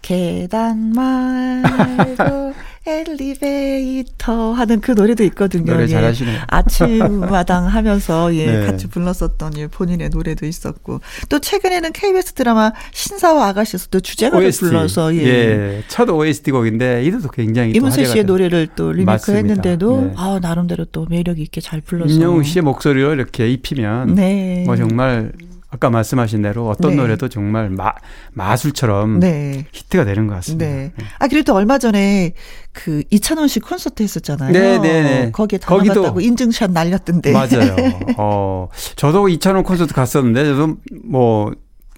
계단 0.01 0.93
말고 0.93 2.53
엘리베이터 2.89 4.53
하는 4.53 4.81
그 4.81 4.91
노래도 4.91 5.23
있거든요. 5.25 5.73
노래 5.73 5.83
예. 5.83 5.87
잘하시네요. 5.87 6.41
아침마당 6.47 7.67
하면서 7.69 8.33
예, 8.35 8.45
네. 8.45 8.65
같이 8.65 8.87
불렀었던 8.87 9.57
예, 9.57 9.67
본인의 9.67 10.09
노래도 10.09 10.45
있었고 10.45 10.99
또 11.29 11.39
최근에는 11.39 11.91
KBS 11.93 12.33
드라마 12.33 12.71
신사와 12.91 13.47
아가씨에서도 13.49 13.99
주제가를 13.99 14.51
불러서 14.51 15.15
예. 15.15 15.23
예. 15.23 15.83
첫 15.87 16.09
OST 16.09 16.51
곡인데 16.51 17.03
이것도 17.03 17.29
굉장히 17.29 17.71
이문세 17.71 18.05
씨의 18.05 18.23
노래를 18.23 18.67
또 18.75 18.91
리메이크 18.91 19.31
했는데도 19.31 20.01
네. 20.01 20.13
아 20.15 20.39
나름대로 20.41 20.85
또 20.85 21.05
매력 21.09 21.39
있게 21.39 21.61
잘 21.61 21.81
불러서 21.81 22.13
임영웅 22.13 22.43
씨의 22.43 22.63
목소리로 22.63 23.13
이렇게 23.13 23.49
입히면 23.49 24.15
네. 24.15 24.63
뭐 24.65 24.75
정말 24.75 25.31
아까 25.71 25.89
말씀하신 25.89 26.41
대로 26.41 26.67
어떤 26.67 26.91
네. 26.91 26.97
노래도 26.97 27.29
정말 27.29 27.69
마, 27.69 27.93
마술처럼 28.33 29.19
네. 29.19 29.65
히트가 29.71 30.03
되는 30.03 30.25
것 30.25 30.33
같습니다. 30.35 30.65
네. 30.65 30.91
네. 30.95 31.05
아 31.19 31.27
그래도 31.27 31.53
얼마 31.53 31.77
전에 31.77 32.33
그 32.71 33.03
이찬원 33.11 33.47
씨 33.47 33.59
콘서트 33.59 34.01
했었잖아요. 34.01 34.51
네, 34.51 34.79
네, 34.79 35.01
네. 35.01 35.31
거기에 35.31 35.59
다 35.59 35.75
나갔다고 35.75 36.21
인증샷 36.21 36.71
날렸던데. 36.71 37.31
맞아요. 37.31 37.75
어, 38.17 38.67
저도 38.95 39.29
이찬원 39.29 39.63
콘서트 39.63 39.93
갔었는데 39.93 40.45
저도 40.45 40.77
뭐 41.03 41.51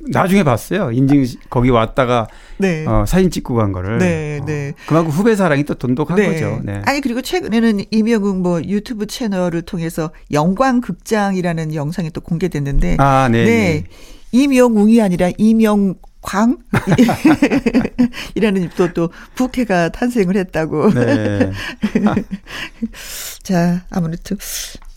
나중에 0.09 0.43
봤어요. 0.43 0.91
인증 0.91 1.25
거기 1.49 1.69
왔다가 1.69 2.27
네. 2.57 2.85
어, 2.85 3.05
사진 3.07 3.29
찍고 3.29 3.55
간 3.55 3.71
거를. 3.71 3.97
네, 3.97 4.39
어, 4.41 4.45
네. 4.45 4.73
그만큼 4.87 5.11
후배 5.11 5.35
사랑이 5.35 5.63
또 5.63 5.75
돈독한 5.75 6.17
네. 6.17 6.27
거죠. 6.27 6.59
네. 6.63 6.81
아니 6.85 7.01
그리고 7.01 7.21
최근에는 7.21 7.85
이명웅 7.91 8.41
뭐 8.41 8.61
유튜브 8.63 9.07
채널을 9.07 9.63
통해서 9.63 10.11
영광 10.31 10.81
극장이라는 10.81 11.75
영상이 11.75 12.11
또 12.11 12.21
공개됐는데, 12.21 12.97
아, 12.99 13.29
네. 13.31 13.45
네. 13.45 13.51
네. 13.51 13.83
이명웅이 14.31 15.01
아니라 15.01 15.29
이명 15.37 15.95
광 16.21 16.57
이라는 18.35 18.69
또또 18.77 19.09
부캐가 19.35 19.89
탄생을 19.89 20.37
했다고. 20.37 20.93
네. 20.93 21.51
자 23.41 23.81
아무래도 23.89 24.35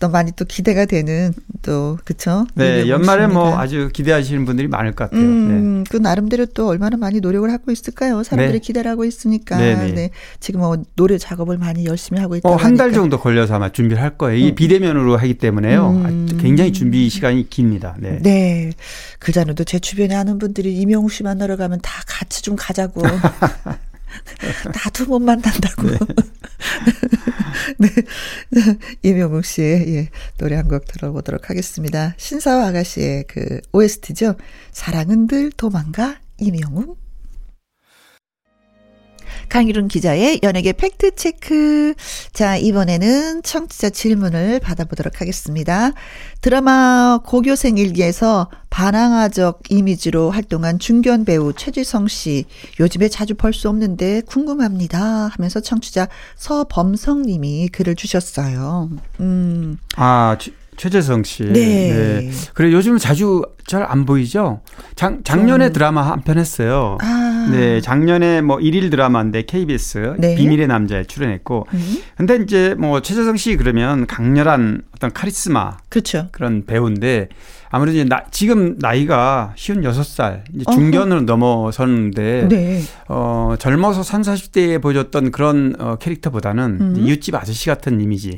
또 0.05 0.09
많이 0.11 0.31
또 0.35 0.45
기대가 0.45 0.85
되는 0.85 1.33
또 1.63 1.97
그쵸? 2.05 2.45
네 2.53 2.87
연말에 2.87 3.27
뭐 3.27 3.57
아주 3.57 3.89
기대하시는 3.91 4.45
분들이 4.45 4.67
많을 4.67 4.91
것 4.93 5.05
같아요. 5.05 5.21
음, 5.21 5.83
네. 5.83 5.83
그 5.89 5.97
나름대로 5.97 6.45
또 6.47 6.67
얼마나 6.67 6.95
많이 6.95 7.19
노력을 7.19 7.49
하고 7.51 7.71
있을까요? 7.71 8.21
사람들이 8.23 8.59
네. 8.59 8.65
기대를 8.65 8.91
하고 8.91 9.03
있으니까. 9.03 9.57
네네. 9.57 9.85
네. 9.87 9.91
네 9.93 10.09
지금 10.39 10.59
뭐 10.59 10.77
노래 10.95 11.17
작업을 11.17 11.57
많이 11.57 11.85
열심히 11.85 12.21
하고 12.21 12.35
있다. 12.35 12.47
어, 12.47 12.55
한 12.55 12.75
달 12.75 12.91
정도 12.91 13.17
걸려서 13.17 13.55
아마 13.55 13.69
준비를 13.71 14.03
할 14.03 14.17
거예요. 14.17 14.37
이 14.37 14.49
음. 14.49 14.55
비대면으로 14.55 15.15
하기 15.17 15.35
때문에요. 15.35 15.89
음. 15.89 16.37
굉장히 16.41 16.73
준비 16.73 17.09
시간이 17.09 17.49
깁니다. 17.49 17.95
네. 17.99 18.19
네. 18.21 18.71
그자는도 19.19 19.63
제 19.63 19.79
주변에 19.79 20.13
아는 20.13 20.37
분들이 20.39 20.75
이명우 20.75 21.09
씨 21.09 21.23
만나러 21.23 21.55
가면 21.55 21.79
다 21.81 22.03
같이 22.05 22.41
좀 22.41 22.55
가자고. 22.57 23.01
나도 24.83 25.05
못 25.05 25.19
만난다고. 25.19 25.87
네. 27.77 27.89
네. 28.49 28.61
이명웅 29.03 29.41
씨의 29.41 29.95
예, 29.95 30.09
노래 30.37 30.55
한 30.55 30.65
곡 30.67 30.85
들어보도록 30.87 31.49
하겠습니다. 31.49 32.13
신사와 32.17 32.67
아가씨의 32.67 33.25
그 33.27 33.61
OST죠. 33.71 34.35
사랑은 34.71 35.27
늘 35.27 35.51
도망가 35.51 36.17
이명웅. 36.39 36.95
강유론 39.49 39.87
기자의 39.87 40.39
연예계 40.43 40.73
팩트체크. 40.73 41.95
자, 42.33 42.57
이번에는 42.57 43.43
청취자 43.43 43.89
질문을 43.89 44.59
받아보도록 44.59 45.21
하겠습니다. 45.21 45.91
드라마 46.41 47.19
고교생 47.25 47.77
일기에서 47.77 48.49
반항아적 48.69 49.61
이미지로 49.69 50.31
활동한 50.31 50.79
중견 50.79 51.25
배우 51.25 51.53
최지성 51.53 52.07
씨. 52.07 52.45
요즘에 52.79 53.07
자주 53.09 53.33
볼 53.35 53.55
수 53.55 53.69
없는데 53.69 54.21
궁금합니다. 54.27 55.29
하면서 55.33 55.61
청취자 55.61 56.09
서범성 56.35 57.21
님이 57.21 57.69
글을 57.69 57.95
주셨어요. 57.95 58.89
음. 59.21 59.77
아, 59.95 60.37
최재성 60.77 61.23
씨. 61.23 61.43
네. 61.43 61.51
네. 61.53 62.31
그래 62.53 62.71
요즘 62.71 62.97
자주 62.97 63.41
잘 63.67 63.83
안 63.83 64.05
보이죠? 64.05 64.61
작, 64.95 65.23
작년에 65.23 65.67
음. 65.67 65.73
드라마 65.73 66.01
한 66.03 66.21
편 66.21 66.37
했어요. 66.37 66.97
아. 67.01 67.47
네, 67.51 67.79
작년에 67.81 68.41
뭐 68.41 68.59
일일 68.59 68.89
드라마인데 68.89 69.43
KBS 69.43 70.15
네. 70.19 70.35
비밀의 70.35 70.67
남자에 70.67 71.03
출연했고. 71.05 71.67
음. 71.73 71.97
근데 72.17 72.37
이제 72.37 72.75
뭐 72.77 73.01
최재성 73.01 73.37
씨 73.37 73.55
그러면 73.57 74.05
강렬한 74.07 74.81
어떤 74.95 75.11
카리스마 75.13 75.77
그렇죠. 75.89 76.27
그런 76.31 76.65
배우인데 76.65 77.29
아무래도 77.69 77.97
이제 77.97 78.07
나, 78.07 78.23
지금 78.31 78.75
나이가 78.79 79.53
쉬운 79.55 79.83
여섯 79.83 80.03
살 80.03 80.43
이제 80.53 80.63
중견으로 80.71 81.17
어허. 81.17 81.25
넘어섰는데 81.25 82.47
네. 82.49 82.81
어, 83.09 83.55
젊어서 83.59 84.01
3, 84.03 84.21
40대에 84.21 84.81
보여줬던 84.81 85.31
그런 85.31 85.75
어, 85.79 85.97
캐릭터보다는 85.99 86.77
음. 86.81 86.95
이웃집 86.97 87.35
아저씨 87.35 87.67
같은 87.67 87.99
이미지. 87.99 88.37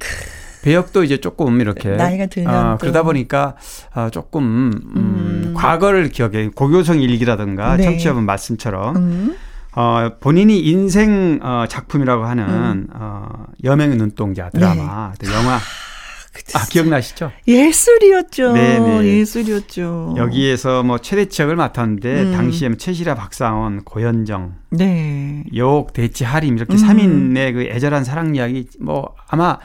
배역도 0.64 1.04
이제 1.04 1.18
조금 1.18 1.62
이렇게 1.62 1.90
나이가 1.90 2.26
들면 2.26 2.66
어, 2.66 2.78
그러다 2.80 3.04
보니까 3.04 3.56
어, 3.96 4.10
조금 4.12 4.44
음, 4.44 4.82
음. 4.96 5.54
과거를 5.56 6.10
기억해 6.10 6.50
고교성 6.50 7.02
일기라든가 7.02 7.78
네. 7.78 7.84
청취자분 7.84 8.26
말씀처럼 8.26 8.96
음. 8.96 9.36
어, 9.76 10.10
본인이 10.20 10.60
인생 10.60 11.40
어, 11.44 11.66
작품이라고 11.70 12.26
하는 12.26 12.44
음. 12.46 12.88
어, 12.94 13.46
여명의 13.64 13.98
눈동자 13.98 14.50
드라마 14.50 15.14
네. 15.20 15.34
영화 15.34 15.60
아, 16.54 16.66
기억나시죠? 16.66 17.32
예술이었죠. 17.48 18.54
네네. 18.54 19.04
예술이었죠. 19.06 20.16
여기에서 20.18 20.84
뭐 20.84 21.00
최대치역을 21.00 21.56
맡았는데 21.56 22.22
음. 22.24 22.32
당시에 22.34 22.70
뭐 22.70 22.78
최시라, 22.78 23.16
박상원, 23.16 23.84
고현정, 23.84 24.54
네. 24.72 25.44
욕, 25.56 25.94
대치, 25.94 26.24
하림 26.24 26.58
이렇게 26.58 26.76
음. 26.76 26.78
3인의 26.78 27.54
그 27.54 27.64
애절한 27.64 28.04
사랑 28.04 28.36
이야기 28.36 28.68
뭐 28.80 29.16
아마 29.28 29.58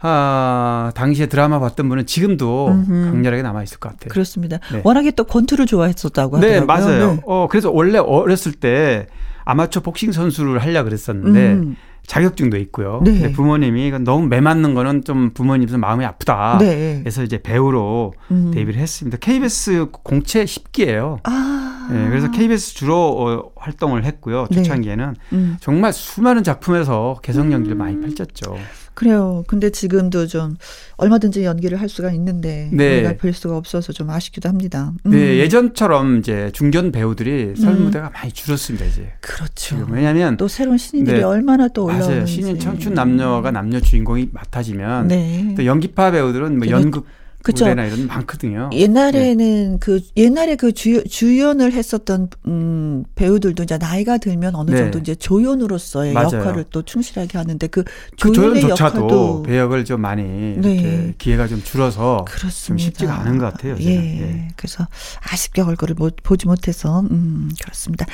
아, 0.00 0.92
당시에 0.94 1.26
드라마 1.26 1.58
봤던 1.58 1.88
분은 1.88 2.06
지금도 2.06 2.68
음흠. 2.68 3.10
강렬하게 3.12 3.42
남아 3.42 3.62
있을 3.62 3.78
것 3.78 3.90
같아요. 3.90 4.08
그렇습니다. 4.10 4.58
네. 4.72 4.82
워낙에 4.84 5.12
또 5.12 5.24
권투를 5.24 5.66
좋아했었다고 5.66 6.38
네, 6.38 6.58
하더라고요. 6.58 6.60
네, 6.60 6.66
맞아요. 6.66 7.12
네. 7.14 7.20
어, 7.26 7.48
그래서 7.50 7.70
원래 7.70 7.98
어렸을 7.98 8.52
때 8.52 9.06
아마추어 9.44 9.82
복싱 9.82 10.12
선수를 10.12 10.58
하려 10.58 10.84
그랬었는데 10.84 11.52
음. 11.52 11.76
자격증도 12.06 12.56
있고요. 12.58 13.00
네. 13.04 13.32
부모님이 13.32 13.90
너무 14.00 14.26
매 14.26 14.40
맞는 14.40 14.74
거는 14.74 15.04
좀 15.04 15.30
부모님도 15.34 15.78
마음이 15.78 16.04
아프다. 16.04 16.58
네. 16.60 17.00
그래서 17.00 17.22
이제 17.22 17.42
배우로 17.42 18.12
음. 18.30 18.50
데뷔를 18.52 18.80
했습니다. 18.80 19.18
KBS 19.18 19.86
공채 19.90 20.44
10기예요. 20.44 21.18
아. 21.24 21.88
네, 21.90 22.08
그래서 22.08 22.30
KBS 22.30 22.74
주로 22.74 22.96
어, 22.96 23.50
활동을 23.56 24.04
했고요. 24.04 24.46
네. 24.50 24.56
초창기에는 24.56 25.14
음. 25.32 25.56
정말 25.60 25.92
수많은 25.92 26.42
작품에서 26.42 27.18
개성 27.22 27.52
연기를 27.52 27.76
음. 27.76 27.78
많이 27.78 28.00
펼쳤죠. 28.00 28.56
그래요. 28.96 29.44
근데 29.46 29.68
지금도 29.68 30.26
좀 30.26 30.56
얼마든지 30.96 31.44
연기를 31.44 31.78
할 31.78 31.88
수가 31.90 32.12
있는데 32.12 32.70
네. 32.72 33.00
우리가 33.00 33.16
볼 33.18 33.34
수가 33.34 33.54
없어서 33.56 33.92
좀 33.92 34.08
아쉽기도 34.08 34.48
합니다. 34.48 34.94
음. 35.04 35.10
네, 35.10 35.36
예전처럼 35.36 36.18
이제 36.18 36.50
중견 36.54 36.92
배우들이 36.92 37.54
설 37.56 37.74
음. 37.74 37.84
무대가 37.84 38.10
많이 38.10 38.32
줄었습니다 38.32 38.86
이제. 38.86 39.12
그렇죠. 39.20 39.86
왜냐하면 39.90 40.38
또 40.38 40.48
새로운 40.48 40.78
신인들이 40.78 41.18
네. 41.18 41.22
얼마나 41.24 41.68
또 41.68 41.84
올라오는지. 41.84 42.10
맞아요. 42.10 42.26
신인 42.26 42.58
청춘 42.58 42.94
남녀가 42.94 43.50
남녀 43.50 43.80
주인공이 43.80 44.30
맡아지면 44.32 45.08
네. 45.08 45.54
또 45.56 45.66
연기파 45.66 46.12
배우들은 46.12 46.58
뭐 46.58 46.68
연극 46.70 47.04
그쵸. 47.46 47.64
무대나 47.64 47.86
이런 47.86 48.08
많거든요. 48.08 48.70
옛날에는 48.72 49.70
네. 49.70 49.76
그 49.78 50.00
옛날에 50.16 50.56
그 50.56 50.72
주, 50.72 51.04
주연을 51.04 51.72
했었던 51.72 52.28
음, 52.48 53.04
배우들도 53.14 53.62
이제 53.62 53.78
나이가 53.78 54.18
들면 54.18 54.56
어느 54.56 54.72
네. 54.72 54.78
정도 54.78 54.98
이제 54.98 55.14
조연으로서의 55.14 56.12
맞아요. 56.12 56.40
역할을 56.40 56.64
또 56.70 56.82
충실하게 56.82 57.38
하는데 57.38 57.64
그, 57.68 57.84
그 58.20 58.32
조연의 58.32 58.62
그 58.62 58.68
역할도 58.70 59.44
배역을 59.44 59.84
좀 59.84 60.00
많이 60.00 60.24
네. 60.24 61.14
기회가 61.18 61.46
좀 61.46 61.62
줄어서 61.62 62.24
그렇습니다. 62.26 62.66
좀 62.66 62.78
쉽지가 62.78 63.14
않은 63.20 63.38
것 63.38 63.52
같아요. 63.52 63.76
예. 63.78 63.94
예. 63.94 64.48
그래서 64.56 64.84
아쉽게 65.20 65.62
얼굴을 65.62 65.94
못, 65.94 66.16
보지 66.24 66.48
못해서 66.48 66.98
음, 66.98 67.48
그렇습니다. 67.62 68.06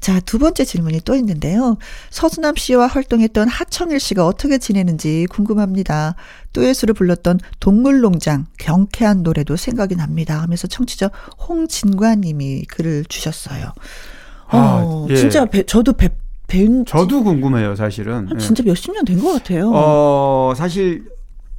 자, 0.00 0.18
두 0.20 0.38
번째 0.38 0.64
질문이 0.64 1.02
또 1.04 1.14
있는데요. 1.14 1.76
서수남 2.08 2.56
씨와 2.56 2.86
활동했던 2.86 3.48
하청일 3.48 4.00
씨가 4.00 4.24
어떻게 4.24 4.56
지내는지 4.56 5.26
궁금합니다. 5.28 6.14
뚜엣으로 6.52 6.94
불렀던 6.94 7.40
동물농장 7.60 8.46
경쾌한 8.58 9.22
노래도 9.22 9.56
생각이 9.56 9.96
납니다. 9.96 10.40
하면서 10.42 10.66
청취자 10.66 11.10
홍진관 11.48 12.20
님이 12.22 12.64
글을 12.64 13.04
주셨어요. 13.08 13.72
아, 14.48 14.82
어, 14.84 15.06
예. 15.10 15.16
진짜 15.16 15.44
배, 15.44 15.62
저도 15.64 15.92
배, 15.92 16.08
뵌 16.46 16.84
저도 16.86 17.22
궁금해요, 17.22 17.74
사실은. 17.76 18.28
아, 18.32 18.38
진짜 18.38 18.62
몇십 18.62 18.92
년 18.94 19.04
된 19.04 19.20
것 19.20 19.32
같아요. 19.34 19.70
어, 19.74 20.54
사실 20.56 21.04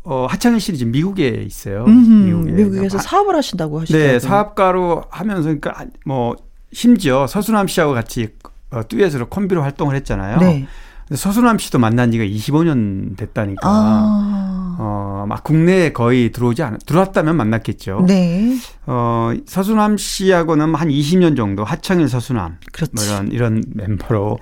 어, 0.03 0.25
하창일 0.27 0.59
씨는 0.59 0.77
지금 0.79 0.91
미국에 0.91 1.27
있어요. 1.45 1.85
음흠, 1.87 2.09
미국에. 2.25 2.51
미국에서 2.51 2.97
아, 2.97 3.01
사업을 3.01 3.35
하신다고 3.35 3.81
하시더라고요. 3.81 4.13
네, 4.13 4.19
사업가로 4.19 5.03
하면서 5.11 5.43
그러니까 5.43 5.85
뭐 6.05 6.35
심지어 6.73 7.27
서수남 7.27 7.67
씨하고 7.67 7.93
같이 7.93 8.29
어, 8.71 8.81
듀엣으로 8.87 9.29
콤비로 9.29 9.61
활동을 9.61 9.95
했잖아요. 9.97 10.37
네. 10.39 10.67
서수남 11.13 11.57
씨도 11.57 11.79
만난 11.79 12.11
지가 12.11 12.23
25년 12.23 13.17
됐다니까. 13.17 13.61
아. 13.63 14.75
어, 14.81 15.25
막 15.27 15.43
국내에 15.43 15.91
거의 15.91 16.31
들어오지 16.31 16.63
않, 16.63 16.77
들어왔다면 16.85 17.35
만났겠죠. 17.35 18.05
네. 18.07 18.55
어, 18.85 19.33
서수남 19.45 19.97
씨하고는 19.97 20.73
한 20.75 20.87
20년 20.87 21.35
정도 21.35 21.63
하청일 21.63 22.07
서수남. 22.07 22.57
그렇지. 22.71 22.91
뭐 22.93 23.03
이런, 23.03 23.31
이런 23.31 23.63
멤버로. 23.73 24.37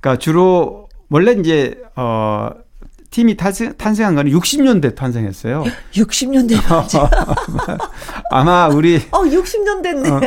그러니까 0.00 0.18
주로 0.20 0.88
원래 1.08 1.32
이제, 1.32 1.74
어, 1.96 2.50
팀이 3.10 3.36
탄생, 3.36 3.74
탄생한 3.76 4.14
거는 4.14 4.30
60년대 4.30 4.94
탄생했어요. 4.94 5.64
60년대 5.92 6.54
아마 8.30 8.68
우리 8.68 8.98
어 9.10 9.24
60년 9.24 9.82
됐네. 9.82 10.08
어, 10.08 10.20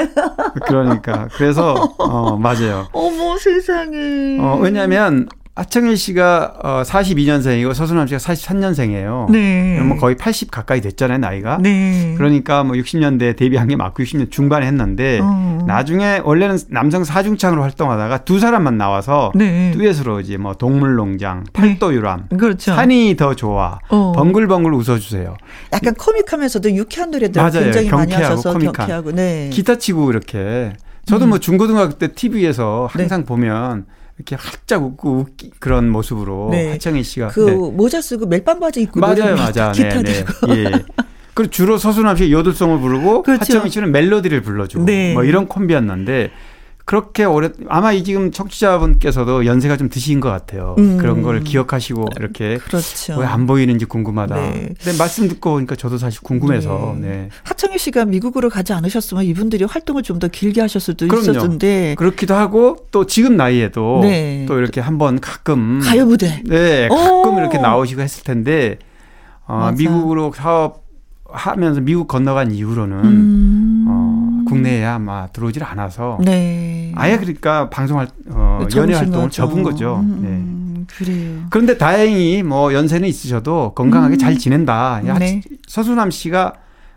그러니까 0.65 1.29
그래서 1.37 1.73
어 1.97 2.35
맞아요. 2.35 2.89
어머 2.91 3.37
세상에. 3.37 4.37
어 4.41 4.59
왜냐면 4.61 5.29
하청일 5.55 5.97
씨가 5.97 6.53
어 6.63 6.81
42년생이고 6.83 7.75
서순남 7.75 8.07
씨가 8.07 8.17
43년생이에요. 8.17 9.29
네. 9.29 9.75
그러면 9.75 9.97
거의 9.97 10.17
80 10.17 10.49
가까이 10.49 10.81
됐잖아요, 10.81 11.19
나이가. 11.19 11.59
네. 11.61 12.15
그러니까 12.17 12.63
뭐 12.63 12.75
60년대 12.75 13.35
데뷔한 13.35 13.67
게 13.67 13.75
맞고 13.75 14.01
60년 14.01 14.31
중반에 14.31 14.65
했는데 14.65 15.19
어. 15.21 15.63
나중에 15.67 16.21
원래는 16.23 16.57
남성 16.69 17.03
사중창으로 17.03 17.61
활동하다가 17.61 18.25
두 18.25 18.39
사람만 18.39 18.79
나와서 18.79 19.31
네. 19.35 19.71
듀엣으로 19.75 20.21
이제 20.21 20.37
뭐 20.37 20.55
동물농장, 20.55 21.43
팔도 21.53 21.93
유람, 21.93 22.25
네. 22.31 22.37
그렇죠. 22.37 22.73
산이 22.73 23.15
더 23.15 23.35
좋아, 23.35 23.77
어. 23.89 24.11
벙글벙글 24.15 24.73
웃어주세요. 24.73 25.37
약간 25.71 25.93
코믹하면서도 25.93 26.71
유쾌한 26.71 27.11
노래들 27.11 27.39
맞아요. 27.39 27.65
굉장히 27.65 27.89
많이 27.91 28.11
하셔서 28.13 28.53
코믹한. 28.53 28.73
경쾌하고 28.73 29.11
네. 29.11 29.49
기타 29.53 29.77
치고 29.77 30.09
이렇게 30.09 30.73
저도 31.05 31.25
음. 31.25 31.29
뭐 31.29 31.37
중고등학교 31.37 31.99
때 31.99 32.11
TV에서 32.11 32.87
항상 32.89 33.19
네. 33.21 33.25
보면 33.25 33.85
이렇게 34.23 34.35
활짝 34.35 34.83
웃고 34.83 35.17
웃기, 35.17 35.51
그런 35.59 35.89
모습으로 35.89 36.49
네. 36.51 36.71
하청희 36.71 37.03
씨가 37.03 37.27
그 37.29 37.41
네. 37.41 37.55
모자 37.55 38.01
쓰고 38.01 38.25
멜빵 38.25 38.59
바지 38.59 38.81
입고 38.81 38.99
맞아요, 38.99 39.35
맞아, 39.35 39.71
기타 39.73 40.01
네, 40.01 40.23
네. 40.47 40.55
예. 40.55 40.71
그리고 41.33 41.49
주로 41.51 41.77
서수남 41.77 42.15
씨 42.15 42.31
여덟송을 42.31 42.79
부르고 42.79 43.23
그렇죠. 43.23 43.41
하청희 43.41 43.69
씨는 43.69 43.91
멜로디를 43.91 44.41
불러주고 44.41 44.85
네. 44.85 45.13
뭐 45.13 45.23
이런 45.23 45.47
콤비였는데 45.47 46.31
그렇게 46.85 47.23
오래 47.23 47.49
아마 47.69 47.93
이 47.93 48.03
지금 48.03 48.31
청취자분께서도 48.31 49.45
연세가 49.45 49.77
좀 49.77 49.87
드신 49.89 50.19
것 50.19 50.29
같아요. 50.29 50.75
음. 50.79 50.97
그런 50.97 51.21
걸 51.21 51.39
기억하시고 51.41 52.05
이렇게 52.17 52.57
그렇죠. 52.57 53.17
왜 53.19 53.25
안 53.25 53.47
보이는지 53.47 53.85
궁금하다. 53.85 54.35
네. 54.35 54.69
근데 54.83 54.97
말씀 54.97 55.27
듣고 55.29 55.51
보니까 55.51 55.75
저도 55.75 55.97
사실 55.97 56.19
궁금해서. 56.21 56.95
네. 56.99 57.07
네. 57.07 57.29
하청희 57.43 57.77
씨가 57.77 58.05
미국으로 58.05 58.49
가지 58.49 58.73
않으셨으면 58.73 59.23
이분들이 59.23 59.63
활동을 59.63 60.03
좀 60.03 60.19
더 60.19 60.27
길게 60.27 60.61
하셨을 60.61 60.93
수도 60.93 61.07
그럼요. 61.07 61.31
있었는데 61.31 61.95
그렇기도 61.97 62.35
하고 62.35 62.77
또 62.91 63.05
지금 63.07 63.35
나이에도 63.35 64.01
네. 64.03 64.45
또 64.47 64.57
이렇게 64.59 64.79
한번 64.79 65.19
가끔 65.19 65.79
가요 65.83 66.05
무대 66.05 66.41
네 66.45 66.87
가끔 66.87 67.35
오. 67.35 67.39
이렇게 67.39 67.57
나오시고 67.57 68.01
했을 68.01 68.23
텐데 68.23 68.77
어, 69.47 69.71
미국으로 69.75 70.31
사업 70.35 70.83
하면서 71.29 71.81
미국 71.81 72.07
건너간 72.07 72.51
이후로는 72.51 72.97
음. 73.03 73.85
어, 74.53 74.55
국내에 74.55 74.85
아마 74.85 75.27
들어오질 75.27 75.63
않아서 75.63 76.19
네. 76.23 76.91
아예 76.95 77.17
그러니까 77.17 77.69
방송할 77.69 78.07
어, 78.29 78.65
연예 78.75 78.93
활동을 78.93 79.25
거죠. 79.25 79.29
접은 79.31 79.63
거죠. 79.63 79.99
음. 80.03 80.19
네. 80.21 80.85
그래요. 80.95 81.39
그런데 81.49 81.77
다행히 81.77 82.43
뭐 82.43 82.73
연세는 82.73 83.07
있으셔도 83.07 83.73
건강하게 83.73 84.15
음. 84.15 84.17
잘 84.17 84.37
지낸다. 84.37 85.01
네. 85.19 85.41
서수남 85.67 86.11
씨가 86.11 86.53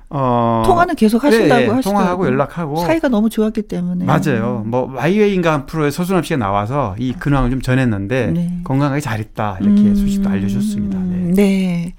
어 0.08 0.62
통화는 0.64 0.94
계속 0.94 1.24
하신다고 1.24 1.60
네, 1.60 1.68
하시고 1.68 1.90
통화하고 1.90 2.26
연락하고 2.26 2.76
사이가 2.76 3.08
너무 3.08 3.28
좋았기 3.28 3.62
때문에 3.62 4.04
맞아요. 4.04 4.62
뭐 4.64 4.86
마이웨이인가 4.86 5.66
프로에 5.66 5.90
서수남 5.90 6.22
씨가 6.22 6.36
나와서 6.38 6.94
이 6.98 7.12
근황을 7.12 7.50
좀 7.50 7.60
전했는데 7.60 8.26
네. 8.28 8.60
건강하게 8.62 9.00
잘 9.00 9.18
있다 9.20 9.58
이렇게 9.60 9.80
음. 9.80 9.94
소식도 9.96 10.28
알려줬습니다. 10.28 10.98
네. 10.98 11.32
네. 11.34 11.94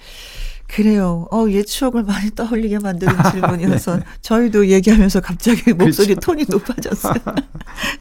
그래요. 0.68 1.28
어, 1.32 1.46
옛 1.50 1.64
추억을 1.64 2.04
많이 2.04 2.30
떠올리게 2.32 2.80
만드는 2.80 3.14
질문이어서 3.32 3.98
네. 3.98 4.04
저희도 4.22 4.68
얘기하면서 4.68 5.22
갑자기 5.22 5.74
목소리 5.74 6.10
그렇죠. 6.10 6.20
톤이 6.20 6.46
높아졌어요. 6.50 7.16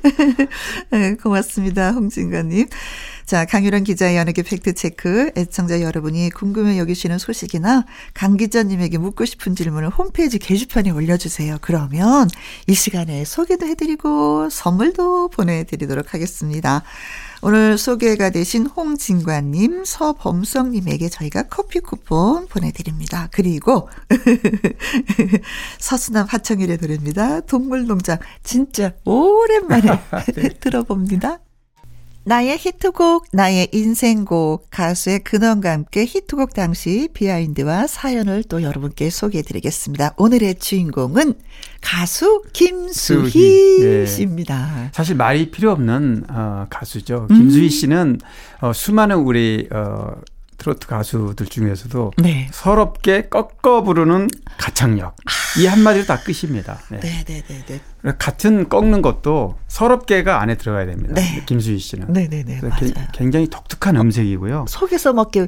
네, 0.91 1.15
고맙습니다. 1.15 1.93
홍진관님. 1.93 2.67
자, 3.25 3.45
강유란 3.45 3.83
기자의 3.85 4.17
연예계 4.17 4.43
팩트체크, 4.43 5.33
애청자 5.37 5.81
여러분이 5.81 6.31
궁금해 6.31 6.79
여기시는 6.79 7.19
소식이나 7.19 7.85
강 8.15 8.37
기자님에게 8.37 8.99
묻고 8.99 9.25
싶은 9.25 9.57
질문을 9.57 9.89
홈페이지 9.89 10.39
게시판에 10.39 10.91
올려주세요. 10.91 11.59
그러면 11.61 12.29
이 12.67 12.75
시간에 12.75 13.25
소개도 13.25 13.67
해드리고 13.67 14.49
선물도 14.51 15.31
보내드리도록 15.31 16.15
하겠습니다. 16.15 16.83
오늘 17.49 17.79
소개가 17.79 18.31
되신 18.31 18.67
홍진관님, 18.67 19.85
서범성님에게 19.85 21.09
저희가 21.09 21.45
커피 21.45 21.79
쿠폰 21.79 22.49
보내드립니다. 22.49 23.29
그리고 23.31 23.89
서수남 25.79 26.27
하청일의 26.29 26.79
노래입니다. 26.81 27.43
동물농장 27.43 28.19
진짜 28.43 28.95
오랜만에 29.05 29.83
네. 30.35 30.49
들어봅니다. 30.59 31.39
나의 32.29 32.59
히트곡, 32.59 33.29
나의 33.33 33.69
인생곡, 33.71 34.67
가수의 34.73 35.21
근원과 35.21 35.71
함께 35.71 36.05
히트곡 36.05 36.55
당시 36.55 37.09
비하인드와 37.15 37.87
사연을 37.87 38.43
또 38.49 38.65
여러분께 38.65 39.11
소개해 39.11 39.43
드리겠습니다. 39.45 40.15
오늘의 40.17 40.57
주인공은 40.57 41.35
가수 41.81 42.43
김수희 42.53 43.79
네. 43.81 44.07
씨입니다. 44.07 44.91
사실 44.93 45.15
말이 45.15 45.53
필요 45.53 45.71
없는 45.71 46.25
어, 46.29 46.67
가수죠. 46.69 47.29
김수희 47.29 47.67
음. 47.67 47.69
씨는 47.69 48.19
어, 48.61 48.73
수많은 48.73 49.19
우리 49.19 49.69
어, 49.71 50.17
트로트 50.59 50.87
가수들 50.87 51.47
중에서도 51.47 52.13
네. 52.19 52.49
서럽게 52.53 53.29
꺾어 53.29 53.83
부르는 53.83 54.29
가창력 54.59 55.17
아. 55.25 55.61
이 55.61 55.67
한마디로 55.67 56.07
다 56.07 56.19
끝입니다. 56.21 56.79
네. 56.91 57.01
네, 57.01 57.25
네, 57.25 57.43
네, 57.47 57.65
네. 57.67 57.81
같은 58.19 58.69
꺾는 58.69 59.03
것도 59.03 59.59
서럽게가 59.69 60.41
안에 60.41 60.57
들어가야 60.57 60.87
됩니다. 60.87 61.15
네. 61.15 61.43
김수희 61.47 61.79
씨는. 61.79 62.13
네, 62.13 62.29
네, 62.29 62.45
네. 62.45 62.61
굉장히 63.13 63.49
독특한 63.49 63.97
음색이고요. 63.97 64.67
속에서 64.69 65.13
막저 65.13 65.47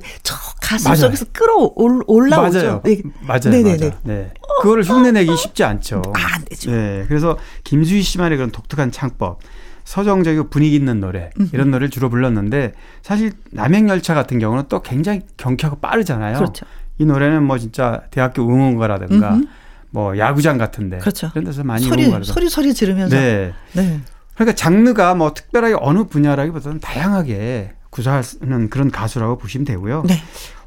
가슴 0.60 0.90
맞아요. 0.90 0.96
속에서 0.96 1.24
끌어 1.32 1.72
올라오죠. 1.74 2.58
맞아요. 2.58 2.82
네. 2.84 3.02
맞아요. 3.20 3.50
네, 3.50 3.62
네, 3.62 3.76
네. 3.76 3.90
네. 4.02 4.30
그거를 4.62 4.82
흉내내기 4.82 5.36
쉽지 5.36 5.64
않죠. 5.64 6.02
아, 6.14 6.34
안 6.34 6.44
되죠. 6.44 6.70
네. 6.70 7.04
그래서 7.08 7.38
김수희 7.64 8.02
씨만의 8.02 8.38
그런 8.38 8.50
독특한 8.50 8.90
창법. 8.90 9.40
서정적이고 9.88 10.50
분위기 10.50 10.76
있는 10.76 11.00
노래 11.00 11.30
이런 11.54 11.70
노래를 11.70 11.88
주로 11.88 12.10
불렀는데 12.10 12.74
사실 13.00 13.32
남행열차 13.52 14.12
같은 14.12 14.38
경우는 14.38 14.64
또 14.68 14.82
굉장히 14.82 15.22
경쾌하고 15.38 15.80
빠르잖아요. 15.80 16.36
그렇죠. 16.36 16.66
이 16.98 17.06
노래는 17.06 17.42
뭐 17.42 17.56
진짜 17.56 18.02
대학교 18.10 18.42
응원가라든가 18.42 19.36
음흠. 19.36 19.46
뭐 19.90 20.18
야구장 20.18 20.58
같은데 20.58 20.98
그렇죠. 20.98 21.30
그런 21.30 21.46
데서 21.46 21.64
많이 21.64 21.84
소리 21.84 22.02
응원가라든가. 22.02 22.34
소리 22.34 22.50
소리 22.50 22.74
지르면서 22.74 23.16
네. 23.16 23.54
네. 23.72 24.00
그러니까 24.34 24.54
장르가 24.54 25.14
뭐 25.14 25.32
특별하게 25.32 25.76
어느 25.80 26.04
분야라기보다는 26.04 26.80
다양하게 26.80 27.72
구사하는 27.88 28.68
그런 28.68 28.90
가수라고 28.90 29.38
보시면 29.38 29.64
되고요. 29.64 30.02
네. 30.06 30.16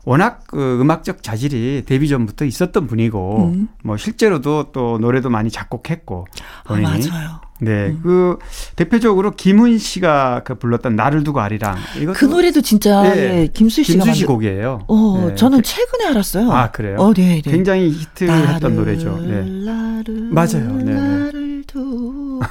워낙 0.04 0.46
그 0.48 0.82
음악적 0.82 1.22
자질이 1.22 1.84
데뷔 1.86 2.08
전부터 2.08 2.46
있었던 2.46 2.88
분이고 2.88 3.52
음. 3.54 3.68
뭐 3.84 3.98
실제로도 3.98 4.72
또 4.72 4.98
노래도 4.98 5.30
많이 5.30 5.52
작곡했고 5.52 6.26
본인이 6.66 6.88
아, 6.88 7.12
맞아요. 7.14 7.51
네, 7.62 7.88
음. 7.90 8.00
그 8.02 8.38
대표적으로 8.76 9.32
김훈 9.32 9.78
씨가 9.78 10.42
그 10.44 10.56
불렀던 10.56 10.96
나를 10.96 11.24
두고 11.24 11.40
아리랑 11.42 11.78
이거 12.02 12.12
그 12.14 12.26
노래도 12.26 12.60
진짜 12.62 13.04
네, 13.04 13.42
예, 13.42 13.48
김수 13.54 13.84
씨가 13.84 14.04
김수 14.04 14.20
씨 14.20 14.26
곡이에요. 14.26 14.86
어, 14.88 15.26
네. 15.30 15.36
저는 15.36 15.62
최근에 15.62 16.06
알았어요. 16.10 16.52
아 16.52 16.72
그래요? 16.72 16.98
어, 16.98 17.14
네, 17.14 17.42
네. 17.44 17.52
굉장히 17.52 17.92
히트했던 17.92 18.76
노래죠. 18.76 19.18
네. 19.20 19.44
맞아요. 20.32 20.76
네. 20.84 20.94
나를 20.94 21.64
두고 21.68 22.42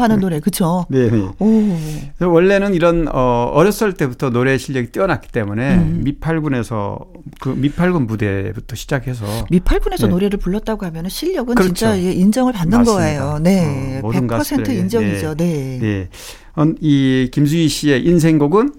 하는 0.00 0.20
노래, 0.20 0.40
그렇죠? 0.40 0.84
네. 0.90 1.10
네. 1.10 1.28
오. 1.38 1.76
원래는 2.20 2.74
이런 2.74 3.08
어, 3.10 3.50
어렸을 3.54 3.94
때부터 3.94 4.30
노래 4.30 4.58
실력이 4.58 4.92
뛰어났기 4.92 5.32
때문에 5.32 5.76
음. 5.76 6.00
미팔군에서 6.04 6.98
그 7.40 7.48
미팔군 7.50 8.06
무대부터 8.06 8.76
시작해서 8.76 9.24
미팔군에서 9.50 10.06
네. 10.06 10.10
노래를 10.12 10.38
불렀다고 10.38 10.86
하면 10.86 11.08
실력은 11.08 11.54
그렇죠. 11.54 11.74
진짜 11.74 11.94
인정을 11.94 12.52
받는 12.52 12.78
맞습니다. 12.78 13.02
거예요. 13.02 13.38
네, 13.40 14.00
어, 14.02 14.10
100% 14.10 14.57
100% 14.62 14.68
인정이죠. 14.70 15.34
네. 15.34 15.44
네. 15.44 15.78
네. 15.80 16.08
어, 16.56 16.64
이 16.80 17.28
김수희 17.32 17.68
씨의 17.68 18.04
인생곡은 18.04 18.72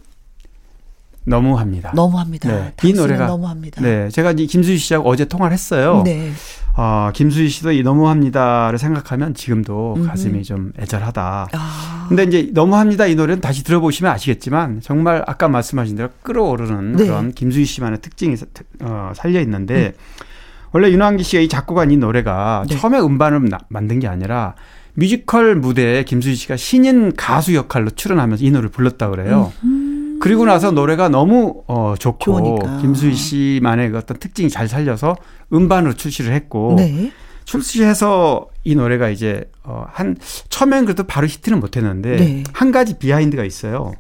너무합니다. 1.25 1.91
너무합니다. 1.95 2.49
네. 2.49 2.73
이 2.83 2.93
노래가 2.93 3.27
너무합니다. 3.27 3.81
네, 3.81 4.09
제가 4.09 4.31
이 4.31 4.47
김수희 4.47 4.77
씨하고 4.77 5.07
어제 5.07 5.25
통화를 5.25 5.53
했어요. 5.53 6.01
네. 6.03 6.31
어, 6.75 7.11
김수희 7.13 7.49
씨도 7.49 7.71
이 7.73 7.83
너무합니다를 7.83 8.79
생각하면 8.79 9.33
지금도 9.33 9.95
음흠. 9.97 10.07
가슴이 10.07 10.43
좀 10.43 10.71
애절하다. 10.79 11.49
아. 11.51 12.05
근데 12.07 12.23
이제 12.23 12.49
너무합니다 12.53 13.05
이 13.05 13.15
노래는 13.15 13.41
다시 13.41 13.63
들어보시면 13.63 14.11
아시겠지만 14.11 14.81
정말 14.81 15.23
아까 15.27 15.47
말씀하신 15.47 15.97
대로 15.97 16.09
끌어오르는 16.23 16.95
네. 16.95 17.05
그런 17.05 17.31
김수희 17.33 17.65
씨만의 17.65 18.01
특징이 18.01 18.35
어, 18.81 19.11
살려 19.13 19.41
있는데 19.41 19.87
음. 19.87 20.25
원래 20.71 20.89
윤항기 20.91 21.23
씨가 21.23 21.41
이 21.41 21.47
작곡한 21.47 21.91
이 21.91 21.97
노래가 21.97 22.65
네. 22.67 22.75
처음에 22.75 22.99
음반을 22.99 23.49
나, 23.49 23.59
만든 23.67 23.99
게 23.99 24.07
아니라 24.07 24.55
뮤지컬 24.99 25.55
무대에 25.55 26.03
김수희 26.03 26.35
씨가 26.35 26.57
신인 26.57 27.15
가수 27.15 27.55
역할로 27.55 27.89
출연하면서 27.89 28.43
이 28.43 28.51
노래를 28.51 28.69
불렀다 28.69 29.09
그래요. 29.09 29.51
음. 29.63 30.19
그리고 30.21 30.45
나서 30.45 30.71
노래가 30.71 31.07
너무 31.07 31.63
어 31.67 31.95
좋고 31.97 32.19
좋으니까. 32.59 32.77
김수희 32.81 33.15
씨만의 33.15 33.91
그 33.91 33.97
어떤 33.97 34.17
특징이 34.17 34.49
잘 34.49 34.67
살려서 34.67 35.15
음반으로 35.53 35.93
출시를 35.93 36.33
했고 36.33 36.75
네. 36.77 37.11
출시해서 37.45 38.47
이 38.65 38.75
노래가 38.75 39.09
이제 39.09 39.49
어 39.63 39.85
한 39.93 40.17
처음엔 40.49 40.85
그래도 40.85 41.03
바로 41.03 41.25
히트는 41.27 41.59
못했는데 41.59 42.15
네. 42.17 42.43
한 42.53 42.71
가지 42.71 42.99
비하인드가 42.99 43.45
있어요. 43.45 43.93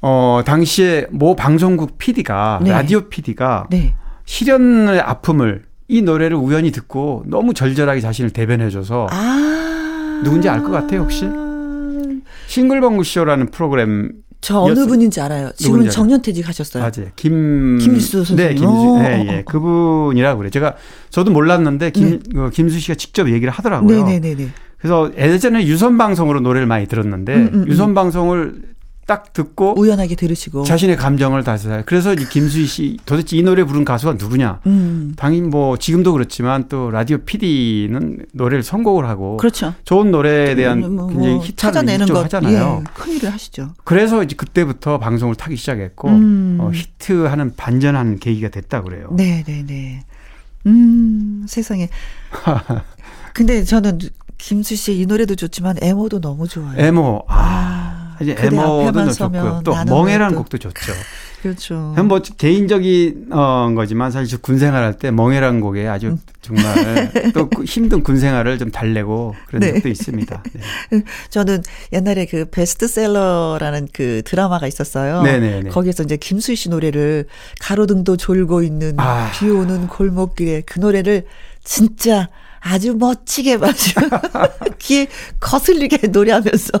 어 0.00 0.40
당시에 0.44 1.06
모 1.10 1.36
방송국 1.36 1.98
PD가 1.98 2.60
네. 2.62 2.70
라디오 2.72 3.02
PD가 3.08 3.66
네. 3.70 3.94
실연의 4.24 5.00
아픔을 5.00 5.64
이 5.88 6.00
노래를 6.00 6.36
우연히 6.36 6.70
듣고 6.72 7.22
너무 7.26 7.52
절절하게 7.52 8.00
자신을 8.00 8.30
대변해줘서 8.30 9.08
아~ 9.10 9.81
누군지 10.22 10.48
알 10.48 10.62
것 10.62 10.70
같아요 10.70 11.00
혹시? 11.02 11.28
싱글벙글 12.46 13.04
쇼라는 13.04 13.50
프로그램 13.50 14.12
저 14.40 14.58
어느 14.58 14.86
분인지 14.86 15.20
알아요. 15.20 15.52
지금 15.56 15.88
정년퇴직 15.88 16.46
하셨어요. 16.48 16.82
맞아요. 16.82 17.10
김 17.14 17.78
김수 17.78 18.24
선생님. 18.24 18.36
네, 18.36 18.54
김수. 18.54 18.98
예, 19.00 19.26
예. 19.38 19.42
그분이라고 19.46 20.38
그래. 20.38 20.50
제가 20.50 20.74
저도 21.10 21.30
몰랐는데 21.30 21.90
김 21.90 22.20
네. 22.34 22.40
어, 22.40 22.50
김수 22.52 22.80
씨가 22.80 22.96
직접 22.96 23.28
얘기를 23.30 23.52
하더라고요. 23.52 24.04
네, 24.04 24.18
네, 24.18 24.20
네, 24.20 24.34
네. 24.34 24.48
그래서 24.78 25.12
예전에 25.16 25.64
유선 25.66 25.96
방송으로 25.96 26.40
노래를 26.40 26.66
많이 26.66 26.86
들었는데 26.86 27.34
음, 27.36 27.50
음, 27.54 27.60
음. 27.62 27.68
유선 27.68 27.94
방송을 27.94 28.62
딱 29.12 29.34
듣고 29.34 29.78
우연하게 29.78 30.14
들으시고 30.14 30.64
자신의 30.64 30.96
감정을 30.96 31.44
다스려요. 31.44 31.82
그래서 31.84 32.14
이 32.14 32.26
김수희 32.26 32.64
씨 32.64 32.96
도대체 33.04 33.36
이 33.36 33.42
노래 33.42 33.62
부른 33.62 33.84
가수가 33.84 34.14
누구냐? 34.14 34.60
음. 34.64 35.12
당연히 35.16 35.48
뭐 35.48 35.76
지금도 35.76 36.14
그렇지만 36.14 36.66
또 36.70 36.90
라디오 36.90 37.18
PD는 37.18 38.24
노래를 38.32 38.62
선곡을 38.62 39.06
하고 39.06 39.36
그렇죠. 39.36 39.74
좋은 39.84 40.10
노래에 40.10 40.54
대한 40.54 40.80
뭐, 40.80 40.88
뭐 40.88 41.06
굉장히 41.08 41.52
찾아내는 41.54 42.06
거 42.06 42.22
하잖아요. 42.24 42.80
예, 42.80 42.90
큰 42.94 43.12
일을 43.12 43.30
하시죠. 43.30 43.74
그래서 43.84 44.22
이제 44.22 44.34
그때부터 44.34 44.98
방송을 44.98 45.34
타기 45.34 45.56
시작했고 45.56 46.08
음. 46.08 46.56
어, 46.58 46.70
히트하는 46.72 47.54
반전하는 47.54 48.18
계기가 48.18 48.48
됐다 48.48 48.80
그래요. 48.80 49.08
네, 49.12 49.44
네, 49.46 49.62
네. 49.66 50.00
음, 50.64 51.44
세상에. 51.46 51.90
근데 53.34 53.62
저는 53.62 53.98
김수 54.38 54.74
씨의 54.74 55.00
이 55.00 55.06
노래도 55.06 55.34
좋지만 55.34 55.76
에모도 55.82 56.22
너무 56.22 56.48
좋아요. 56.48 56.74
에모. 56.78 57.26
아. 57.28 57.34
아. 57.36 57.81
이제 58.22 58.36
에머도 58.38 59.12
좋고요. 59.12 59.62
또 59.64 59.74
멍해라는 59.84 60.36
곡도 60.36 60.58
좋죠. 60.58 60.92
그렇죠. 61.42 61.94
뭐 62.04 62.20
개인적인 62.20 63.26
어 63.32 63.72
거지만 63.74 64.12
사실 64.12 64.40
군 64.40 64.58
생활할 64.58 64.96
때 64.96 65.10
멍해라는 65.10 65.60
곡에 65.60 65.88
아주 65.88 66.10
음. 66.10 66.20
정말 66.40 67.10
또그 67.34 67.64
힘든 67.64 68.04
군 68.04 68.16
생활을 68.16 68.58
좀 68.58 68.70
달래고 68.70 69.34
그런 69.48 69.60
네. 69.60 69.72
적도 69.72 69.88
있습니다. 69.88 70.42
네. 70.90 71.02
저는 71.30 71.64
옛날에 71.92 72.26
그 72.26 72.44
베스트셀러라는 72.48 73.88
그 73.92 74.22
드라마가 74.24 74.68
있었어요. 74.68 75.22
네네네. 75.22 75.70
거기에서 75.70 76.04
이제 76.04 76.16
김수희 76.16 76.54
씨 76.54 76.68
노래를 76.68 77.26
가로등도 77.60 78.16
졸고 78.16 78.62
있는 78.62 78.94
아. 78.98 79.28
비 79.34 79.50
오는 79.50 79.88
골목길에 79.88 80.62
그 80.64 80.78
노래를 80.78 81.24
진짜 81.64 82.28
아주 82.64 82.94
멋지게 82.96 83.56
아주 83.56 83.92
귀에 84.78 85.08
거슬리게 85.40 86.08
노래하면서 86.08 86.72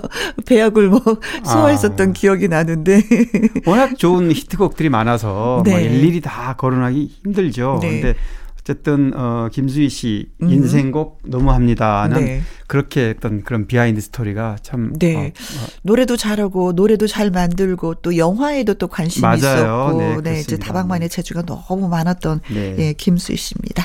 배역을 0.46 0.88
뭐 0.88 1.00
소화했었던 1.44 2.10
아. 2.10 2.12
기억이 2.12 2.48
나는데 2.48 3.02
워낙 3.66 3.98
좋은 3.98 4.30
히트곡들이 4.30 4.88
많아서 4.88 5.56
뭐 5.56 5.62
네. 5.64 5.70
뭐 5.72 5.80
일일이 5.80 6.20
다 6.20 6.54
거론하기 6.56 7.18
힘들죠. 7.24 7.80
네. 7.82 8.00
근데 8.00 8.14
어쨌든 8.62 9.12
어 9.16 9.48
김수희 9.50 9.88
씨 9.88 10.30
음. 10.40 10.50
인생곡 10.50 11.22
음. 11.24 11.30
너무합니다는 11.30 12.24
네. 12.24 12.42
그렇게 12.68 13.08
했던 13.08 13.42
그런 13.42 13.66
비하인드 13.66 14.00
스토리가 14.00 14.56
참 14.62 14.92
네. 15.00 15.16
어, 15.16 15.20
어. 15.26 15.66
노래도 15.82 16.16
잘하고 16.16 16.72
노래도 16.72 17.08
잘 17.08 17.32
만들고 17.32 17.96
또 17.96 18.16
영화에도 18.16 18.74
또 18.74 18.86
관심이 18.86 19.20
맞아요. 19.20 19.36
있었고 19.36 19.98
네, 19.98 20.16
네 20.22 20.40
이제 20.40 20.56
다방면의 20.58 21.08
재주가 21.08 21.42
너무 21.42 21.88
많았던 21.88 22.40
네. 22.54 22.76
예, 22.78 22.92
김수희 22.92 23.36
씨입니다. 23.36 23.84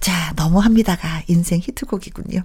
자, 0.00 0.32
너무합니다가 0.36 1.22
인생 1.26 1.58
히트곡이군요. 1.60 2.42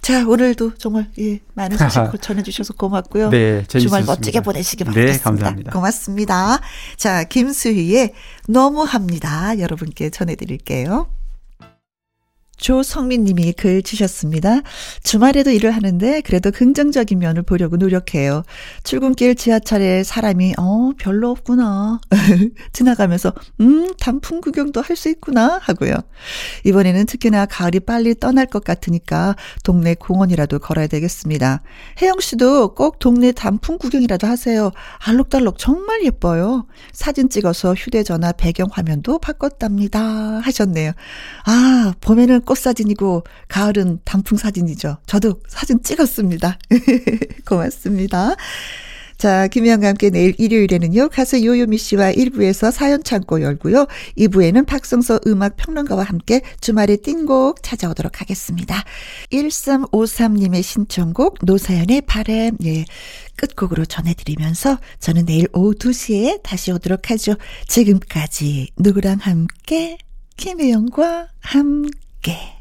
자, 0.00 0.26
오늘도 0.26 0.74
정말 0.76 1.10
예, 1.18 1.40
많은 1.54 1.76
소식 1.76 2.00
전해 2.22 2.42
주셔서 2.42 2.74
고맙고요. 2.74 3.30
네, 3.30 3.64
주말 3.66 4.04
멋지게 4.04 4.40
보내시기 4.40 4.84
네, 4.84 4.90
바라겠습니다. 4.90 5.18
네, 5.18 5.22
감사합니다. 5.22 5.72
고맙습니다. 5.72 6.60
자, 6.96 7.24
김수희의 7.24 8.14
너무합니다. 8.48 9.58
여러분께 9.58 10.10
전해 10.10 10.34
드릴게요. 10.34 11.08
조성민 12.56 13.24
님이 13.24 13.52
글 13.52 13.82
주셨습니다. 13.82 14.60
주말에도 15.02 15.50
일을 15.50 15.70
하는데 15.70 16.20
그래도 16.22 16.50
긍정적인 16.50 17.18
면을 17.18 17.42
보려고 17.42 17.76
노력해요. 17.76 18.42
출근길 18.84 19.34
지하철에 19.34 20.02
사람이 20.04 20.54
어 20.58 20.92
별로 20.98 21.30
없구나. 21.30 22.00
지나가면서 22.72 23.32
음 23.60 23.88
단풍 24.00 24.40
구경도 24.40 24.80
할 24.80 24.94
수 24.94 25.08
있구나 25.08 25.58
하고요. 25.60 25.94
이번에는 26.64 27.06
특히나 27.06 27.46
가을이 27.46 27.80
빨리 27.80 28.14
떠날 28.14 28.46
것 28.46 28.62
같으니까 28.62 29.34
동네 29.64 29.94
공원이라도 29.94 30.60
걸어야 30.60 30.86
되겠습니다. 30.86 31.62
혜영 32.00 32.20
씨도 32.20 32.74
꼭 32.74 33.00
동네 33.00 33.32
단풍 33.32 33.76
구경이라도 33.78 34.26
하세요. 34.28 34.70
알록달록 35.04 35.58
정말 35.58 36.04
예뻐요. 36.04 36.66
사진 36.92 37.28
찍어서 37.28 37.74
휴대전화 37.74 38.32
배경 38.32 38.68
화면도 38.70 39.18
바꿨답니다. 39.18 40.00
하셨네요. 40.44 40.92
아 41.44 41.92
봄에는 42.00 42.42
꽃 42.42 42.53
사진이고 42.58 43.24
가을은 43.48 44.00
단풍 44.04 44.38
사진이죠. 44.38 44.98
저도 45.06 45.40
사진 45.48 45.82
찍었습니다. 45.82 46.58
고맙습니다. 47.46 48.36
자, 49.16 49.46
김혜영과 49.48 49.88
함께 49.88 50.10
내일 50.10 50.34
일요일에는요, 50.38 51.08
가수 51.08 51.42
요요미 51.44 51.78
씨와 51.78 52.12
1부에서 52.12 52.70
사연 52.70 53.02
창고 53.02 53.40
열고요. 53.40 53.86
2부에는 54.18 54.66
박성서 54.66 55.20
음악 55.26 55.56
평론가와 55.56 56.02
함께 56.02 56.42
주말의 56.60 56.98
띵곡 56.98 57.62
찾아오도록 57.62 58.20
하겠습니다. 58.20 58.84
1353님의 59.32 60.62
신청곡, 60.62 61.38
노사연의 61.42 62.02
바람, 62.02 62.56
예. 62.64 62.84
끝곡으로 63.36 63.84
전해드리면서 63.84 64.78
저는 65.00 65.26
내일 65.26 65.48
오후 65.52 65.74
2시에 65.74 66.42
다시 66.42 66.70
오도록 66.72 67.10
하죠. 67.10 67.34
지금까지 67.66 68.68
누구랑 68.76 69.18
함께, 69.20 69.98
김혜영과 70.36 71.28
함께. 72.24 72.53